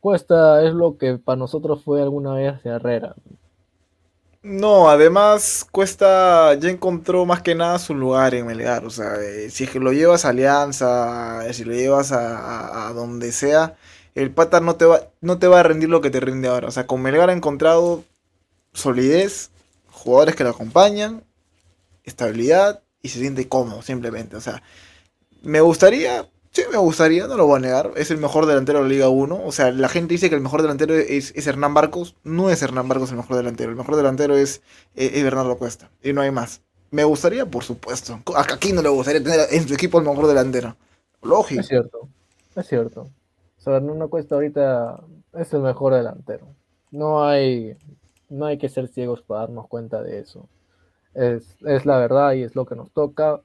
Cuesta 0.00 0.64
es 0.66 0.74
lo 0.74 0.98
que 0.98 1.16
para 1.16 1.36
nosotros 1.36 1.84
fue 1.84 2.02
alguna 2.02 2.34
vez 2.34 2.54
Herrera. 2.66 3.14
No, 4.42 4.90
además 4.90 5.64
Cuesta 5.70 6.54
ya 6.54 6.70
encontró 6.70 7.24
más 7.26 7.40
que 7.40 7.54
nada 7.54 7.78
su 7.78 7.94
lugar 7.94 8.34
en 8.34 8.46
Melgar. 8.46 8.84
O 8.84 8.90
sea, 8.90 9.14
eh, 9.14 9.48
si 9.48 9.62
es 9.62 9.70
que 9.70 9.78
lo 9.78 9.92
llevas 9.92 10.24
a 10.24 10.30
Alianza, 10.30 11.52
si 11.52 11.62
lo 11.62 11.72
llevas 11.72 12.10
a, 12.10 12.88
a, 12.88 12.92
donde 12.94 13.30
sea, 13.30 13.76
el 14.16 14.32
pata 14.32 14.58
no 14.58 14.74
te, 14.74 14.86
va, 14.86 15.02
no 15.20 15.38
te 15.38 15.46
va 15.46 15.60
a 15.60 15.62
rendir 15.62 15.88
lo 15.88 16.00
que 16.00 16.10
te 16.10 16.18
rinde 16.18 16.48
ahora. 16.48 16.66
O 16.66 16.72
sea, 16.72 16.88
con 16.88 17.00
Melgar 17.00 17.30
ha 17.30 17.32
encontrado 17.32 18.02
solidez, 18.74 19.50
jugadores 19.90 20.36
que 20.36 20.44
lo 20.44 20.50
acompañan, 20.50 21.24
estabilidad 22.02 22.82
y 23.00 23.08
se 23.08 23.20
siente 23.20 23.48
cómodo 23.48 23.82
simplemente. 23.82 24.36
O 24.36 24.40
sea, 24.40 24.62
me 25.42 25.60
gustaría, 25.60 26.28
sí 26.50 26.62
me 26.70 26.78
gustaría, 26.78 27.26
no 27.26 27.36
lo 27.36 27.46
voy 27.46 27.58
a 27.58 27.60
negar, 27.60 27.92
es 27.96 28.10
el 28.10 28.18
mejor 28.18 28.46
delantero 28.46 28.78
de 28.78 28.84
la 28.84 28.88
Liga 28.88 29.08
1. 29.08 29.42
O 29.44 29.52
sea, 29.52 29.70
la 29.70 29.88
gente 29.88 30.14
dice 30.14 30.28
que 30.28 30.34
el 30.34 30.40
mejor 30.40 30.62
delantero 30.62 30.94
es, 30.94 31.46
Hernán 31.46 31.74
Barcos, 31.74 32.16
no 32.24 32.50
es 32.50 32.62
Hernán 32.62 32.88
Barcos 32.88 33.10
el 33.10 33.16
mejor 33.16 33.36
delantero, 33.36 33.70
el 33.70 33.76
mejor 33.76 33.96
delantero 33.96 34.36
es, 34.36 34.62
es, 34.94 35.22
Bernardo 35.22 35.56
Cuesta 35.56 35.90
y 36.02 36.12
no 36.12 36.20
hay 36.20 36.30
más. 36.30 36.60
Me 36.90 37.04
gustaría, 37.04 37.44
por 37.46 37.64
supuesto. 37.64 38.20
A 38.36 38.46
no 38.72 38.82
le 38.82 38.88
gustaría 38.88 39.22
tener 39.22 39.40
en 39.50 39.66
su 39.66 39.74
equipo 39.74 39.98
el 39.98 40.06
mejor 40.06 40.26
delantero. 40.28 40.76
Lógico. 41.22 41.60
Es 41.60 41.68
cierto, 41.68 42.08
es 42.54 42.66
cierto. 42.66 43.10
O 43.58 43.62
sea, 43.62 43.76
Hernán 43.76 44.08
Cuesta 44.08 44.34
ahorita 44.36 45.00
es 45.34 45.52
el 45.52 45.60
mejor 45.60 45.94
delantero. 45.94 46.46
No 46.90 47.24
hay, 47.24 47.76
no 48.28 48.46
hay 48.46 48.58
que 48.58 48.68
ser 48.68 48.88
ciegos 48.88 49.22
para 49.22 49.42
darnos 49.42 49.68
cuenta 49.68 50.02
de 50.02 50.18
eso. 50.20 50.48
Es, 51.14 51.56
la 51.84 51.98
verdad 51.98 52.32
y 52.32 52.42
es 52.42 52.56
lo 52.56 52.66
que 52.66 52.74
nos 52.74 52.90
toca. 52.92 53.40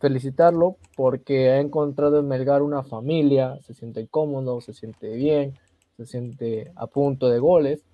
felicitarlo 0.00 0.76
porque 0.96 1.50
ha 1.50 1.60
encontrado 1.60 2.18
en 2.20 2.28
Melgar 2.28 2.62
una 2.62 2.82
familia, 2.82 3.58
se 3.62 3.74
siente 3.74 4.06
cómodo, 4.08 4.60
se 4.60 4.74
siente 4.74 5.14
bien, 5.14 5.54
se 5.96 6.04
siente 6.06 6.72
a 6.76 6.86
punto 6.86 7.30
de 7.30 7.38
goles, 7.38 7.84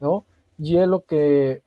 ¿no? 0.00 0.26
Y 0.58 0.76
es 0.76 0.88
lo 0.88 1.02
que 1.02 1.62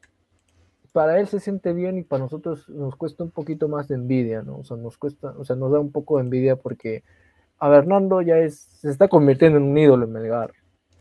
para 0.91 1.19
él 1.19 1.27
se 1.27 1.39
siente 1.39 1.73
bien 1.73 1.97
y 1.97 2.03
para 2.03 2.23
nosotros 2.23 2.67
nos 2.69 2.95
cuesta 2.95 3.23
un 3.23 3.31
poquito 3.31 3.67
más 3.67 3.87
de 3.87 3.95
envidia, 3.95 4.41
¿no? 4.43 4.57
O 4.57 4.63
sea, 4.63 4.77
nos 4.77 4.97
cuesta, 4.97 5.33
o 5.37 5.45
sea, 5.45 5.55
nos 5.55 5.71
da 5.71 5.79
un 5.79 5.91
poco 5.91 6.17
de 6.17 6.23
envidia 6.23 6.55
porque 6.55 7.03
a 7.59 7.69
Bernardo 7.69 8.21
ya 8.21 8.37
es, 8.37 8.59
se 8.59 8.89
está 8.89 9.07
convirtiendo 9.07 9.57
en 9.57 9.65
un 9.65 9.77
ídolo 9.77 10.05
en 10.05 10.11
Melgar. 10.11 10.51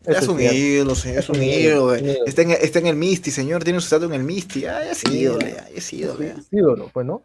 Es, 0.05 0.28
un 0.28 0.40
ídolo, 0.40 0.94
señor, 0.94 1.18
es 1.18 1.28
un 1.28 1.42
ídolo, 1.42 1.94
está, 1.94 2.42
en, 2.42 2.51
está 2.53 2.78
en 2.78 2.86
el 2.86 2.96
Misty, 2.96 3.30
señor, 3.30 3.64
tiene 3.64 3.80
su 3.80 3.86
estatus 3.86 4.09
en 4.09 4.14
el 4.14 4.24
Misty, 4.24 4.62
ya, 4.62 4.90
es 4.90 5.05
ídolo, 5.05 5.40
ya, 5.40 5.68
es 5.74 5.92
ídolo. 5.92 6.24
Es 6.24 6.53
ídolo, 6.53 6.90
pues, 6.92 7.07
¿no? 7.07 7.22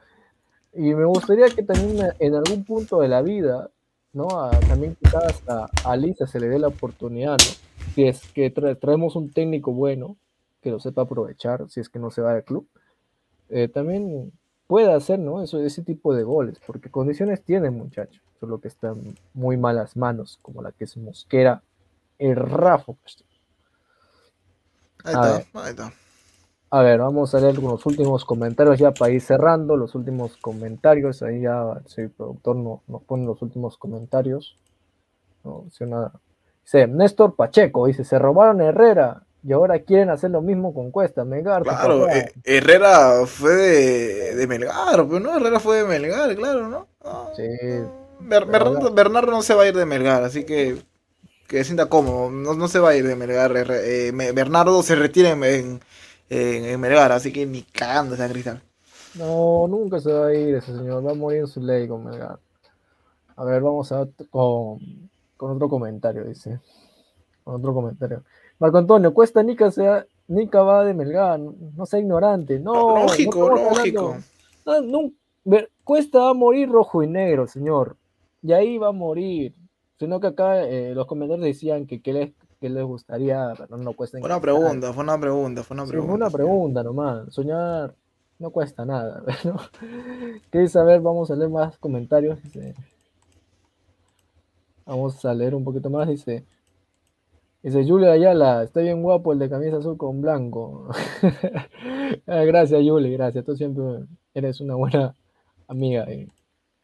Y 0.73 0.93
me 0.93 1.05
gustaría 1.05 1.47
que 1.49 1.63
también 1.63 2.11
en 2.19 2.35
algún 2.35 2.63
punto 2.63 2.99
de 2.99 3.07
la 3.07 3.21
vida, 3.21 3.69
¿no? 4.11 4.27
también 4.67 4.95
quizás 4.95 5.41
a, 5.47 5.67
a 5.83 5.95
Lisa 5.95 6.27
se 6.27 6.39
le 6.39 6.47
dé 6.47 6.59
la 6.59 6.67
oportunidad, 6.67 7.37
¿no? 7.37 7.73
Si 7.93 8.05
es 8.05 8.21
que 8.33 8.49
traemos 8.49 9.15
un 9.15 9.31
técnico 9.31 9.71
bueno, 9.71 10.17
que 10.61 10.71
lo 10.71 10.79
sepa 10.79 11.03
aprovechar, 11.03 11.69
si 11.69 11.79
es 11.79 11.89
que 11.89 11.99
no 11.99 12.09
se 12.09 12.21
va 12.21 12.33
del 12.33 12.43
club, 12.43 12.67
eh, 13.49 13.67
también 13.67 14.31
puede 14.65 14.91
hacer, 14.91 15.19
¿no? 15.19 15.43
Eso, 15.43 15.59
ese 15.59 15.83
tipo 15.83 16.15
de 16.15 16.23
goles, 16.23 16.59
porque 16.65 16.89
condiciones 16.89 17.43
tiene 17.43 17.69
muchacho, 17.69 18.21
solo 18.39 18.59
que 18.59 18.69
están 18.69 19.15
muy 19.33 19.57
malas 19.57 19.95
manos, 19.95 20.39
como 20.41 20.63
la 20.63 20.71
que 20.71 20.85
es 20.85 20.97
Mosquera, 20.97 21.61
el 22.19 22.35
Rafa. 22.35 22.93
Pues. 22.93 23.23
Ahí 25.03 25.13
está, 25.13 25.61
ahí 25.61 25.69
está. 25.71 25.93
A 26.69 26.81
ver, 26.81 26.99
vamos 26.99 27.35
a 27.35 27.39
leer 27.39 27.59
los 27.59 27.85
últimos 27.85 28.25
comentarios 28.25 28.79
ya 28.79 28.91
para 28.91 29.11
ir 29.11 29.21
cerrando, 29.21 29.77
los 29.77 29.93
últimos 29.93 30.37
comentarios, 30.37 31.21
ahí 31.21 31.41
ya 31.41 31.79
el 31.97 32.09
productor 32.09 32.55
no, 32.55 32.81
nos 32.87 33.03
pone 33.03 33.27
los 33.27 33.39
últimos 33.43 33.77
comentarios. 33.77 34.57
No, 35.43 35.65
nada. 35.81 36.13
Dice, 36.63 36.87
Néstor 36.87 37.35
Pacheco, 37.35 37.85
dice, 37.85 38.03
se 38.03 38.17
robaron 38.17 38.59
a 38.59 38.65
Herrera 38.65 39.21
y 39.43 39.51
ahora 39.51 39.77
quieren 39.79 40.09
hacer 40.09 40.31
lo 40.31 40.41
mismo 40.41 40.73
con 40.73 40.89
Cuesta, 40.89 41.23
Melgar. 41.25 41.61
Claro, 41.61 42.09
eh, 42.09 42.31
Herrera 42.43 43.25
fue 43.27 43.53
de, 43.53 44.47
Melgar, 44.47 45.05
pero 45.07 45.19
no, 45.19 45.37
Herrera 45.37 45.59
fue 45.59 45.77
de 45.77 45.83
Melgar, 45.83 46.35
claro, 46.35 46.69
¿no? 46.69 46.87
sí. 47.35 47.43
Bernardo, 48.19 49.31
no 49.31 49.41
se 49.43 49.53
va 49.53 49.63
a 49.63 49.67
ir 49.67 49.75
de 49.75 49.85
Melgar, 49.85 50.23
así 50.23 50.43
que 50.43 50.81
que 51.53 51.59
se 51.59 51.65
sienta 51.65 51.87
cómodo, 51.87 52.31
no, 52.31 52.67
se 52.67 52.79
va 52.79 52.89
a 52.89 52.95
ir 52.95 53.05
de 53.05 53.15
Melgar. 53.15 53.53
Eh, 53.55 54.11
Bernardo 54.33 54.81
se 54.81 54.95
retira 54.95 55.29
en 55.29 55.79
en, 56.29 56.79
Melgar, 56.79 57.11
así 57.11 57.31
que 57.31 57.45
ni 57.45 57.61
cagando 57.61 58.15
esa 58.15 58.27
cristal. 58.27 58.61
No, 59.15 59.67
nunca 59.67 59.99
se 59.99 60.11
va 60.11 60.27
a 60.27 60.33
ir 60.33 60.55
ese 60.55 60.75
señor, 60.75 61.05
va 61.05 61.11
a 61.11 61.15
morir 61.15 61.41
en 61.41 61.47
su 61.47 61.61
ley 61.61 61.87
con 61.87 62.03
Melgar. 62.03 62.39
A 63.35 63.43
ver, 63.45 63.61
vamos 63.61 63.91
a 63.91 64.07
con, 64.31 64.79
con 65.37 65.51
otro 65.51 65.69
comentario, 65.69 66.23
dice. 66.23 66.59
Con 67.43 67.55
otro 67.55 67.73
comentario. 67.73 68.23
Marco 68.57 68.79
Antonio, 68.79 69.13
Cuesta 69.13 69.43
Nica, 69.43 69.69
sea, 69.69 70.05
Nica 70.27 70.63
va 70.63 70.83
de 70.85 70.95
Melgar, 70.95 71.39
no, 71.39 71.85
sea 71.85 71.99
ignorante. 71.99 72.59
No, 72.59 73.03
lógico, 73.03 73.49
lógico. 73.49 74.17
No, 74.65 75.11
Cuesta 75.83 76.19
va 76.19 76.29
a 76.31 76.33
morir 76.33 76.69
rojo 76.69 77.03
y 77.03 77.07
negro, 77.07 77.47
señor. 77.47 77.95
Y 78.41 78.53
ahí 78.53 78.77
va 78.77 78.87
a 78.87 78.93
morir. 78.93 79.53
Sino 80.03 80.19
que 80.19 80.27
acá 80.27 80.65
eh, 80.65 80.93
los 80.93 81.07
comentarios 81.07 81.45
decían 81.45 81.87
que, 81.87 82.01
que, 82.01 82.11
les, 82.11 82.33
que 82.59 82.69
les 82.69 82.83
gustaría, 82.83 83.53
pero 83.57 83.77
no 83.77 83.93
cuesta 83.93 84.19
Fue 84.19 84.27
una 84.27 84.41
pregunta, 84.41 84.91
fue 84.91 85.01
una 85.01 85.17
pregunta, 85.17 85.63
fue 85.63 85.75
una 85.75 85.85
pregunta. 85.85 86.07
fue 86.07 86.15
una 86.17 86.29
pregunta 86.29 86.83
nomás. 86.83 87.33
Soñar 87.33 87.95
no 88.37 88.51
cuesta 88.51 88.83
nada. 88.83 89.23
¿no? 89.45 89.55
¿Qué 90.51 90.67
saber? 90.67 90.99
Vamos 90.99 91.31
a 91.31 91.37
leer 91.37 91.49
más 91.49 91.77
comentarios. 91.77 92.37
Vamos 94.85 95.23
a 95.23 95.33
leer 95.33 95.55
un 95.55 95.63
poquito 95.63 95.89
más. 95.89 96.09
Dice. 96.09 96.43
Dice 97.61 97.85
Julia 97.87 98.11
Ayala, 98.11 98.63
está 98.63 98.81
bien 98.81 99.01
guapo 99.01 99.31
el 99.31 99.39
de 99.39 99.49
camisa 99.49 99.77
azul 99.77 99.95
con 99.95 100.21
blanco. 100.21 100.89
Ah, 102.27 102.43
gracias, 102.43 102.81
Julia, 102.85 103.09
gracias. 103.11 103.43
Tú 103.45 103.55
siempre 103.55 104.05
eres 104.33 104.59
una 104.59 104.75
buena 104.75 105.15
amiga. 105.67 106.05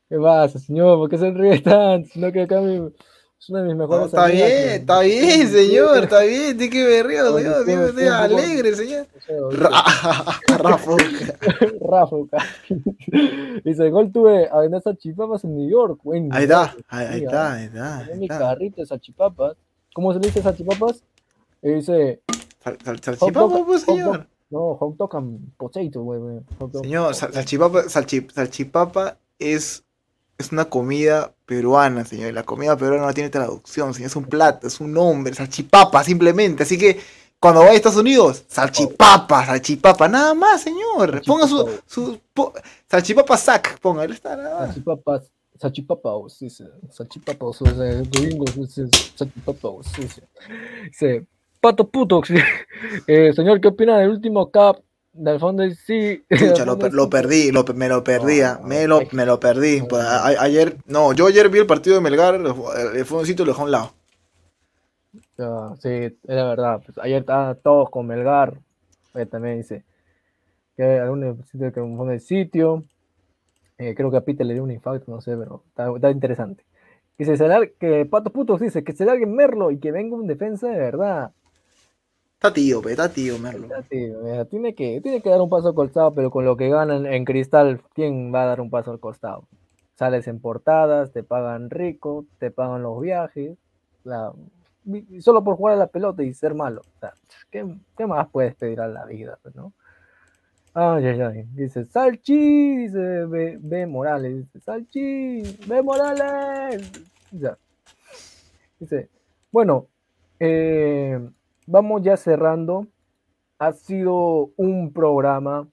¿Qué 0.09 0.17
pasa, 0.17 0.57
señor? 0.57 0.97
¿Por 0.97 1.07
qué 1.07 1.19
se 1.19 1.29
ríe 1.29 1.61
tanto? 1.61 2.09
No 2.15 2.31
que 2.31 2.41
acá 2.41 2.59
es 2.61 3.47
una 3.47 3.61
de 3.61 3.67
mis 3.67 3.75
mejores 3.75 4.07
Está 4.07 4.25
bien, 4.25 4.69
está 4.71 5.01
bien, 5.01 5.47
señor, 5.47 6.03
está 6.03 6.21
bien. 6.23 6.57
Tiene 6.57 6.71
que 6.71 6.83
ver 6.83 7.05
río, 7.05 7.37
señor. 7.37 7.93
Tiene 7.93 8.09
alegre, 8.09 8.75
señor. 8.75 9.05
Rafuca. 10.57 11.37
Rafuca. 11.81 12.37
Dice, 13.63 13.89
gol 13.91 14.11
tuve 14.11 14.49
a 14.51 14.59
vender 14.61 14.81
salchipapas 14.81 15.43
en 15.43 15.55
New 15.55 15.69
York. 15.69 16.01
ahí 16.31 16.43
está, 16.43 16.75
ahí, 16.87 17.23
está, 17.23 17.53
ahí 17.53 17.65
está. 17.65 18.07
mi 18.15 18.27
carrito 18.27 18.81
de 18.81 18.87
salchipapas. 18.87 19.57
¿Cómo 19.93 20.11
se 20.11 20.19
le 20.19 20.27
dice 20.27 20.41
salchipapas? 20.41 21.03
Y 21.61 21.69
dice... 21.73 22.21
¿Salchipapas, 22.63 23.61
pues, 23.63 23.83
señor? 23.83 24.27
No, 24.49 24.75
hot 24.75 24.97
dog 24.97 25.15
and 25.15 25.55
potato, 25.55 26.01
güey. 26.01 26.41
Señor, 26.81 27.13
salchipapa, 27.13 27.83
salchipapa 27.87 29.19
es 29.37 29.83
es 30.39 30.53
una 30.53 30.65
comida 30.65 31.33
peruana, 31.45 32.05
señor. 32.05 32.33
La 32.33 32.43
comida 32.43 32.75
peruana 32.77 33.05
no 33.05 33.13
tiene 33.13 33.29
traducción, 33.29 33.93
señor. 33.93 34.07
Es 34.07 34.15
un 34.15 34.25
plato, 34.25 34.67
es 34.67 34.79
un 34.79 34.93
nombre, 34.93 35.33
salchipapa, 35.35 36.01
simplemente. 36.03 36.63
Así 36.63 36.77
que 36.77 36.97
cuando 37.39 37.59
vaya 37.59 37.73
a 37.73 37.75
Estados 37.75 37.99
Unidos, 37.99 38.45
salchipapa, 38.47 39.45
salchipapa, 39.45 40.07
nada 40.07 40.33
más, 40.33 40.61
señor. 40.61 41.21
Ponga 41.25 41.45
su, 41.45 41.69
su 41.85 42.19
salchipapa 42.89 43.37
sac, 43.37 43.79
ponga, 43.79 44.05
él 44.05 44.13
está 44.13 44.37
nada 44.37 44.67
Salchipapa, 44.67 45.21
salchipapa, 45.59 46.09
sí, 46.29 46.49
sí. 46.49 46.63
Salchipapa, 46.89 47.45
o 47.45 47.53
sea, 47.53 47.71
gringo, 48.09 48.45
salchipapa, 48.47 49.69
sí, 49.83 50.07
sí. 50.93 51.27
Pato 51.59 51.89
puto, 51.89 52.21
eh, 53.07 53.33
señor, 53.33 53.59
¿qué 53.59 53.67
opina 53.67 53.97
del 53.99 54.11
último 54.11 54.49
cap 54.49 54.77
del 55.13 55.39
fondo 55.39 55.63
sí. 55.71 56.23
lo, 56.91 57.09
perdí, 57.09 57.51
lo, 57.51 57.63
me 57.75 57.89
lo 57.89 58.03
perdía, 58.03 58.59
me, 58.63 58.87
lo, 58.87 59.01
me 59.11 59.25
lo 59.25 59.39
perdí. 59.39 59.81
Pues, 59.81 60.03
ayer, 60.05 60.77
no, 60.85 61.13
yo 61.13 61.27
ayer 61.27 61.49
vi 61.49 61.59
el 61.59 61.67
partido 61.67 61.95
de 61.95 62.01
Melgar, 62.01 62.35
el 62.35 63.05
fondoncito 63.05 63.45
lo 63.45 63.51
dejó 63.51 63.61
a 63.61 63.65
un 63.65 63.71
lado. 63.71 63.91
sí, 65.81 65.89
es 65.89 66.15
verdad. 66.23 66.81
Pues, 66.85 66.97
ayer 66.99 67.21
estaban 67.21 67.57
todos 67.61 67.89
con 67.89 68.07
Melgar. 68.07 68.59
también 69.29 69.57
dice 69.57 69.83
que 70.75 70.83
hay 70.83 70.97
algún 70.99 71.43
sitio 71.45 71.73
que 71.73 71.81
un 71.81 72.11
el 72.11 72.21
sitio. 72.21 72.85
Eh, 73.77 73.95
creo 73.95 74.11
que 74.11 74.17
a 74.17 74.21
Peter 74.21 74.45
le 74.45 74.53
dio 74.53 74.63
un 74.63 74.71
infarto, 74.71 75.11
no 75.11 75.19
sé, 75.21 75.35
pero 75.35 75.63
está, 75.67 76.11
interesante. 76.11 76.63
Dice, 77.17 77.35
que 77.77 78.05
Pato 78.05 78.29
Putos 78.29 78.61
dice 78.61 78.83
que 78.85 78.93
se 78.93 79.03
largue 79.03 79.25
Merlo 79.25 79.71
y 79.71 79.79
que 79.79 79.91
venga 79.91 80.15
un 80.15 80.27
defensa 80.27 80.67
de 80.67 80.77
verdad. 80.77 81.31
Está 82.39 82.53
tío, 82.53 82.81
está 82.87 83.09
tío, 83.09 83.37
Merlo. 83.37 83.67
tiene, 83.89 84.73
que, 84.73 85.01
tiene 85.01 85.21
que 85.21 85.29
dar 85.29 85.41
un 85.41 85.49
paso 85.49 85.67
al 85.67 85.75
costado, 85.75 86.15
pero 86.15 86.31
con 86.31 86.45
lo 86.45 86.55
que 86.55 86.69
ganan 86.69 87.05
en 87.05 87.25
cristal, 87.25 87.81
¿quién 87.93 88.33
va 88.33 88.43
a 88.43 88.45
dar 88.45 88.61
un 88.61 88.69
paso 88.69 88.91
al 88.91 89.01
costado? 89.01 89.43
Sales 89.95 90.25
en 90.25 90.39
portadas, 90.39 91.11
te 91.11 91.21
pagan 91.21 91.69
rico, 91.69 92.27
te 92.37 92.49
pagan 92.49 92.81
los 92.81 93.01
viajes, 93.01 93.57
solo 95.19 95.43
por 95.43 95.57
jugar 95.57 95.75
a 95.75 95.79
la 95.79 95.87
pelota 95.87 96.23
y 96.23 96.33
ser 96.33 96.55
malo. 96.55 96.81
¿qué, 97.51 97.65
más 98.07 98.29
puedes 98.29 98.55
pedir 98.55 98.79
a 98.79 98.87
la 98.87 99.03
vida, 99.03 99.37
pues, 99.43 99.53
no? 99.53 99.73
Dice, 101.55 101.83
Salchi, 101.83 102.77
dice 102.77 103.25
B, 103.25 103.85
Morales, 103.85 104.45
dice, 104.45 104.61
Salchi, 104.61 105.41
B 105.67 105.81
Morales. 105.81 106.89
Dice, 108.79 109.09
bueno, 109.51 109.87
eh, 110.39 111.19
vamos 111.69 112.01
ya 112.01 112.17
cerrando. 112.17 112.87
Ha 113.59 113.73
sido 113.73 114.51
un 114.57 114.91
programa 114.93 115.67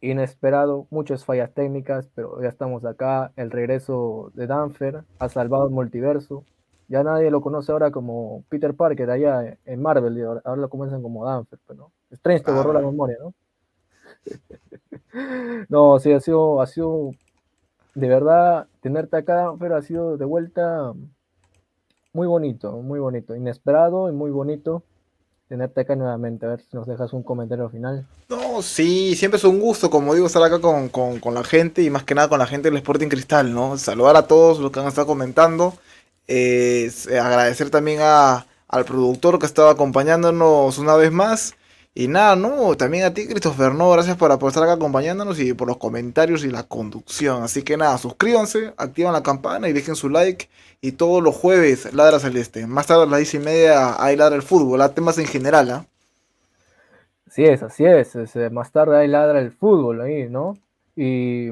inesperado, 0.00 0.86
muchas 0.90 1.24
fallas 1.24 1.52
técnicas, 1.52 2.08
pero 2.14 2.40
ya 2.42 2.48
estamos 2.48 2.84
acá. 2.84 3.32
El 3.36 3.50
regreso 3.50 4.32
de 4.34 4.46
Danfer 4.46 5.04
ha 5.18 5.28
salvado 5.28 5.66
el 5.66 5.72
multiverso. 5.72 6.44
Ya 6.88 7.02
nadie 7.02 7.30
lo 7.30 7.40
conoce 7.40 7.72
ahora 7.72 7.90
como 7.90 8.44
Peter 8.48 8.74
Parker 8.74 9.10
allá 9.10 9.56
en 9.64 9.82
Marvel, 9.82 10.24
ahora 10.44 10.56
lo 10.56 10.68
comienzan 10.68 11.02
como 11.02 11.24
Danfer, 11.24 11.58
pero 11.66 11.78
¿no? 11.78 11.92
Strange 12.10 12.44
te 12.44 12.52
borró 12.52 12.72
la 12.72 12.80
memoria, 12.80 13.16
¿no? 13.20 13.34
no, 15.68 15.98
sí, 15.98 16.12
ha 16.12 16.20
sido, 16.20 16.60
ha 16.60 16.66
sido 16.66 17.10
de 17.96 18.08
verdad 18.08 18.68
tenerte 18.80 19.16
acá, 19.16 19.34
Danfer, 19.34 19.72
ha 19.72 19.82
sido 19.82 20.16
de 20.16 20.24
vuelta 20.24 20.92
muy 22.12 22.28
bonito, 22.28 22.80
muy 22.82 23.00
bonito, 23.00 23.34
inesperado 23.34 24.08
y 24.08 24.12
muy 24.12 24.30
bonito 24.30 24.84
tenerte 25.48 25.80
acá 25.80 25.96
nuevamente. 25.96 26.46
A 26.46 26.50
ver 26.50 26.60
si 26.60 26.76
nos 26.76 26.86
dejas 26.86 27.12
un 27.12 27.22
comentario 27.22 27.68
final. 27.68 28.06
No, 28.28 28.62
sí, 28.62 29.14
siempre 29.16 29.38
es 29.38 29.44
un 29.44 29.60
gusto, 29.60 29.90
como 29.90 30.14
digo, 30.14 30.26
estar 30.26 30.42
acá 30.42 30.60
con, 30.60 31.34
la 31.34 31.44
gente 31.44 31.82
y 31.82 31.90
más 31.90 32.04
que 32.04 32.14
nada 32.14 32.28
con 32.28 32.38
la 32.38 32.46
gente 32.46 32.70
del 32.70 32.78
Sporting 32.78 33.08
Cristal, 33.08 33.52
¿no? 33.52 33.78
Saludar 33.78 34.16
a 34.16 34.26
todos 34.26 34.58
los 34.58 34.70
que 34.70 34.80
han 34.80 34.86
estado 34.86 35.06
comentando. 35.06 35.74
Eh, 36.28 36.90
agradecer 37.10 37.70
también 37.70 38.00
a, 38.02 38.46
al 38.68 38.84
productor 38.84 39.38
que 39.38 39.46
estaba 39.46 39.70
acompañándonos 39.70 40.78
una 40.78 40.96
vez 40.96 41.12
más. 41.12 41.54
Y 41.98 42.08
nada, 42.08 42.36
no, 42.36 42.76
también 42.76 43.04
a 43.04 43.14
ti, 43.14 43.26
Christopher, 43.26 43.72
no, 43.74 43.90
gracias 43.90 44.18
por, 44.18 44.30
estar 44.30 44.62
acá 44.62 44.74
acompañándonos 44.74 45.40
y 45.40 45.54
por 45.54 45.66
los 45.66 45.78
comentarios 45.78 46.44
y 46.44 46.50
la 46.50 46.64
conducción. 46.64 47.42
Así 47.42 47.62
que 47.62 47.78
nada, 47.78 47.96
suscríbanse, 47.96 48.74
activan 48.76 49.14
la 49.14 49.22
campana 49.22 49.66
y 49.66 49.72
dejen 49.72 49.96
su 49.96 50.10
like. 50.10 50.50
Y 50.82 50.92
todos 50.92 51.22
los 51.22 51.34
jueves 51.34 51.94
ladra 51.94 52.18
celeste. 52.18 52.66
Más 52.66 52.86
tarde 52.86 53.04
a 53.04 53.06
las 53.06 53.20
10 53.20 53.34
y 53.36 53.38
media 53.38 54.04
hay 54.04 54.14
ladra 54.14 54.36
el 54.36 54.42
fútbol, 54.42 54.82
a 54.82 54.92
temas 54.92 55.16
en 55.16 55.24
general, 55.24 55.70
¿ah? 55.70 55.86
Así 57.26 57.44
es, 57.44 57.62
así 57.62 57.86
es, 57.86 58.14
eh, 58.14 58.50
Más 58.50 58.72
tarde 58.72 58.98
hay 58.98 59.08
ladra 59.08 59.40
el 59.40 59.50
fútbol 59.50 60.02
ahí, 60.02 60.28
¿no? 60.28 60.58
Y 60.96 61.48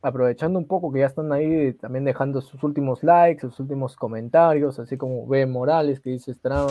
aprovechando 0.00 0.58
un 0.58 0.66
poco 0.66 0.90
que 0.90 1.00
ya 1.00 1.06
están 1.06 1.30
ahí 1.34 1.74
también 1.74 2.06
dejando 2.06 2.40
sus 2.40 2.64
últimos 2.64 3.02
likes, 3.02 3.42
sus 3.42 3.60
últimos 3.60 3.94
comentarios, 3.94 4.78
así 4.78 4.96
como 4.96 5.26
B. 5.26 5.44
Morales 5.44 6.00
que 6.00 6.08
dice 6.08 6.30
estará 6.30 6.64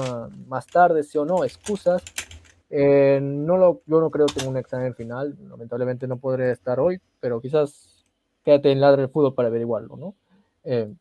más 0.48 0.66
tarde, 0.66 1.04
sí 1.04 1.20
o 1.20 1.26
no, 1.26 1.44
excusas. 1.44 2.02
Eh, 2.70 3.20
no 3.22 3.58
lo, 3.58 3.82
yo 3.86 4.00
no 4.00 4.10
creo 4.10 4.26
que 4.26 4.34
tenga 4.36 4.50
un 4.50 4.58
examen 4.58 4.96
final, 4.96 5.38
lamentablemente 5.50 6.08
no 6.08 6.18
podré 6.18 6.52
estar 6.52 6.80
hoy, 6.80 7.00
pero 7.20 7.40
quizás 7.40 8.06
quédate 8.44 8.72
en 8.72 8.82
Ladra 8.82 9.04
el 9.04 9.10
Fútbol 9.10 9.36
para 9.36 9.50
averiguarlo, 9.50 9.96
¿no? 9.98 10.16
Eh, 10.64 10.92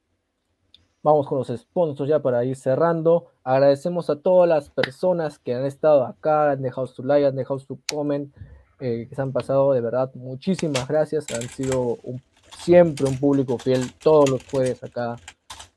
vamos 1.03 1.27
con 1.27 1.39
los 1.39 1.49
sponsors 1.49 2.09
ya 2.09 2.21
para 2.21 2.45
ir 2.45 2.57
cerrando. 2.57 3.29
Agradecemos 3.43 4.11
a 4.11 4.17
todas 4.17 4.49
las 4.49 4.71
personas 4.71 5.39
que 5.39 5.55
han 5.55 5.65
estado 5.65 6.05
acá, 6.05 6.51
han 6.51 6.63
dejado 6.63 6.87
su 6.87 7.03
like, 7.03 7.27
han 7.27 7.37
dejado 7.37 7.59
su 7.59 7.79
comment, 7.91 8.35
eh, 8.81 9.07
que 9.09 9.15
se 9.15 9.23
han 9.23 9.33
pasado 9.33 9.73
de 9.73 9.81
verdad. 9.81 10.11
Muchísimas 10.15 10.87
gracias, 10.87 11.27
han 11.33 11.49
sido 11.49 11.99
siempre 12.59 13.07
un 13.07 13.19
público 13.19 13.59
fiel 13.59 13.93
todos 13.95 14.29
los 14.31 14.45
jueves 14.51 14.83
acá 14.85 15.17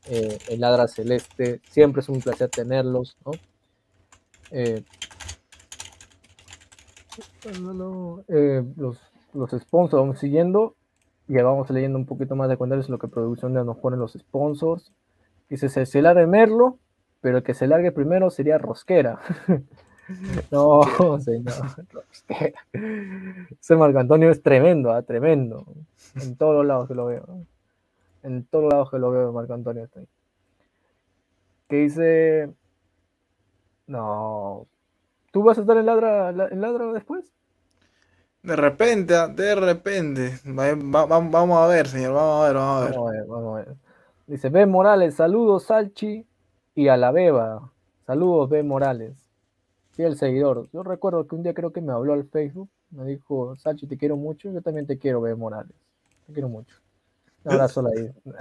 en 0.09 0.61
Ladra 0.61 0.87
Celeste. 0.87 1.59
Siempre 1.69 2.01
es 2.01 2.07
un 2.07 2.21
placer 2.21 2.49
tenerlos, 2.49 3.17
¿no? 3.25 3.31
Eh, 8.27 8.63
los, 8.75 8.99
los 9.33 9.51
sponsors 9.51 10.01
vamos 10.01 10.19
siguiendo 10.19 10.75
y 11.27 11.35
vamos 11.35 11.69
leyendo 11.69 11.97
un 11.97 12.05
poquito 12.05 12.35
más 12.35 12.49
de 12.49 12.57
cuentas 12.57 12.89
lo 12.89 12.99
que 12.99 13.07
producción 13.07 13.53
nos 13.53 13.77
ponen 13.77 13.99
los 13.99 14.13
sponsors. 14.13 14.91
Dice, 15.49 15.69
se, 15.69 15.85
se 15.85 16.01
largue 16.01 16.27
Merlo, 16.27 16.77
pero 17.21 17.37
el 17.37 17.43
que 17.43 17.53
se 17.53 17.67
largue 17.67 17.91
primero 17.91 18.29
sería 18.29 18.57
Rosquera. 18.57 19.19
no, 20.51 20.81
señor, 21.19 21.53
Rosquera. 21.91 22.65
Ese 23.59 23.75
Marco 23.75 23.99
Antonio 23.99 24.29
es 24.29 24.41
tremendo, 24.41 24.91
¿ah? 24.91 25.01
tremendo. 25.01 25.65
En 26.21 26.35
todos 26.35 26.55
los 26.55 26.65
lados 26.65 26.87
que 26.87 26.95
lo 26.95 27.05
veo. 27.05 27.25
En 28.23 28.45
todos 28.45 28.65
los 28.65 28.73
lados 28.73 28.91
que 28.91 28.99
lo 28.99 29.11
veo, 29.11 29.31
Marco 29.31 29.53
Antonio 29.53 29.83
está 29.83 29.99
ahí. 30.01 30.07
Que 31.69 31.75
dice, 31.77 32.49
no, 33.87 34.67
¿Tú 35.37 35.43
vas 35.43 35.57
a 35.59 35.61
estar 35.61 35.77
en 35.77 35.85
ladra, 35.85 36.29
en 36.29 36.61
ladra 36.61 36.91
después? 36.93 37.31
De 38.43 38.55
repente, 38.55 39.15
ah, 39.15 39.27
de 39.27 39.55
repente. 39.55 40.39
vamos 40.45 41.57
a 41.57 41.67
ver, 41.67 41.87
señor, 41.87 42.13
vamos 42.13 42.43
a 42.43 42.47
ver, 42.47 42.55
vamos 42.55 42.81
a 42.81 42.85
ver. 42.85 42.93
Vamos 42.93 43.09
a 43.09 43.11
ver, 43.11 43.25
vamos 43.25 43.53
a 43.53 43.57
ver. 43.59 43.75
Dice 44.27 44.49
Ben 44.49 44.69
Morales, 44.69 45.15
saludos 45.15 45.63
Salchi 45.63 46.25
y 46.75 46.87
a 46.89 46.97
la 46.97 47.11
Beba. 47.11 47.71
Saludos 48.05 48.49
Ben 48.49 48.67
Morales. 48.67 49.15
Fiel 49.91 50.17
seguidor. 50.17 50.67
Yo 50.73 50.83
recuerdo 50.83 51.25
que 51.25 51.35
un 51.35 51.43
día 51.43 51.53
creo 51.53 51.71
que 51.71 51.81
me 51.81 51.93
habló 51.93 52.13
al 52.13 52.25
Facebook, 52.25 52.69
me 52.91 53.05
dijo, 53.05 53.55
Salchi, 53.55 53.87
te 53.87 53.97
quiero 53.97 54.17
mucho, 54.17 54.51
yo 54.51 54.61
también 54.61 54.85
te 54.85 54.97
quiero, 54.97 55.21
Ben 55.21 55.39
Morales. 55.39 55.75
Te 56.27 56.33
quiero 56.33 56.49
mucho. 56.49 56.75
Un 57.45 57.53
abrazo 57.53 57.79
a 57.79 57.83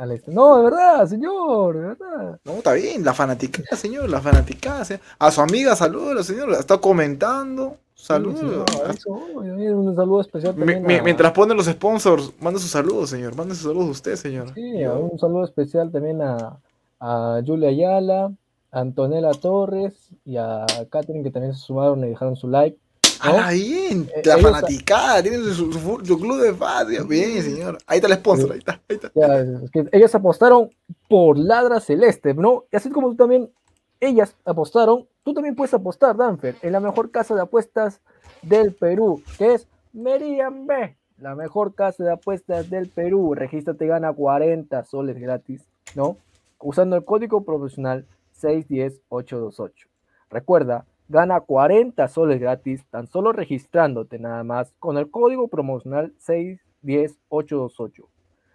la, 0.07 0.19
No, 0.27 0.57
de 0.57 0.65
verdad, 0.65 1.07
señor, 1.07 1.77
de 1.77 1.81
verdad. 1.81 2.41
No, 2.45 2.53
está 2.55 2.73
bien, 2.73 3.05
la 3.05 3.15
fanática, 3.15 3.63
señor, 3.77 4.11
la 4.11 4.21
fanática. 4.21 4.83
A 5.19 5.31
su 5.31 5.41
amiga, 5.41 5.77
saludos, 5.77 6.27
señor, 6.27 6.51
está 6.53 6.79
comentando. 6.79 7.79
Saludos. 7.97 8.43
un 9.07 9.97
saludo 9.97 10.21
especial 10.21 10.55
también. 10.55 10.85
Mientras 10.87 11.33
ponen 11.33 11.57
los 11.57 11.67
sponsors, 11.67 12.31
manda 12.39 12.61
sus 12.61 12.71
saludos, 12.71 13.11
señor. 13.11 13.35
Mande 13.35 13.55
sus 13.55 13.65
saludos 13.65 13.89
a 13.89 13.91
usted, 13.91 14.17
señor. 14.17 14.55
Sí, 14.55 14.85
un 14.85 15.19
saludo 15.19 15.45
especial 15.45 15.91
también 15.91 16.21
a, 16.21 16.61
a 17.01 17.41
Julia 17.45 17.71
Ayala, 17.71 18.33
a 18.71 18.81
Antonella 18.81 19.33
Torres 19.33 20.11
y 20.25 20.37
a 20.37 20.67
Catherine 20.91 21.25
que 21.25 21.31
también 21.31 21.55
se 21.55 21.61
sumaron 21.61 22.05
y 22.05 22.09
dejaron 22.11 22.37
su 22.37 22.49
like. 22.49 22.79
Ah, 23.19 23.51
bien, 23.51 24.09
eh, 24.15 24.23
la 24.25 24.39
fanaticada, 24.39 25.23
tienen 25.23 25.43
su, 25.55 25.71
club 25.71 26.41
de 26.41 26.55
fans, 26.55 27.09
bien, 27.09 27.43
señor. 27.43 27.79
Ahí 27.87 27.97
está 27.97 28.09
el 28.09 28.19
sponsor, 28.19 28.53
ahí 28.53 28.59
está, 28.59 28.81
ahí 28.89 28.99
está. 29.03 29.11
ellos 29.93 30.15
apostaron 30.15 30.71
por 31.09 31.39
Ladra 31.39 31.81
Celeste, 31.81 32.35
¿no? 32.35 32.65
Y 32.71 32.77
así 32.77 32.91
como 32.91 33.09
tú 33.09 33.17
también, 33.17 33.51
ellas 34.01 34.37
apostaron, 34.45 35.07
tú 35.23 35.35
también 35.35 35.55
puedes 35.55 35.75
apostar, 35.75 36.17
Danfer, 36.17 36.57
en 36.63 36.73
la 36.73 36.81
mejor 36.81 37.11
casa 37.11 37.35
de 37.35 37.43
apuestas 37.43 38.01
del 38.43 38.75
Perú, 38.75 39.23
que 39.39 39.55
es 39.55 39.69
Meridian 39.93 40.67
B, 40.67 40.97
la 41.19 41.35
mejor 41.35 41.75
casa 41.75 42.05
de 42.05 42.13
apuestas 42.13 42.69
del 42.71 42.89
Perú. 42.89 43.35
Regístrate, 43.35 43.87
gana 43.87 44.13
40 44.13 44.85
soles 44.85 45.19
gratis, 45.19 45.67
¿no? 45.95 46.17
Usando 46.59 46.97
el 46.97 47.05
código 47.05 47.45
profesional 47.45 48.07
610828. 48.33 49.89
Recuerda, 50.29 50.85
Gana 51.09 51.41
40 51.41 52.09
soles 52.09 52.41
gratis 52.41 52.85
tan 52.91 53.07
solo 53.07 53.31
registrándote 53.31 54.19
nada 54.19 54.43
más 54.43 54.73
con 54.81 54.99
el 54.99 55.09
código 55.09 55.47
promocional 55.47 56.13
610828. 56.19 58.03
O 58.03 58.09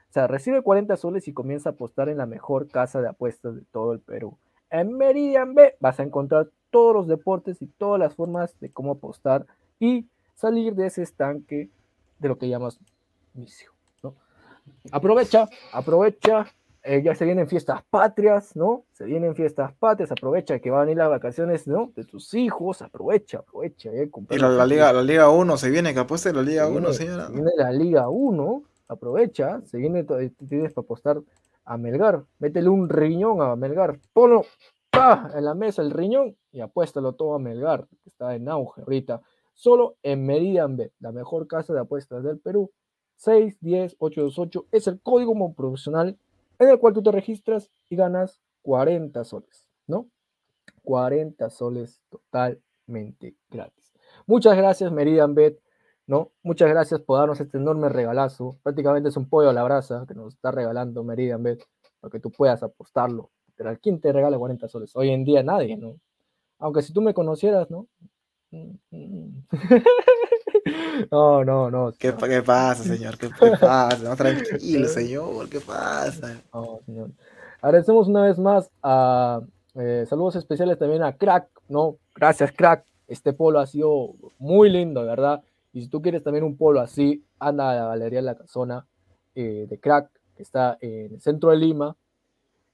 sea, 0.10 0.28
recibe 0.28 0.62
40 0.62 0.98
soles 0.98 1.30
y 1.30 1.34
comienza 1.34 1.70
a 1.70 1.72
apostar 1.72 2.10
en 2.10 2.18
la 2.18 2.26
mejor 2.26 2.68
casa 2.68 3.00
de 3.02 3.08
apuestas 3.08 3.56
de 3.56 3.62
todo 3.72 3.94
el 3.94 4.02
Perú. 4.02 4.38
En 4.72 4.98
Meridian 4.98 5.54
B 5.54 5.76
vas 5.80 6.00
a 6.00 6.04
encontrar 6.04 6.50
todos 6.70 6.96
los 6.96 7.08
deportes 7.08 7.62
y 7.62 7.68
todas 7.68 8.00
las 8.00 8.16
formas 8.16 8.58
de 8.60 8.72
cómo 8.72 8.94
apostar 8.94 9.46
y 9.80 10.08
salir 10.34 10.74
de 10.76 10.88
ese 10.88 11.04
estanque 11.04 11.70
de 12.18 12.28
lo 12.28 12.38
que 12.38 12.50
llamas 12.50 12.80
vicio. 13.34 13.72
¿no? 14.02 14.16
Aprovecha, 14.92 15.48
aprovecha 15.74 16.48
eh, 16.84 17.04
ya 17.04 17.14
se 17.14 17.26
vienen 17.26 17.48
fiestas 17.48 17.84
patrias, 17.92 18.56
¿no? 18.56 18.86
Se 18.92 19.06
vienen 19.06 19.36
fiestas 19.36 19.72
patrias, 19.74 20.12
aprovecha 20.12 20.58
que 20.58 20.72
van 20.72 20.88
a 20.88 20.92
ir 20.92 20.98
las 20.98 21.10
vacaciones, 21.10 21.68
¿no? 21.68 21.92
De 21.96 22.04
tus 22.06 22.34
hijos, 22.34 22.82
aprovecha, 22.82 23.40
aprovecha. 23.40 23.92
Eh, 23.92 24.10
y 24.32 24.38
la, 24.40 24.66
Liga, 24.66 24.92
la 24.92 25.04
Liga 25.04 25.30
1, 25.30 25.58
se 25.58 25.70
viene 25.70 25.94
que 25.94 26.00
apueste 26.00 26.34
la 26.34 26.42
Liga 26.42 26.68
1, 26.68 26.94
señora. 26.94 27.28
Se 27.28 27.34
viene 27.34 27.52
la 27.56 27.72
Liga 27.72 28.10
1, 28.10 28.64
aprovecha, 28.88 29.62
se 29.66 29.78
viene, 29.78 30.04
tienes 30.50 30.74
para 30.74 30.86
apostar 30.86 31.22
a 31.72 31.78
Melgar, 31.78 32.26
métele 32.40 32.68
un 32.68 32.90
riñón 32.90 33.42
a 33.42 33.56
Melgar, 33.56 33.98
ponlo 34.12 34.44
en 35.34 35.46
la 35.46 35.56
mesa 35.56 35.82
el 35.82 35.92
riñón 35.92 36.36
y 36.52 36.60
apuéstalo 36.60 37.14
todo 37.14 37.34
a 37.34 37.40
Melgar, 37.40 37.88
que 38.04 38.10
está 38.10 38.36
en 38.36 38.50
auge 38.50 38.82
ahorita. 38.82 39.22
Solo 39.54 39.96
en 40.04 40.26
Meridian 40.26 40.78
la 41.00 41.14
mejor 41.14 41.48
casa 41.48 41.74
de 41.74 41.80
apuestas 41.80 42.24
del 42.24 42.40
Perú. 42.40 42.72
6, 43.16 43.58
10, 43.62 43.96
8, 44.00 44.22
2, 44.22 44.40
8 44.40 44.66
es 44.72 44.88
el 44.88 45.00
código 45.00 45.54
profesional 45.54 46.18
en 46.60 46.70
el 46.70 46.78
cual 46.78 46.94
tú 46.94 47.02
te 47.02 47.12
registras 47.12 47.72
y 47.88 47.96
ganas 47.96 48.42
40 48.64 49.24
soles, 49.24 49.66
¿no? 49.88 50.10
40 50.84 51.50
soles 51.52 52.02
totalmente 52.10 53.36
gratis. 53.50 53.94
Muchas 54.26 54.58
gracias, 54.58 54.92
Meridian 54.92 55.36
Bet, 55.36 55.62
¿no? 56.12 56.30
Muchas 56.44 56.70
gracias 56.70 57.00
por 57.00 57.20
darnos 57.20 57.40
este 57.40 57.58
enorme 57.58 57.88
regalazo. 57.88 58.58
Prácticamente 58.64 59.08
es 59.08 59.16
un 59.16 59.30
pollo 59.30 59.50
a 59.50 59.54
la 59.54 59.64
brasa 59.64 60.04
que 60.06 60.14
nos 60.14 60.34
está 60.34 60.52
regalando 60.52 61.06
Meridian 61.06 61.42
Bet 61.42 61.64
para 62.02 62.12
que 62.12 62.20
tú 62.20 62.30
puedas 62.30 62.62
apostarlo. 62.64 63.30
Pero 63.56 63.74
¿quién 63.82 64.02
te 64.02 64.12
regala 64.12 64.38
40 64.38 64.68
soles? 64.68 64.94
Hoy 64.98 65.12
en 65.12 65.24
día 65.24 65.42
nadie, 65.42 65.78
¿no? 65.78 65.96
Aunque 66.60 66.82
si 66.82 66.92
tú 66.92 67.02
me 67.02 67.14
conocieras, 67.14 67.72
¿no? 67.72 67.88
No, 71.10 71.44
no, 71.44 71.72
no. 71.72 71.92
¿Qué, 71.98 72.14
¿Qué, 72.14 72.44
pasa, 72.44 72.84
señor? 72.84 73.18
¿Qué, 73.18 73.30
pasa? 73.30 73.98
No, 74.04 74.16
tranquilo, 74.16 74.88
señor. 74.90 75.50
¿Qué 75.50 75.60
pasa? 75.60 76.42
No, 76.54 76.80
señor. 76.86 77.10
Agradecemos 77.62 78.08
una 78.08 78.24
vez 78.24 78.38
más 78.38 78.70
a 78.84 79.42
eh, 79.76 80.06
saludos 80.08 80.36
especiales 80.36 80.78
también 80.78 81.02
a 81.04 81.14
Crack, 81.14 81.48
¿no? 81.70 81.98
Gracias, 82.16 82.52
Crack. 82.52 82.86
Este 83.08 83.34
polo 83.34 83.60
ha 83.60 83.66
sido 83.66 84.14
muy 84.38 84.70
lindo, 84.70 85.04
¿verdad? 85.06 85.42
Y 85.74 85.82
si 85.82 85.88
tú 85.88 86.02
quieres 86.02 86.24
también 86.24 86.44
un 86.44 86.58
polo 86.58 86.82
así, 86.82 87.26
anda 87.40 87.72
a 87.72 87.76
la 87.76 87.86
Galería 87.88 88.22
La 88.22 88.36
Casona 88.36 88.88
eh, 89.36 89.68
de 89.70 89.80
Crack, 89.80 90.10
que 90.36 90.44
está 90.44 90.78
en 90.82 91.14
el 91.14 91.22
centro 91.22 91.52
de 91.52 91.58
Lima. 91.58 91.96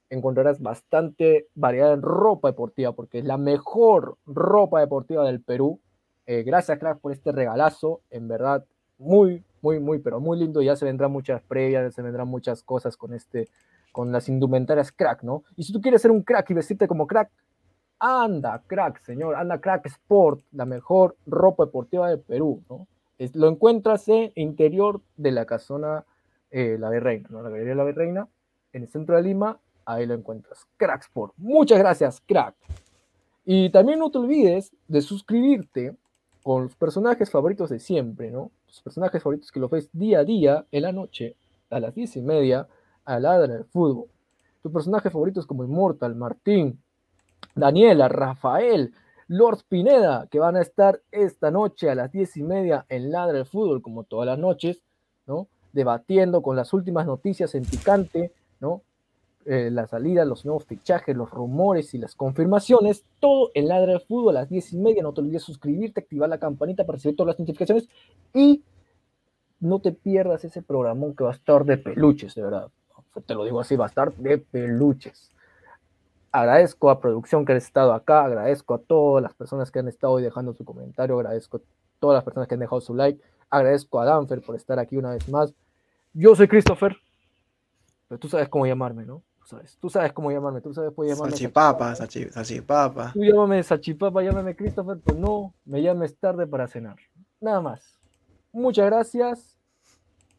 Encontrarás 0.09 0.61
bastante 0.61 1.47
variedad 1.53 1.93
en 1.93 2.01
ropa 2.01 2.49
deportiva, 2.49 2.93
porque 2.93 3.19
es 3.19 3.25
la 3.25 3.37
mejor 3.37 4.17
ropa 4.25 4.79
deportiva 4.79 5.25
del 5.25 5.41
Perú 5.41 5.79
eh, 6.27 6.43
gracias, 6.43 6.77
crack, 6.77 6.99
por 6.99 7.13
este 7.13 7.31
regalazo. 7.31 8.01
En 8.11 8.27
verdad, 8.27 8.65
muy, 8.97 9.43
muy, 9.61 9.79
muy, 9.79 9.99
pero 9.99 10.19
muy 10.19 10.37
lindo. 10.37 10.61
Ya 10.61 10.75
se 10.75 10.85
vendrán 10.85 11.11
muchas 11.11 11.41
previas, 11.41 11.95
se 11.95 12.01
vendrán 12.01 12.27
muchas 12.27 12.61
cosas 12.63 12.97
con 12.97 13.13
este, 13.13 13.47
con 13.93 14.11
las 14.11 14.27
indumentarias 14.27 14.91
crack, 14.91 15.23
¿no? 15.23 15.43
Y 15.55 15.63
si 15.63 15.71
tú 15.71 15.81
quieres 15.81 16.01
ser 16.01 16.11
un 16.11 16.21
crack 16.21 16.49
y 16.51 16.53
vestirte 16.53 16.87
como 16.87 17.07
crack, 17.07 17.31
anda, 17.99 18.61
crack, 18.67 19.01
señor, 19.03 19.35
anda, 19.35 19.59
crack 19.59 19.85
sport, 19.87 20.41
la 20.51 20.65
mejor 20.65 21.15
ropa 21.25 21.65
deportiva 21.65 22.09
de 22.09 22.17
Perú, 22.17 22.61
¿no? 22.69 22.87
lo 23.33 23.47
encuentras 23.47 24.07
en 24.09 24.31
interior 24.35 25.01
de 25.15 25.31
la 25.31 25.45
casona 25.45 26.05
eh, 26.51 26.77
La 26.79 26.89
Virreina, 26.89 27.27
¿no? 27.31 27.41
La 27.41 27.49
Galería 27.49 27.75
La 27.75 27.83
Virreina, 27.83 28.27
en 28.73 28.83
el 28.83 28.87
centro 28.89 29.15
de 29.15 29.23
Lima, 29.23 29.59
ahí 29.85 30.05
lo 30.05 30.13
encuentras. 30.13 30.67
Crack 30.77 31.03
Sport. 31.03 31.33
Muchas 31.37 31.79
gracias, 31.79 32.21
crack. 32.27 32.55
Y 33.43 33.69
también 33.71 33.99
no 33.99 34.11
te 34.11 34.19
olvides 34.19 34.71
de 34.87 35.01
suscribirte 35.01 35.95
con 36.43 36.63
los 36.63 36.75
personajes 36.75 37.31
favoritos 37.31 37.69
de 37.69 37.79
siempre, 37.79 38.29
¿no? 38.29 38.51
Los 38.67 38.81
personajes 38.81 39.23
favoritos 39.23 39.51
que 39.51 39.59
los 39.59 39.71
ves 39.71 39.89
día 39.93 40.19
a 40.19 40.23
día, 40.23 40.65
en 40.71 40.83
la 40.83 40.91
noche, 40.91 41.35
a 41.69 41.79
las 41.79 41.95
diez 41.95 42.15
y 42.17 42.21
media, 42.21 42.67
a 43.05 43.19
la 43.19 43.39
del 43.39 43.65
fútbol. 43.65 44.07
Tus 44.61 44.71
personajes 44.71 45.11
favoritos 45.11 45.45
como 45.45 45.63
Immortal, 45.63 46.15
Martín, 46.15 46.79
Daniela, 47.57 48.07
Rafael, 48.07 48.93
Lord 49.27 49.59
Pineda, 49.67 50.27
que 50.29 50.39
van 50.39 50.55
a 50.55 50.61
estar 50.61 51.01
esta 51.11 51.51
noche 51.51 51.89
a 51.89 51.95
las 51.95 52.11
diez 52.11 52.37
y 52.37 52.43
media 52.43 52.85
en 52.87 53.11
Ladra 53.11 53.33
del 53.33 53.45
Fútbol, 53.45 53.81
como 53.81 54.03
todas 54.03 54.27
las 54.27 54.39
noches, 54.39 54.81
¿no? 55.25 55.47
Debatiendo 55.73 56.41
con 56.41 56.55
las 56.55 56.71
últimas 56.73 57.05
noticias 57.05 57.53
en 57.55 57.65
picante, 57.65 58.31
¿no? 58.59 58.83
Eh, 59.45 59.69
la 59.71 59.87
salida, 59.87 60.23
los 60.25 60.45
nuevos 60.45 60.65
fichajes, 60.65 61.15
los 61.15 61.31
rumores 61.31 61.93
y 61.93 61.97
las 61.97 62.15
confirmaciones, 62.15 63.05
todo 63.19 63.51
en 63.53 63.67
Ladra 63.67 63.93
del 63.93 64.01
Fútbol 64.01 64.37
a 64.37 64.41
las 64.41 64.49
diez 64.49 64.71
y 64.73 64.77
media. 64.77 65.01
No 65.01 65.13
te 65.13 65.21
olvides 65.21 65.43
suscribirte, 65.43 66.01
activar 66.01 66.29
la 66.29 66.37
campanita 66.37 66.85
para 66.85 66.97
recibir 66.97 67.15
todas 67.15 67.33
las 67.33 67.39
notificaciones 67.39 67.89
y 68.33 68.63
no 69.59 69.79
te 69.79 69.91
pierdas 69.91 70.45
ese 70.45 70.61
programón 70.61 71.15
que 71.15 71.23
va 71.23 71.31
a 71.31 71.35
estar 71.35 71.65
de 71.65 71.77
peluches, 71.77 72.35
de 72.35 72.43
verdad. 72.43 72.69
Te 73.25 73.33
lo 73.33 73.45
digo 73.45 73.59
así, 73.59 73.75
va 73.75 73.85
a 73.85 73.87
estar 73.87 74.13
de 74.13 74.37
peluches 74.37 75.31
agradezco 76.39 76.89
a 76.91 76.99
producción 76.99 77.45
que 77.45 77.53
ha 77.53 77.55
estado 77.55 77.93
acá, 77.93 78.23
agradezco 78.23 78.75
a 78.75 78.77
todas 78.77 79.23
las 79.23 79.33
personas 79.33 79.71
que 79.71 79.79
han 79.79 79.87
estado 79.87 80.17
dejando 80.17 80.53
su 80.53 80.63
comentario, 80.63 81.15
agradezco 81.15 81.57
a 81.57 81.61
todas 81.99 82.15
las 82.15 82.23
personas 82.23 82.47
que 82.47 82.53
han 82.53 82.59
dejado 82.59 82.79
su 82.79 82.93
like, 82.93 83.19
agradezco 83.49 83.99
a 83.99 84.05
Danfer 84.05 84.41
por 84.41 84.55
estar 84.55 84.77
aquí 84.77 84.97
una 84.97 85.11
vez 85.11 85.27
más. 85.29 85.53
Yo 86.13 86.35
soy 86.35 86.47
Christopher, 86.47 86.95
pero 88.07 88.19
tú 88.19 88.29
sabes 88.29 88.49
cómo 88.49 88.67
llamarme, 88.67 89.05
¿no? 89.05 89.23
Tú 89.39 89.47
sabes, 89.47 89.77
tú 89.79 89.89
sabes 89.89 90.13
cómo 90.13 90.31
llamarme, 90.31 90.61
tú 90.61 90.73
sabes 90.73 90.91
cómo 90.93 91.07
llamarme. 91.07 91.31
Sachipapa, 91.31 91.95
Sachipapa. 91.95 93.13
Tú 93.13 93.23
llámame 93.23 93.63
Sachipapa, 93.63 94.21
llámame 94.21 94.55
Christopher, 94.55 94.99
pues 95.03 95.17
no, 95.17 95.55
me 95.65 95.81
llames 95.81 96.15
tarde 96.17 96.45
para 96.45 96.67
cenar. 96.67 96.97
Nada 97.39 97.61
más. 97.61 97.97
Muchas 98.51 98.85
gracias, 98.85 99.57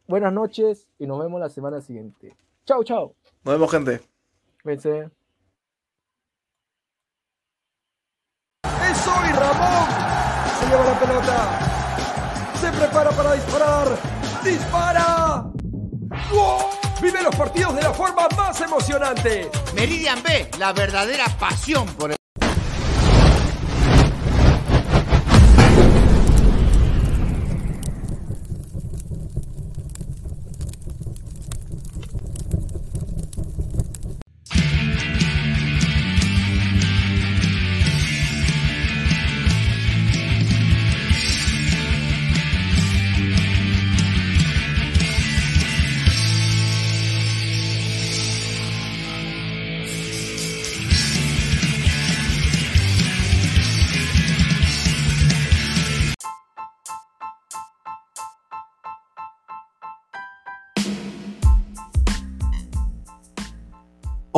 buenas 0.07 0.31
noches 0.31 0.87
y 0.97 1.07
nos 1.07 1.19
vemos 1.19 1.41
la 1.41 1.49
semana 1.49 1.81
siguiente. 1.81 2.35
Chao, 2.65 2.83
chao. 2.85 3.15
Nos 3.43 3.53
vemos, 3.53 3.71
gente. 3.71 4.01
Vence. 4.63 5.18
Se 10.59 10.65
lleva 10.67 10.85
la 10.85 10.99
pelota. 10.99 11.59
Se 12.59 12.71
prepara 12.71 13.11
para 13.11 13.33
disparar. 13.33 13.87
¡Dispara! 14.43 15.45
Vive 17.01 17.23
los 17.23 17.35
partidos 17.35 17.75
de 17.75 17.81
la 17.81 17.93
forma 17.93 18.27
más 18.35 18.59
emocionante. 18.61 19.49
Meridian 19.73 20.21
B, 20.21 20.49
la 20.57 20.73
verdadera 20.73 21.25
pasión 21.39 21.87
por 21.93 22.11
el 22.11 22.18